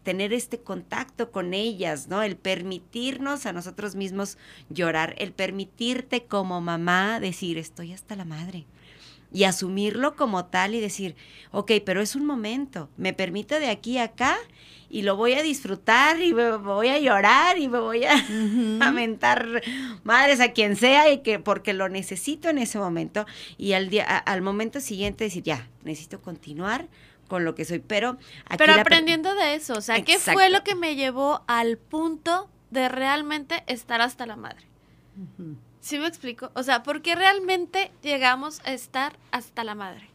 [0.02, 2.22] tener este contacto con ellas, ¿no?
[2.22, 4.38] El permitirnos a nosotros mismos
[4.70, 8.64] llorar, el permitirte como mamá decir, estoy hasta la madre.
[9.32, 11.16] Y asumirlo como tal y decir,
[11.50, 14.36] ok, pero es un momento, me permito de aquí a acá
[14.88, 18.14] y lo voy a disfrutar y me voy a llorar y me voy a
[18.78, 19.62] lamentar
[20.04, 23.26] madres a quien sea y que porque lo necesito en ese momento
[23.58, 26.86] y al día a- al momento siguiente decir ya necesito continuar
[27.26, 28.10] con lo que soy pero
[28.44, 32.48] aquí Pero aprendiendo de eso, o sea, ¿qué fue lo que me llevó al punto
[32.70, 34.66] de realmente estar hasta la madre?
[35.86, 36.50] ¿Sí me explico?
[36.54, 40.10] O sea, ¿por qué realmente llegamos a estar hasta la madre?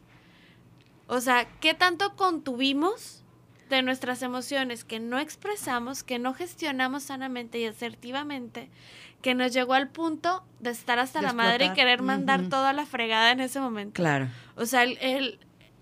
[1.06, 3.24] O sea, ¿qué tanto contuvimos
[3.70, 8.68] de nuestras emociones que no expresamos, que no gestionamos sanamente y asertivamente,
[9.22, 12.74] que nos llegó al punto de estar hasta De la madre y querer mandar toda
[12.74, 13.94] la fregada en ese momento?
[13.94, 15.38] claro O sea, el, el,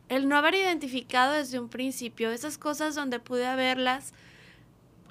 [0.08, 4.14] el no haber identificado desde un principio esas cosas donde pude haberlas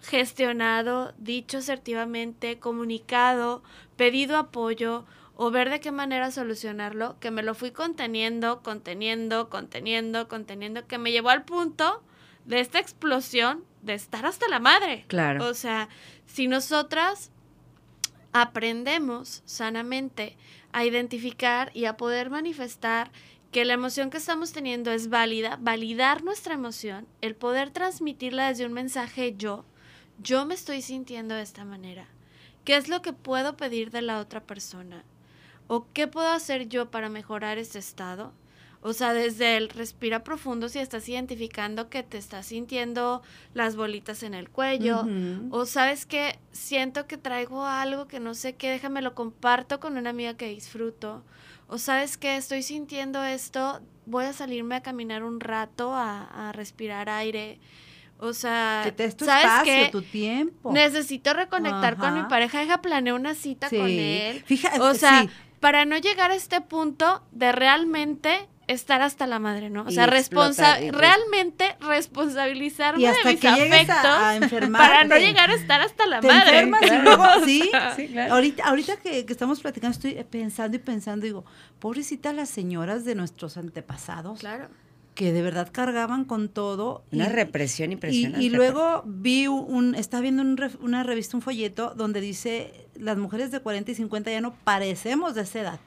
[0.02, 3.64] gestionado, dicho asertivamente, comunicado,
[3.96, 5.06] pedido apoyo
[5.36, 10.98] o ver de qué manera solucionarlo, que me lo fui conteniendo, conteniendo, conteniendo, conteniendo, que
[10.98, 12.04] me llevó al punto
[12.46, 15.06] de esta explosión de estar hasta la madre.
[15.08, 15.46] Claro.
[15.46, 15.88] O sea,
[16.26, 17.32] si nosotras
[18.34, 20.38] aprendemos sanamente
[20.72, 23.12] a identificar y a poder manifestar
[23.52, 28.66] que la emoción que estamos teniendo es válida, validar nuestra emoción, el poder transmitirla desde
[28.66, 29.66] un mensaje yo,
[30.22, 32.06] yo me estoy sintiendo de esta manera.
[32.66, 35.04] ¿Qué es lo que puedo pedir de la otra persona?
[35.68, 38.34] ¿O qué puedo hacer yo para mejorar este estado?
[38.82, 43.22] O sea, desde el respira profundo si estás identificando que te estás sintiendo
[43.54, 45.06] las bolitas en el cuello,
[45.52, 49.98] o sabes que siento que traigo algo que no sé qué, déjame lo comparto con
[49.98, 51.24] una amiga que disfruto.
[51.68, 56.52] O sabes que estoy sintiendo esto, voy a salirme a caminar un rato, a, a
[56.54, 57.60] respirar aire.
[58.22, 59.90] O sea, Que te des tu ¿sabes espacio, qué?
[59.92, 60.72] tu tiempo.
[60.74, 63.78] Necesito reconectar con mi pareja, deja planeo una cita Sí.
[63.78, 64.44] con él.
[64.46, 65.30] Fija- o sea, sí.
[65.62, 69.84] para no llegar a este punto de realmente estar hasta la madre, ¿no?
[69.88, 75.18] O sea, responsa realmente responsabilizarme Y hasta de mis que afectos a- a para no
[75.18, 76.60] llegar a estar hasta la te madre.
[76.60, 78.34] enfermas y luego, sí, Sí, claro.
[78.36, 81.46] Ahorita, ahorita que, que estamos platicando, estoy pensando y pensando, digo,
[81.80, 84.68] pobrecitas las señoras de nuestros antepasados, Claro.
[85.20, 87.04] Que de verdad cargaban con todo.
[87.12, 91.42] una y- represión y, impresionante y luego vi un, estaba viendo un una revista, un
[91.42, 95.80] folleto, donde dice, las mujeres de 40 y 50 ya no parecemos de esa edad.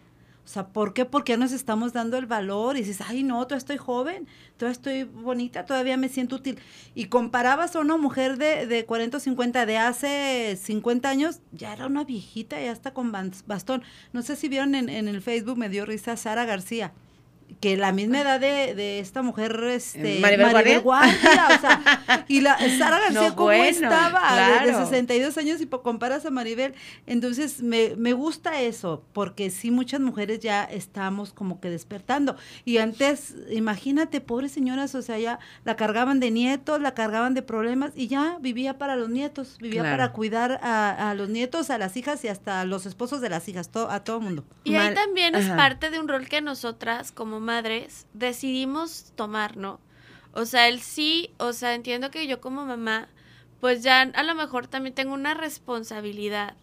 [0.45, 1.07] O sea, ¿por qué?
[1.07, 4.27] Porque ya nos estamos dando el valor y dices, ay, no, todavía estoy joven,
[4.59, 6.59] todavía estoy bonita, todavía me siento útil.
[6.95, 11.73] Y comparabas a una mujer de, de 40 o 50 de hace 50 años, ya
[11.73, 13.83] era una viejita, ya está con bastón.
[14.13, 16.93] No sé si vieron en, en el Facebook, me dio risa Sara García
[17.61, 20.79] que la misma edad de, de esta mujer, este, ¿Maribel Guardia?
[20.81, 24.87] Guardia, o sea, y la Sara García No, cómo bueno, estaba de- de, claro.
[24.87, 26.75] 62 años y comparas a Maribel,
[27.07, 32.79] entonces me, me gusta eso, porque sí muchas mujeres ya estamos como que despertando, y
[32.79, 37.93] antes, imagínate, pobres señoras, o sea, ya la cargaban de nietos, la cargaban de problemas,
[37.95, 39.97] y ya vivía para los nietos, vivía Claro.
[39.97, 43.29] para cuidar a, a los nietos, a las hijas y hasta a los esposos de
[43.31, 44.45] las hijas, to- a todo mundo.
[44.65, 49.81] Y ahí también es parte de un rol que nosotras como madres decidimos tomar, ¿no?
[50.33, 53.09] O sea, el sí, o sea, entiendo que yo como mamá,
[53.61, 56.57] pues ya a lo mejor también tengo una responsabilidad,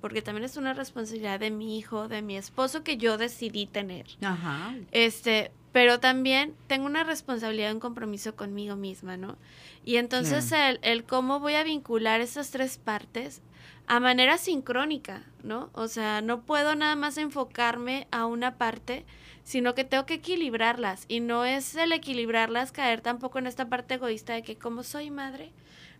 [0.00, 4.06] porque también es una responsabilidad de mi hijo, de mi esposo que yo decidí tener.
[4.22, 4.74] Ajá.
[4.92, 9.36] Este, pero también tengo una responsabilidad, un compromiso conmigo misma, ¿no?
[9.84, 13.42] Y entonces el, el cómo voy a vincular esas tres partes
[13.88, 15.70] a manera sincrónica, ¿no?
[15.72, 19.06] O sea, no puedo nada más enfocarme a una parte,
[19.48, 21.06] sino que tengo que equilibrarlas.
[21.08, 25.10] Y no es el equilibrarlas caer tampoco en esta parte egoísta de que como soy
[25.10, 25.52] madre,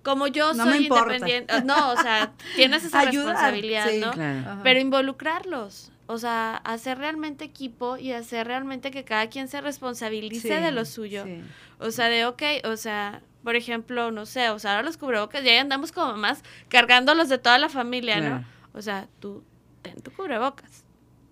[0.02, 1.14] como yo No me soy importa.
[1.14, 1.62] independiente.
[1.62, 4.10] No, o sea, tienes esa Ayudar, responsabilidad, sí, ¿no?
[4.12, 4.60] claro.
[4.62, 5.90] Pero involucrarlos.
[6.06, 10.70] O sea, hacer realmente equipo y hacer realmente que cada quien se responsabilice Sí, de
[10.70, 11.24] lo suyo.
[11.24, 11.40] sí.
[11.78, 15.42] O sea, de, ok, o sea, por ejemplo, no sé, o sea, ahora los cubrebocas,
[15.42, 18.34] ya andamos como más cargando los de toda la familia, Claro.
[18.40, 18.44] ¿no?
[18.74, 19.42] O sea, tú
[19.80, 20.84] ten tu cubrebocas,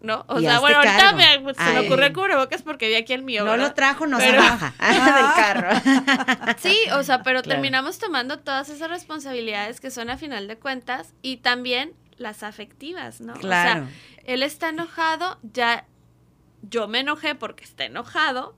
[0.07, 0.25] ¿no?
[0.29, 2.95] O Y sea, hazte bueno, ahorita me, pues, se me ocurre el cubrebocas porque vi
[2.95, 3.45] aquí el mío.
[3.45, 3.67] No ¿verdad?
[3.69, 6.57] lo trajo, no se Pero- baja del carro.
[6.59, 7.57] Sí, o sea, pero Claro.
[7.57, 13.21] terminamos tomando todas esas responsabilidades que son a final de cuentas y también las afectivas,
[13.21, 13.35] ¿no?
[13.35, 13.83] Claro.
[13.83, 13.93] O sea,
[14.25, 15.85] él está enojado, ya
[16.63, 18.57] yo me enojé porque está enojado,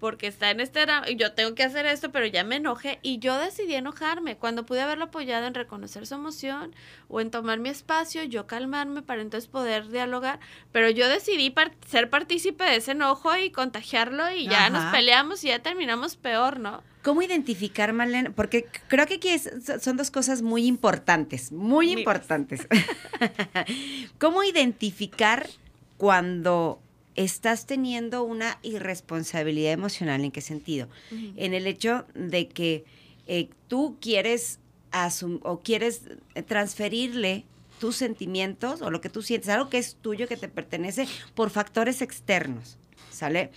[0.00, 3.18] porque está en este y yo tengo que hacer esto, pero ya me enojé y
[3.18, 6.74] yo decidí enojarme cuando pude haberlo apoyado en reconocer su emoción
[7.08, 10.40] o en tomar mi espacio, yo calmarme para entonces poder dialogar,
[10.72, 15.42] pero yo decidí par- ser partícipe de ese enojo y contagiarlo y ya nos peleamos
[15.44, 16.82] y ya terminamos peor, ¿no?
[17.02, 18.30] ¿Cómo identificar, Marlene?
[18.30, 19.50] Porque creo que aquí es-
[19.80, 22.66] son dos cosas muy importantes, muy importantes.
[24.18, 25.48] ¿Cómo identificar
[25.96, 26.80] cuando
[27.16, 30.24] estás teniendo una irresponsabilidad emocional?
[30.24, 30.88] ¿En qué sentido?
[31.36, 32.84] En el hecho de que
[33.26, 34.58] eh, tú quieres
[35.42, 36.02] o quieres
[36.34, 37.44] eh, transferirle
[37.80, 41.50] tus sentimientos o lo que tú sientes, algo que es tuyo, que te pertenece, por
[41.50, 42.78] factores externos,
[43.10, 43.50] ¿sale?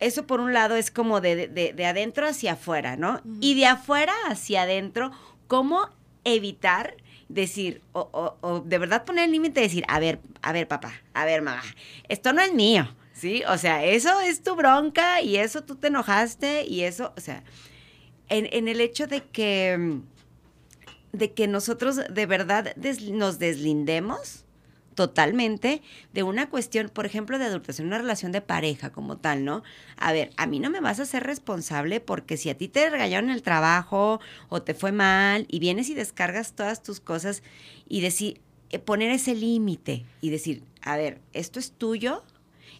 [0.00, 3.20] Eso por un lado es como de, de- de adentro hacia afuera, ¿no?
[3.40, 5.12] Y de afuera hacia adentro,
[5.46, 5.88] ¿cómo
[6.24, 6.96] evitar
[7.28, 10.68] decir, o, o- o de verdad poner el límite y decir, a ver, a ver
[10.68, 11.62] papá, a ver mamá,
[12.08, 13.42] esto no es mío, ¿sí?
[13.48, 17.42] O sea, eso es tu bronca y eso tú te enojaste y eso, o sea,
[18.28, 20.00] en, en el hecho de que,
[21.12, 22.74] de que nosotros de verdad
[23.10, 24.43] nos deslindemos
[24.94, 29.62] totalmente de una cuestión, por ejemplo, de adulteración, una relación de pareja como tal, ¿no?
[29.96, 32.88] A ver, a mí no me vas a ser responsable porque si a ti te
[32.90, 37.42] regañaron el trabajo o te fue mal y vienes y descargas todas tus cosas
[37.88, 38.40] y decir,
[38.70, 42.22] eh, poner ese límite y decir, a ver, esto es tuyo,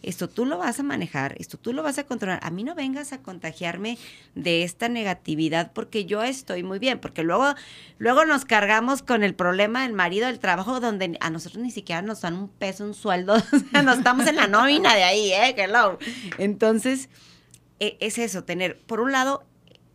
[0.05, 2.39] esto tú lo vas a manejar, esto tú lo vas a controlar.
[2.43, 3.97] A mí no vengas a contagiarme
[4.35, 7.55] de esta negatividad porque yo estoy muy bien, porque luego,
[7.97, 12.03] luego nos cargamos con el problema del marido del trabajo donde a nosotros ni siquiera
[12.03, 15.33] nos dan un peso, un sueldo, o sea, no estamos en la nómina de ahí,
[15.33, 15.55] ¿eh?
[15.57, 15.97] Hello.
[16.37, 17.09] Entonces,
[17.79, 19.43] e- es eso, tener, por un lado,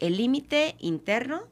[0.01, 1.43] el límite interno,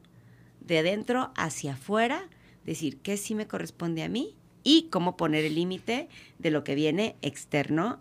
[0.59, 2.27] de adentro hacia afuera,
[2.65, 6.75] decir qué sí me corresponde a mí y cómo poner el límite de lo que
[6.75, 7.99] viene externo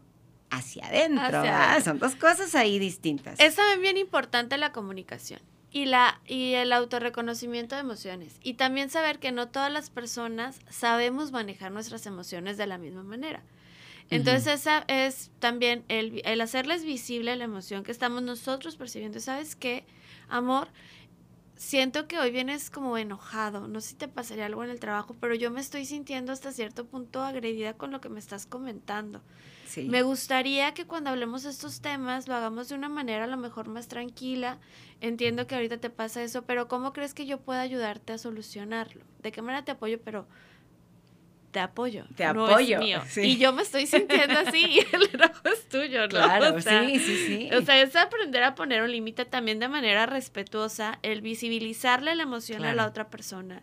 [0.50, 1.42] hacia adentro.
[1.82, 3.38] Son dos cosas ahí distintas.
[3.40, 8.38] Es también bien importante la comunicación y, la, y el autorreconocimiento de emociones.
[8.42, 13.02] Y también saber que no todas las personas sabemos manejar nuestras emociones de la misma
[13.02, 13.42] manera.
[14.10, 19.20] Entonces, esa es también el, el hacerles visible la emoción que estamos nosotros percibiendo.
[19.20, 19.84] ¿Sabes qué,
[20.30, 20.68] amor?
[21.56, 23.68] Siento que hoy vienes como enojado.
[23.68, 26.52] No sé si te pasaría algo en el trabajo, pero yo me estoy sintiendo hasta
[26.52, 29.20] cierto punto agredida con lo que me estás comentando.
[29.69, 29.82] Sí.
[29.89, 33.36] Me gustaría que cuando hablemos de estos temas lo hagamos de una manera a lo
[33.36, 34.59] mejor más tranquila.
[35.03, 39.03] Entiendo que ahorita te pasa eso, pero ¿cómo crees que yo pueda ayudarte a solucionarlo?
[39.23, 40.01] ¿De qué manera te apoyo?
[40.03, 40.27] Pero
[41.51, 42.05] te apoyo.
[42.16, 43.03] Te no apoyo, Es mío.
[43.09, 43.20] sí.
[43.23, 46.09] Y yo me estoy sintiendo así y el enojo es tuyo, ¿no?
[46.09, 47.51] Claro, O sea, sí, sí, sí.
[47.55, 52.23] O sea, es aprender a poner un límite también de manera respetuosa, el visibilizarle la
[52.23, 53.62] emoción a la otra persona.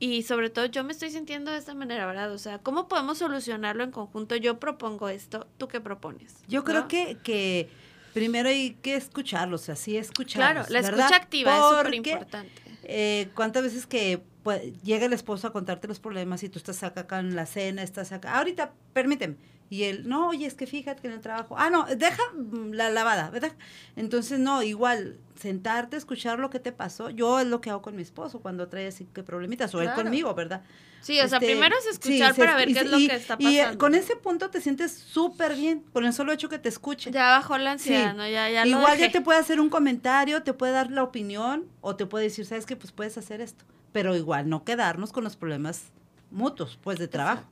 [0.00, 2.32] Y sobre todo yo me estoy sintiendo de esta manera, ¿verdad?
[2.32, 4.34] O sea, ¿cómo podemos solucionarlo en conjunto?
[4.34, 6.34] Yo propongo esto, ¿tú qué propones?
[6.48, 7.68] Yo creo que, que
[8.14, 10.66] primero hay que escucharlos, así escucharlos.
[10.66, 11.00] Claro, la ¿verdad?
[11.06, 12.62] escucha activa es súper importante.
[12.84, 16.82] eh, ¿Cuántas veces que pues, llega el esposo a contarte los problemas y tú estás
[16.82, 19.36] acá, acá en la cena, estás acá, ahorita, permíteme.
[19.72, 22.72] Y él, no, oye, es que fíjate que en el trabajo, ah, no, deja mm,
[22.72, 23.52] la lavada, ¿verdad?
[23.94, 27.08] Entonces, no, igual, sentarte, escuchar lo que te pasó.
[27.08, 29.92] Yo es lo que hago con mi esposo cuando trae así que problemitas, o él
[29.94, 30.62] conmigo, ¿verdad?
[31.02, 33.14] Sí, o sea, Este, primero es escuchar para ver y qué es lo y- que
[33.14, 33.78] está Y eh, pasando.
[33.78, 37.12] con ese punto te sientes súper bien, con el solo hecho que te escuchen.
[37.12, 37.94] Ya bajó la Sí.
[37.94, 38.28] ansiedad, ¿no?
[38.28, 41.64] Ya, ya lo Igual ya te puede hacer un comentario, te puede dar la opinión
[41.80, 42.74] o te puede decir, ¿sabes qué?
[42.74, 43.64] Pues puedes hacer esto.
[43.92, 45.84] Pero igual no quedarnos con los problemas
[46.32, 47.44] mutuos, pues de trabajo.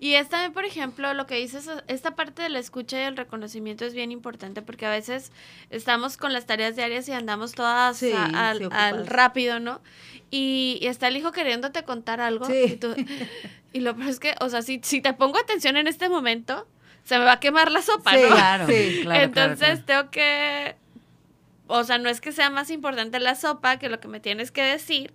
[0.00, 3.16] Y es también, por ejemplo, lo que dices, esta parte de la escucha y el
[3.16, 5.32] reconocimiento es bien importante porque a veces
[5.70, 9.80] estamos con las tareas diarias y andamos todas Sí, a- al, rápido, ¿no?
[10.30, 12.44] Y, y está el hijo queriéndote contar algo.
[12.46, 12.62] Sí.
[12.66, 12.94] Y, tú-
[13.72, 16.68] y lo peor es que, o sea, si, si te pongo atención en este momento,
[17.02, 18.28] se me va a quemar la sopa, Sí, ¿no?
[18.28, 19.00] Claro, Sí.
[19.02, 19.84] claro, Entonces claro, claro.
[19.86, 20.76] tengo que,
[21.66, 24.52] o sea, no es que sea más importante la sopa que lo que me tienes
[24.52, 25.12] que decir.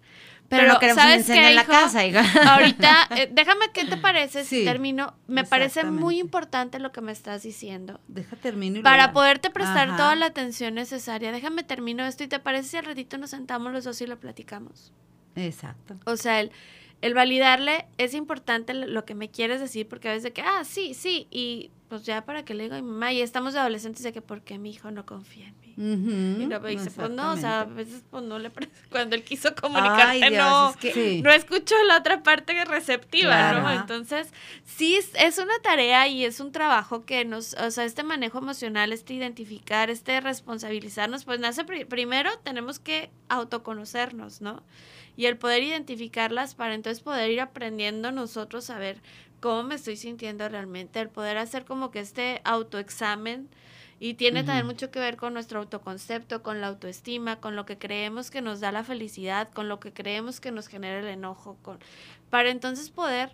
[0.50, 1.72] Pero queremos ¿sabes qué, en la hijo?
[1.72, 2.24] casa, hija.
[2.54, 5.16] Ahorita, eh, déjame, ¿qué te parece si Sí, termino?
[5.28, 8.00] Me parece muy importante lo que me estás diciendo.
[8.08, 8.80] Deja termino.
[8.80, 9.98] y Para poderte prestar Ajá.
[9.98, 13.72] toda la atención necesaria, déjame termino esto y te parece si al ratito nos sentamos
[13.74, 14.94] los dos y lo platicamos.
[15.36, 15.96] Exacto.
[16.06, 16.52] O sea, el,
[17.04, 20.64] el validarle es importante lo que me quieres decir porque a veces de que, ah,
[20.64, 23.60] sí, sí, y pues ya para que le digo a mi mamá, y estamos de
[23.60, 25.64] adolescentes de que, ¿por qué mi hijo no confía en mí?
[26.44, 28.52] Y luego dice, pues no, o sea, a veces pues no le
[28.92, 31.22] cuando él quiso comunicarte, Ay, Dios, no, es que- Sí.
[31.24, 33.62] no escucho la otra parte receptiva, Claro.
[33.64, 33.72] ¿no?
[33.72, 34.32] Entonces,
[34.66, 38.38] sí, es, es una tarea y es un trabajo que nos, o sea, este manejo
[38.40, 44.64] emocional, este identificar, este responsabilizarnos, pues nace pri- primero tenemos que autoconocernos, ¿no?
[45.16, 49.02] Y el poder identificarlas para entonces poder ir aprendiendo nosotros a ver
[49.40, 53.50] cómo me estoy sintiendo realmente, el poder hacer como que este autoexamen.
[54.00, 57.78] Y tiene también mucho que ver con nuestro autoconcepto, con la autoestima, con lo que
[57.78, 61.58] creemos que nos da la felicidad, con lo que creemos que nos genera el enojo,
[61.62, 61.80] con
[62.30, 63.32] para entonces poder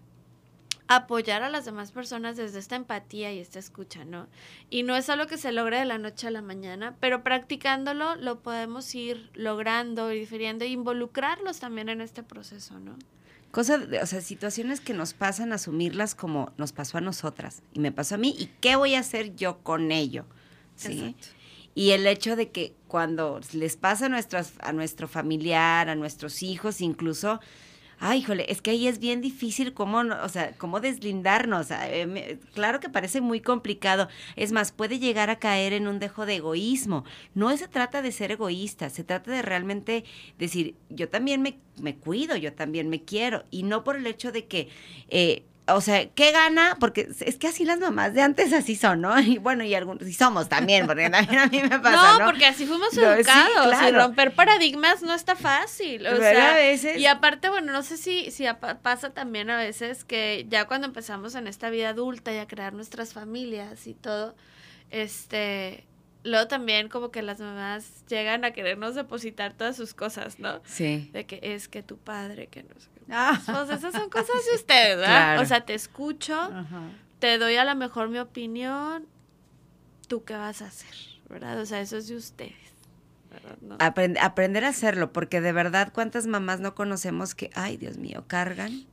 [0.89, 4.27] apoyar a las demás personas desde esta empatía y esta escucha, ¿no?
[4.71, 8.15] Y no es algo que se logre de la noche a la mañana, pero practicándolo
[8.15, 12.97] lo podemos ir logrando, ir difiriendo e involucrarlos también en este proceso, ¿no?
[13.51, 17.91] Cosas, o sea, situaciones que nos pasan, asumirlas como nos pasó a nosotras y me
[17.91, 20.25] pasó a mí y qué voy a hacer yo con ello,
[20.75, 21.15] ¿sí?
[21.75, 26.41] Y el hecho de que cuando les pasa a, nuestras, a nuestro familiar, a nuestros
[26.41, 27.39] hijos incluso,
[27.99, 31.67] ay, híjole, es que ahí es bien difícil cómo, o sea, cómo deslindarnos.
[31.71, 34.07] eh, claro que parece muy complicado.
[34.35, 37.03] Es más, puede llegar a caer en un dejo de egoísmo.
[37.33, 40.05] No se trata de ser egoísta, se trata de realmente
[40.37, 43.43] decir, yo también me, me cuido, yo también me quiero.
[43.51, 44.69] Y no por el hecho de que...
[45.09, 45.43] eh,
[45.75, 46.77] o sea, ¿qué gana?
[46.79, 49.13] Porque es que así las mamás de antes así son, ¿no?
[49.19, 52.19] Y bueno, y algunos, y somos también, porque también a mí me pasa, ¿no?
[52.19, 53.99] no, porque así fuimos No, sí, educados y claro.
[53.99, 56.05] romper paradigmas no está fácil.
[56.07, 58.45] O Pero sea, a veces- y aparte, bueno, no sé si, si
[58.81, 62.73] pasa también a veces que ya cuando empezamos en esta vida adulta y a crear
[62.73, 64.35] nuestras familias y todo,
[64.91, 65.85] este,
[66.23, 70.61] luego también como que las mamás llegan a querernos depositar todas sus cosas, ¿no?
[70.65, 71.09] Sí.
[71.13, 72.89] De que es que tu padre, que no sé.
[73.11, 73.41] Ah.
[73.45, 75.05] Pues esas son cosas de ustedes, ¿verdad?
[75.35, 75.41] Claro.
[75.41, 76.81] O sea, te escucho, Ajá.
[77.19, 79.05] te doy a lo mejor mi opinión,
[80.07, 80.93] ¿tú qué vas a hacer?
[81.29, 81.59] ¿Verdad?
[81.59, 82.53] O sea, eso es de ustedes.
[84.19, 88.85] aprender a hacerlo, porque de verdad, ¿cuántas mamás no conocemos que, ay, Dios mío, cargan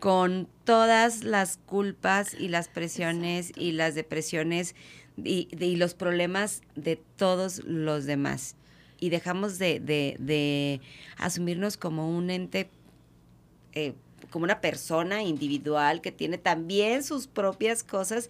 [0.00, 4.74] con todas las culpas y las presiones y las depresiones
[5.16, 8.56] y, de- y los problemas de todos los demás?
[8.98, 10.80] Y dejamos de, de- de
[11.16, 12.68] asumirnos como un ente,
[13.74, 13.94] eh,
[14.30, 18.28] como una persona individual que tiene también sus propias cosas.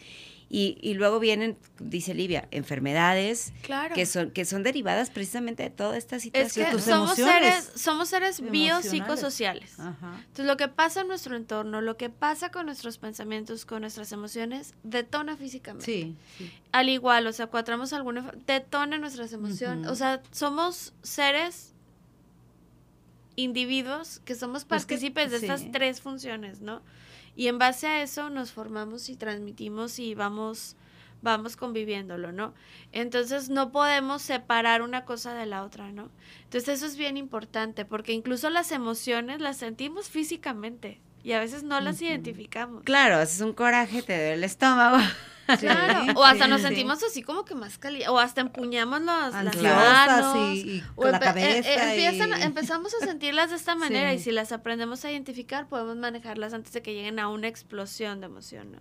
[0.53, 3.95] Y, y luego vienen, dice Livia, enfermedades, Claro.
[3.95, 6.67] que son que son derivadas precisamente de toda esta Es situación.
[6.67, 9.79] que tus somos emociones seres, somos seres biopsicosociales.
[9.79, 14.11] Entonces, lo que pasa en nuestro entorno, lo que pasa con nuestros pensamientos, con nuestras
[14.11, 15.85] emociones, detona físicamente.
[15.87, 16.51] Sí, sí.
[16.73, 19.87] Al igual, o sea, cuando tenemos alguna, detona nuestras emociones.
[19.87, 21.75] O sea, somos seres
[23.43, 25.47] individuos que somos Pues que- partícipes de sí.
[25.47, 26.83] estas tres funciones, ¿no?
[27.37, 30.77] Y en base a eso nos formamos y transmitimos y vamos
[31.23, 32.55] vamos conviviéndolo, ¿no?
[32.93, 36.11] Entonces no podemos separar una cosa de la otra, ¿no?
[36.45, 41.63] Entonces eso es bien importante porque incluso las emociones las sentimos físicamente y a veces
[41.63, 42.85] no las identificamos.
[42.85, 44.97] Claro, haces un coraje, te duele el estómago.
[45.59, 46.67] Claro, o hasta sí, nos sí.
[46.69, 51.05] sentimos así como que más calientes, o hasta empuñamos los, las manos, y- y o
[51.07, 54.53] la eh, eh, cabeza empiezan, y- empezamos a sentirlas de esta manera y si las
[54.53, 58.79] aprendemos a identificar podemos manejarlas antes de que lleguen a una explosión de emoción, ¿no?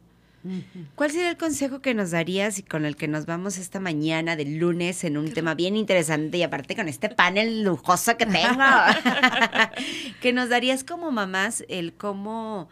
[0.96, 4.38] ¿Cuál sería el consejo que nos darías y con el que nos vamos esta mañana
[4.38, 8.64] del lunes en un tema bien interesante y aparte con este panel lujoso que tengo?
[10.22, 12.70] que nos darías como mamás el cómo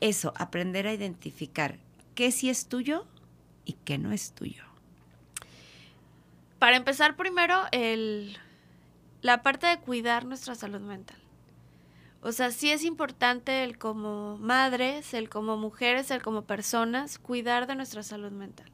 [0.00, 1.76] eso, aprender a identificar
[2.14, 3.06] qué sí es tuyo
[3.64, 4.64] y qué no es tuyo.
[6.58, 8.36] Para empezar primero, el,
[9.20, 11.18] la parte de cuidar nuestra salud mental.
[12.20, 17.66] O sea, sí es importante el como madres, el como mujeres, el como personas, cuidar
[17.66, 18.70] de nuestra salud mental.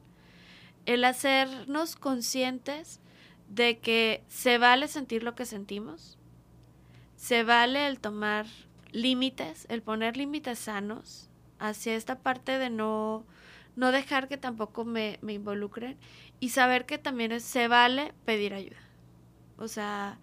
[0.85, 2.99] El hacernos conscientes
[3.47, 6.19] de que se vale sentir lo que sentimos,
[7.15, 8.45] se vale el tomar
[8.91, 13.25] límites, el poner límites sanos hacia esta parte de no,
[13.79, 15.97] no dejar que tampoco me, me involucren
[16.39, 18.77] y saber que también se vale pedir ayuda.
[19.57, 20.17] O sea,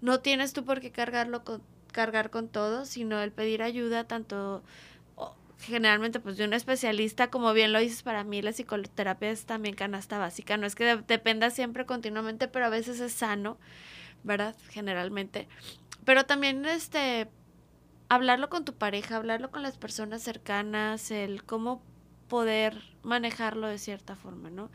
[0.00, 1.62] no tienes tú por qué cargarlo con,
[1.92, 4.62] cargar con todo, sino el pedir ayuda tanto
[5.60, 9.76] generalmente pues de un especialista, como bien lo dices, para mí la psicoterapia es también
[9.76, 13.58] canasta básica, no es que de- dependa siempre continuamente, pero a veces es sano,
[14.24, 14.56] ¿verdad?
[14.70, 15.48] Generalmente.
[16.04, 17.28] Pero también este
[18.08, 21.82] hablarlo con tu pareja, hablarlo con las personas cercanas, el cómo
[22.28, 24.70] poder manejarlo de cierta forma, ¿no?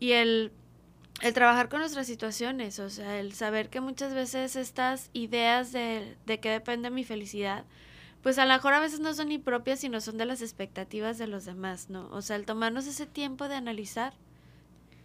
[0.00, 0.52] Y el
[1.20, 6.16] el trabajar con nuestras situaciones, o sea, el saber que muchas veces estas ideas de,
[6.26, 7.64] de qué depende mi felicidad,
[8.22, 11.18] pues a lo mejor a veces no son ni propias, sino son de las expectativas
[11.18, 12.08] de los demás, ¿no?
[12.10, 14.14] O sea, el tomarnos ese tiempo de analizar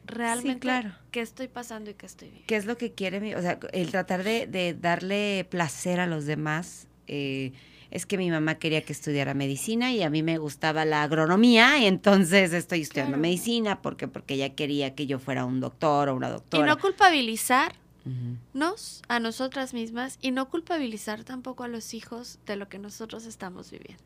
[0.05, 0.91] realmente claro.
[1.09, 2.47] qué estoy pasando y qué estoy viviendo.
[2.47, 6.05] ¿Qué es lo que quiere mi, o sea, el tratar de, de darle placer a
[6.05, 6.87] los demás?
[7.07, 7.53] eh,
[7.95, 11.77] es que mi mamá quería que estudiara medicina y a mí me gustaba la agronomía
[11.79, 13.21] y entonces estoy estudiando Claro.
[13.21, 16.65] medicina porque porque ella quería que yo fuera un doctor o una Y doctora.
[16.65, 17.75] no culpabilizar
[18.05, 18.37] Ujú.
[18.53, 23.25] nos a nosotras mismas y no culpabilizar tampoco a los hijos de lo que nosotros
[23.25, 24.03] estamos viviendo.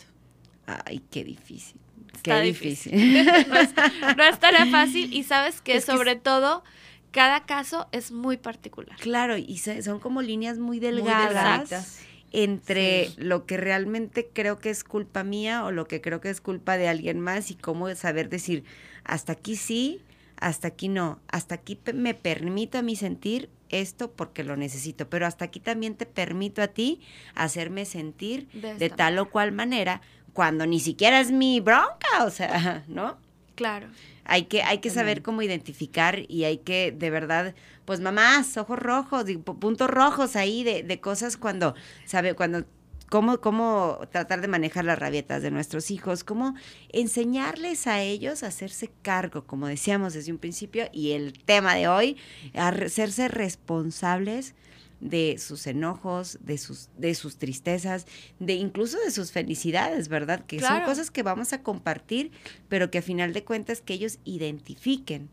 [0.85, 1.79] Ay, qué difícil.
[2.13, 2.91] Está Qué difícil.
[2.91, 3.47] difícil.
[3.49, 3.69] no, es,
[4.17, 6.63] no es tarea fácil y sabes que Es que sobre todo
[7.11, 8.97] cada caso es muy particular.
[8.99, 11.29] Claro, y se- son como líneas muy Muy delgadas
[11.69, 11.99] delgaditas.
[12.37, 16.39] Entre lo que realmente creo que es culpa mía o lo que creo que es
[16.39, 18.63] culpa de alguien más y cómo saber decir,
[19.03, 20.03] hasta aquí sí,
[20.35, 25.25] hasta aquí no, hasta aquí me permito a mí sentir esto porque lo necesito, pero
[25.25, 27.01] hasta aquí también te permito a ti
[27.33, 30.01] hacerme sentir De de, tal o cual manera
[30.33, 33.17] cuando ni siquiera es mi bronca, o sea, ¿no?
[33.55, 33.87] Claro.
[34.25, 37.55] Hay que, hay que saber cómo identificar y hay que, de verdad,
[37.87, 39.23] pues mamás, ojos rojos,
[39.61, 41.73] puntos rojos ahí de, de cosas cuando,
[42.03, 42.65] sabe, cuando,
[43.09, 46.53] cómo, cómo tratar de manejar las rabietas de nuestros hijos, cómo
[46.89, 51.87] enseñarles a ellos a hacerse cargo, como decíamos desde un principio, y el tema de
[51.87, 52.17] hoy,
[52.55, 54.53] a hacerse responsables
[54.99, 58.05] de sus enojos, de sus, de sus tristezas,
[58.39, 60.43] de incluso de sus felicidades, ¿verdad?
[60.45, 62.31] Que son cosas que vamos a compartir,
[62.67, 65.29] pero que a final de cuentas que ellos identifiquen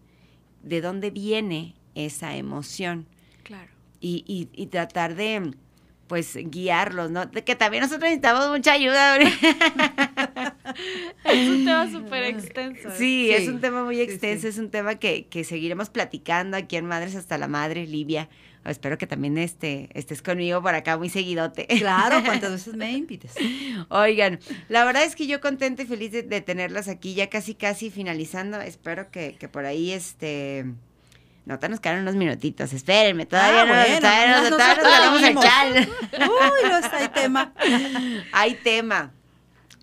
[0.63, 3.07] de dónde viene esa emoción
[3.43, 3.71] Claro.
[4.01, 5.53] y, y- y tratar de
[6.07, 7.25] pues guiarlos, ¿no?
[7.27, 9.17] De que también nosotros necesitamos mucha ayuda.
[11.25, 12.91] Es un tema súper extenso.
[12.91, 14.49] Sí, Sí, es un tema muy sí, extenso, sí.
[14.49, 18.29] es un tema que, que seguiremos platicando aquí en Madres hasta la Madre, Livia.
[18.67, 21.67] Espero que también este, estés conmigo por acá muy seguidote.
[21.67, 23.33] Claro, cuantas veces me invites.
[23.91, 27.55] Oigan, la verdad es que yo contenta y feliz de, de tenerlas aquí, ya casi
[27.55, 28.61] casi finalizando.
[28.61, 30.65] Espero que, que por ahí este.
[31.47, 32.73] No, todavía nos quedan unos minutitos.
[32.73, 35.89] Espérenme, todavía Ah, no, bueno, todavía no, todavía nos ganamos el chal.
[36.13, 37.53] Uy, no está, hay tema.
[38.33, 39.13] Hay tema.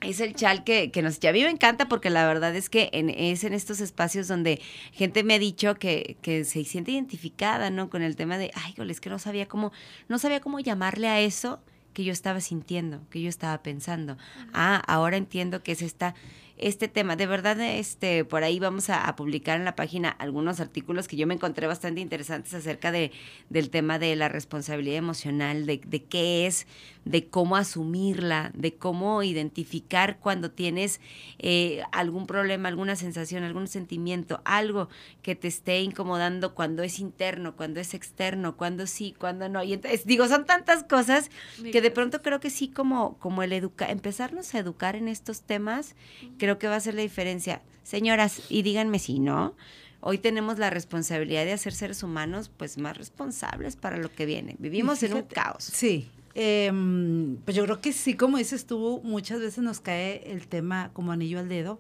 [0.02, 1.20] Es el chal que, que nos...
[1.20, 4.28] Ya a mí me encanta porque la verdad es que en, es en estos espacios
[4.28, 4.60] donde
[4.92, 7.92] gente me ha dicho que, que se siente identificada, ¿no?
[7.92, 9.72] Con el tema de, ay, es que no sabía cómo,
[10.10, 11.60] no sabía cómo llamarle a eso
[11.94, 14.18] que yo estaba sintiendo, que yo estaba pensando.
[14.54, 16.16] Ah, ahora entiendo que es esta,
[16.62, 17.16] este tema.
[17.16, 21.28] De verdad, este, por ahí vamos a, publicar en la página algunos artículos que yo
[21.28, 23.12] me encontré bastante interesantes acerca de,
[23.50, 26.68] del tema de la responsabilidad emocional, de, de qué es,
[27.06, 31.02] de cómo asumirla, de cómo identificar cuando tienes
[31.40, 34.90] eh, algún problema, alguna sensación, algún sentimiento, algo
[35.22, 39.64] que te esté incomodando cuando es interno, cuando es externo, cuando sí, cuando no.
[39.64, 41.32] Y entonces, digo, son tantas cosas
[41.72, 45.42] que de pronto creo que sí como, como el educar, empezarnos a educar en estos
[45.42, 45.96] temas,
[46.38, 47.62] creo que va a ser la diferencia.
[47.84, 49.56] Señoras, y díganme si no,
[50.02, 54.56] hoy tenemos la responsabilidad de hacer seres humanos pues más responsables para lo que viene.
[54.60, 55.64] Vivimos en un caos.
[55.64, 56.10] Sí.
[56.34, 60.92] Em, pues yo creo que sí, como dices tú, muchas veces nos cae el tema
[60.94, 61.80] como anillo al dedo.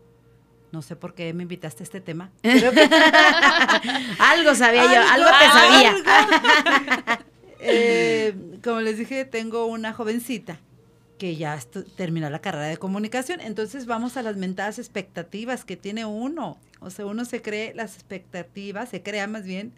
[0.71, 2.31] No sé por qué me invitaste a este tema.
[2.41, 2.49] Que-
[4.19, 7.25] algo sabía yo, algo te sabía.
[7.63, 8.33] Eh,
[8.63, 10.59] como les dije, tengo una jovencita
[11.19, 11.59] que ya
[11.95, 13.39] terminó la carrera de comunicación.
[13.39, 16.57] Entonces vamos a las mentadas expectativas que tiene uno.
[16.79, 19.73] O sea, uno se cree las expectativas, se crea más bien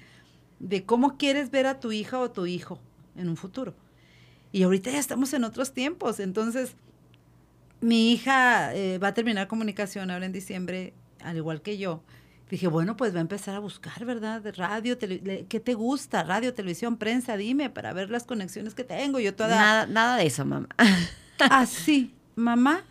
[0.60, 2.80] de cómo quieres ver a tu hija o tu hijo
[3.18, 3.74] en un futuro.
[4.54, 6.22] Y ahorita ya estamos en otros tiempos.
[6.22, 6.76] Entonces,
[7.82, 12.02] mi hija eh, va a terminar comunicación ahora en diciembre, al igual que yo.
[12.50, 14.42] Dije, bueno, pues va a empezar a buscar, ¿verdad?
[14.42, 16.24] De radio, tele- ¿qué te gusta?
[16.24, 19.20] Radio, televisión, prensa, dime, para ver las conexiones que tengo.
[19.20, 19.56] Yo toda...
[19.56, 20.68] Nada, nada de eso, mamá.
[21.40, 22.84] Así, mamá,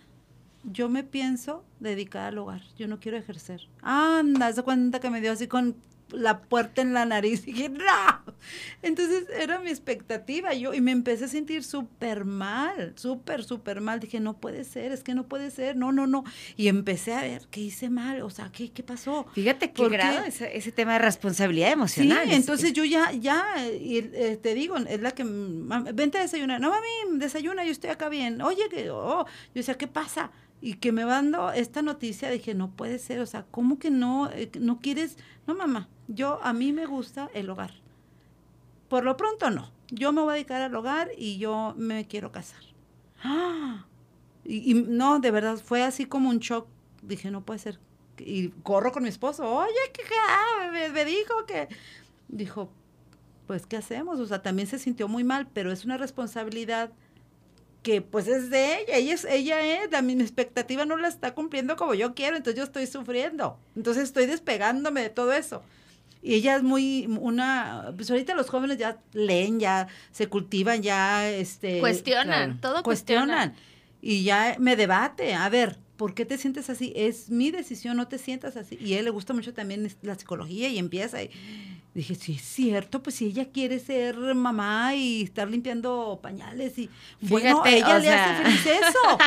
[0.64, 2.62] yo me pienso dedicar al hogar.
[2.76, 3.68] Yo no quiero ejercer.
[3.82, 5.76] Anda, se cuenta que me dio así con
[6.12, 7.42] la puerta en la nariz.
[7.46, 8.32] Y dije, no.
[8.82, 10.54] Entonces era mi expectativa.
[10.54, 14.00] Yo, y me empecé a sentir súper mal, súper, súper mal.
[14.00, 15.76] Dije, no puede ser, es que no puede ser.
[15.76, 16.24] No, no, no.
[16.56, 18.22] Y empecé a ver qué hice mal.
[18.22, 19.26] O sea, ¿qué, qué pasó?
[19.34, 22.28] Fíjate qué ¿Por grado ese, ese tema de responsabilidad Sí, emocional.
[22.30, 26.22] es- entonces es- yo ya, ya, y, eh, te digo, es la que, vente a
[26.22, 26.60] desayunar.
[26.60, 28.40] No, mami, desayuna, yo estoy acá bien.
[28.42, 30.30] Oye, que, oh, yo decía, ¿qué pasa?
[30.64, 34.30] y que me mando esta noticia, dije, no puede ser, o sea, ¿cómo que no,
[34.30, 35.16] eh, no quieres?
[35.48, 37.72] No, mamá, yo, a mí me gusta el hogar.
[38.88, 42.32] Por lo pronto no, yo me voy a dedicar al hogar y yo me quiero
[42.32, 42.62] casar.
[43.22, 43.86] ¡Ah!
[44.44, 46.66] Y, no, de verdad, fue así como un shock.
[47.00, 47.78] Dije, no puede ser.
[48.18, 51.68] Y corro con mi esposo, oye, que ah, me, me dijo que...
[52.28, 52.70] Dijo,
[53.46, 54.18] pues, ¿qué hacemos?
[54.18, 56.90] O sea, también se sintió muy mal, pero es una responsabilidad
[57.82, 61.34] que pues es de ella, ella es, ella es, la mi expectativa no la está
[61.34, 65.62] cumpliendo como yo quiero, entonces yo estoy sufriendo, entonces estoy despegándome de todo eso.
[66.22, 71.28] Y ella es muy una, pues ahorita los jóvenes ya leen, ya se cultivan, ya
[71.28, 73.54] este Cuestionan, todo cuestionan.
[74.00, 76.92] Y ya me debate, a ver, ¿por qué te sientes así?
[76.96, 78.76] Es mi decisión, no te sientas así.
[78.80, 81.30] Y a él le gusta mucho también la psicología y empieza y
[81.94, 86.88] dije, sí, es cierto, pues si ella quiere ser mamá y estar limpiando pañales y
[87.20, 89.18] bueno, Fíjate, ella le sea- hace feliz eso.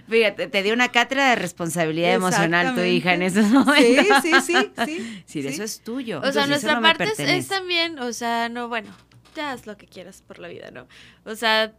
[0.08, 4.16] Fíjate, te dio una cátedra de responsabilidad emocional tu hija en esos Sí, momentos.
[4.22, 5.22] sí, sí, sí.
[5.26, 6.18] Sí, de eso es tuyo.
[6.18, 8.90] O sea, Entonces, nuestra no parte es, es también, o sea, no, bueno,
[9.34, 10.86] ya haz lo que quieras por la vida, ¿no?
[11.24, 11.74] O sea,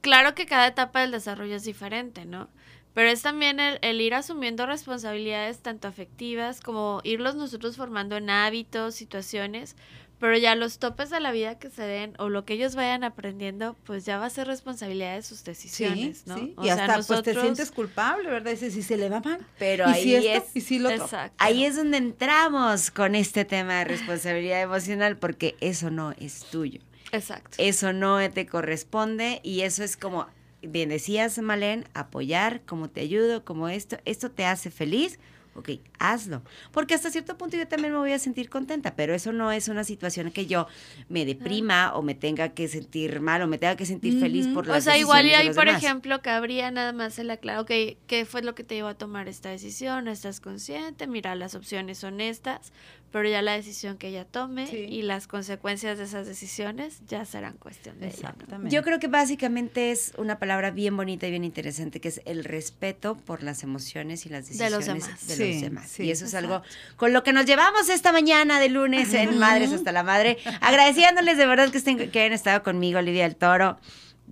[0.00, 2.48] claro que cada etapa del desarrollo es diferente, ¿no?
[2.94, 8.28] Pero es también el, el ir asumiendo responsabilidades tanto afectivas como irlos nosotros formando en
[8.28, 9.76] hábitos, situaciones,
[10.18, 13.02] pero ya los topes de la vida que se den o lo que ellos vayan
[13.02, 16.36] aprendiendo, pues ya va a ser responsabilidad de sus decisiones, Sí, ¿no?
[16.36, 16.54] sí.
[16.56, 18.52] O Y sea, hasta pues te sientes culpable, ¿verdad?
[18.52, 19.44] Dices, si se le va mal.
[19.58, 20.46] Pero ¿Y ahí si esto?
[20.48, 21.04] es- ¿Y si lo otro?
[21.06, 21.34] Exacto.
[21.38, 26.80] Ahí es donde entramos con este tema de responsabilidad emocional, porque eso no es tuyo.
[27.10, 27.56] Exacto.
[27.58, 30.28] Eso no te corresponde y eso es como,
[30.62, 35.18] bien decías, Malén, apoyar, como te ayudo, como esto, esto te hace feliz.
[35.54, 35.68] Ok,
[35.98, 36.40] hazlo.
[36.70, 39.68] Porque hasta cierto punto yo también me voy a sentir contenta, pero eso no es
[39.68, 40.66] una situación que yo
[41.10, 44.66] me deprima o me tenga que sentir mal o me tenga que sentir feliz por
[44.66, 45.82] las O sea, igual y decisiones de ahí, los por demás.
[45.82, 47.70] ejemplo, cabría nada más el aclaro, ok,
[48.06, 50.08] ¿qué fue lo que te llevó a tomar esta decisión?
[50.08, 51.06] ¿Estás consciente?
[51.06, 52.72] Mira, las opciones son estas,
[53.12, 54.76] pero ya la decisión que ella tome Sí.
[54.88, 58.16] y las consecuencias de esas decisiones ya serán cuestión de ella.
[58.22, 58.28] ¿no?
[58.30, 58.74] Exactamente.
[58.74, 62.42] Yo creo que básicamente es una palabra bien bonita y bien interesante, que es el
[62.44, 65.26] respeto por las emociones y las De decisiones los demás.
[65.28, 65.88] de Sí, los demás.
[65.90, 66.62] sí, y eso es algo
[66.96, 69.38] con lo que nos llevamos esta mañana de lunes en.
[69.38, 70.38] Madres hasta la Madre.
[70.60, 73.78] Agradeciéndoles de verdad que, estén, que hayan estado conmigo, Lidia del Toro.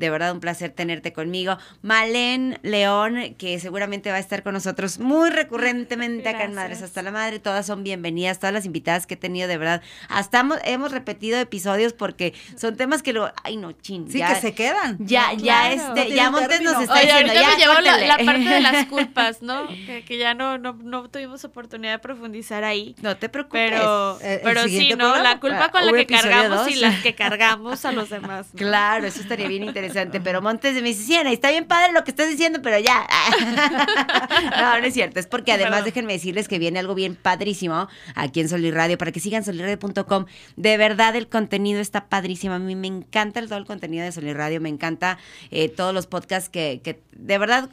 [0.01, 1.57] De verdad, un placer tenerte conmigo.
[1.83, 6.55] Malén León, que seguramente va a estar con nosotros muy recurrentemente acá en.
[6.55, 7.39] Madres hasta la Madre.
[7.39, 9.83] Todas son bienvenidas, todas las invitadas que he tenido, de verdad.
[10.09, 13.33] Hasta hemos, hemos repetido episodios porque son temas que lo.
[13.45, 14.11] Ay, no, chin.
[14.11, 14.97] Sí, ya- que se quedan.
[14.99, 15.95] ya, No, ya, claro.
[15.95, 18.61] este, No ya Montes nos está Oye, diciendo, ya, me llevo la, la parte de
[18.61, 19.69] las culpas, ¿no?
[19.69, 22.95] Que, que ya no, no, no tuvimos oportunidad de profundizar ahí.
[23.03, 23.71] No te preocupes.
[23.71, 24.97] Pero, Eh, el pero sí, ¿no?
[24.97, 25.23] programa.
[25.23, 28.47] La culpa con Ah, la un que cargamos y las que cargamos a los demás.
[28.53, 28.59] ¿no?
[28.59, 29.90] Claro, eso estaría bien interesante.
[30.23, 33.07] Pero Montes me dice, Siena, está bien padre lo que estás diciendo, pero ya.
[34.61, 35.21] no, no es cierto.
[35.21, 39.21] Es porque además déjenme decirles que viene algo bien padrísimo aquí en Solirradio, para que
[39.21, 40.27] sigan solirradio.com.
[40.57, 42.55] De verdad, el contenido está padrísimo.
[42.55, 45.19] A mí me encanta el- todo el contenido de Solirradio, me encanta
[45.51, 47.69] eh, todos los podcasts que, que, de verdad,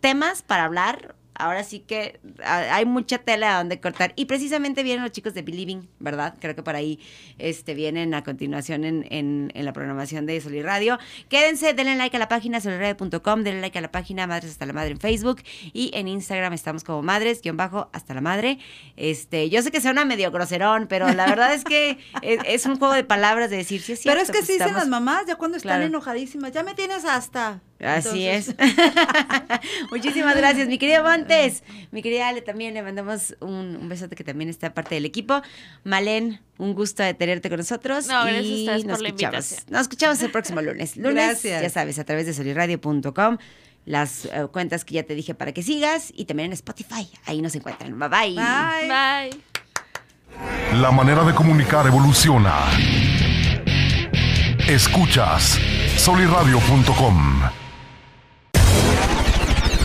[0.00, 1.14] temas para hablar.
[1.36, 4.12] Ahora sí que hay mucha tela donde cortar.
[4.16, 6.34] Y precisamente vienen los chicos de Believing, ¿verdad?
[6.40, 7.00] Creo que por ahí
[7.38, 10.98] este, vienen a continuación en, en, en la programación de Solid Radio.
[11.28, 14.72] Quédense, denle like a la página solirradio.com, denle like a la página Madres hasta la
[14.72, 15.42] Madre en Facebook
[15.72, 18.58] y en Instagram estamos como Madres, guion bajo, hasta la Madre.
[18.96, 22.78] Este, yo sé que suena medio groserón, pero la verdad es que es, es un
[22.78, 25.26] juego de palabras de decir, sí es Pero es que pues sí dicen las mamás,
[25.26, 25.84] ya cuando están Claro.
[25.86, 27.60] enojadísimas, ya me tienes hasta.
[27.84, 29.90] Así Entonces- es.
[29.90, 31.62] Muchísimas gracias, mi querido Montes.
[31.90, 35.42] Mi querida Ale también le mandamos un, un besote que también está parte del equipo.
[35.84, 38.06] Malén, un gusto de tenerte con nosotros.
[38.06, 39.34] No, gracias a y ustedes nos por la escuchamos.
[39.44, 39.72] invitación.
[39.72, 40.96] Nos escuchamos el próximo lunes.
[40.96, 41.62] Lunes, Gracias.
[41.62, 43.38] ya sabes, a través de soliradio.com.
[43.86, 47.06] Las eh, cuentas que ya te dije para que sigas y también en Spotify.
[47.26, 47.98] Ahí nos encuentran.
[47.98, 48.34] Bye bye.
[48.34, 48.88] Bye.
[48.88, 50.80] Bye.
[50.80, 52.54] La manera de comunicar evoluciona.
[54.66, 55.58] Escuchas
[55.98, 57.63] soliradio.com.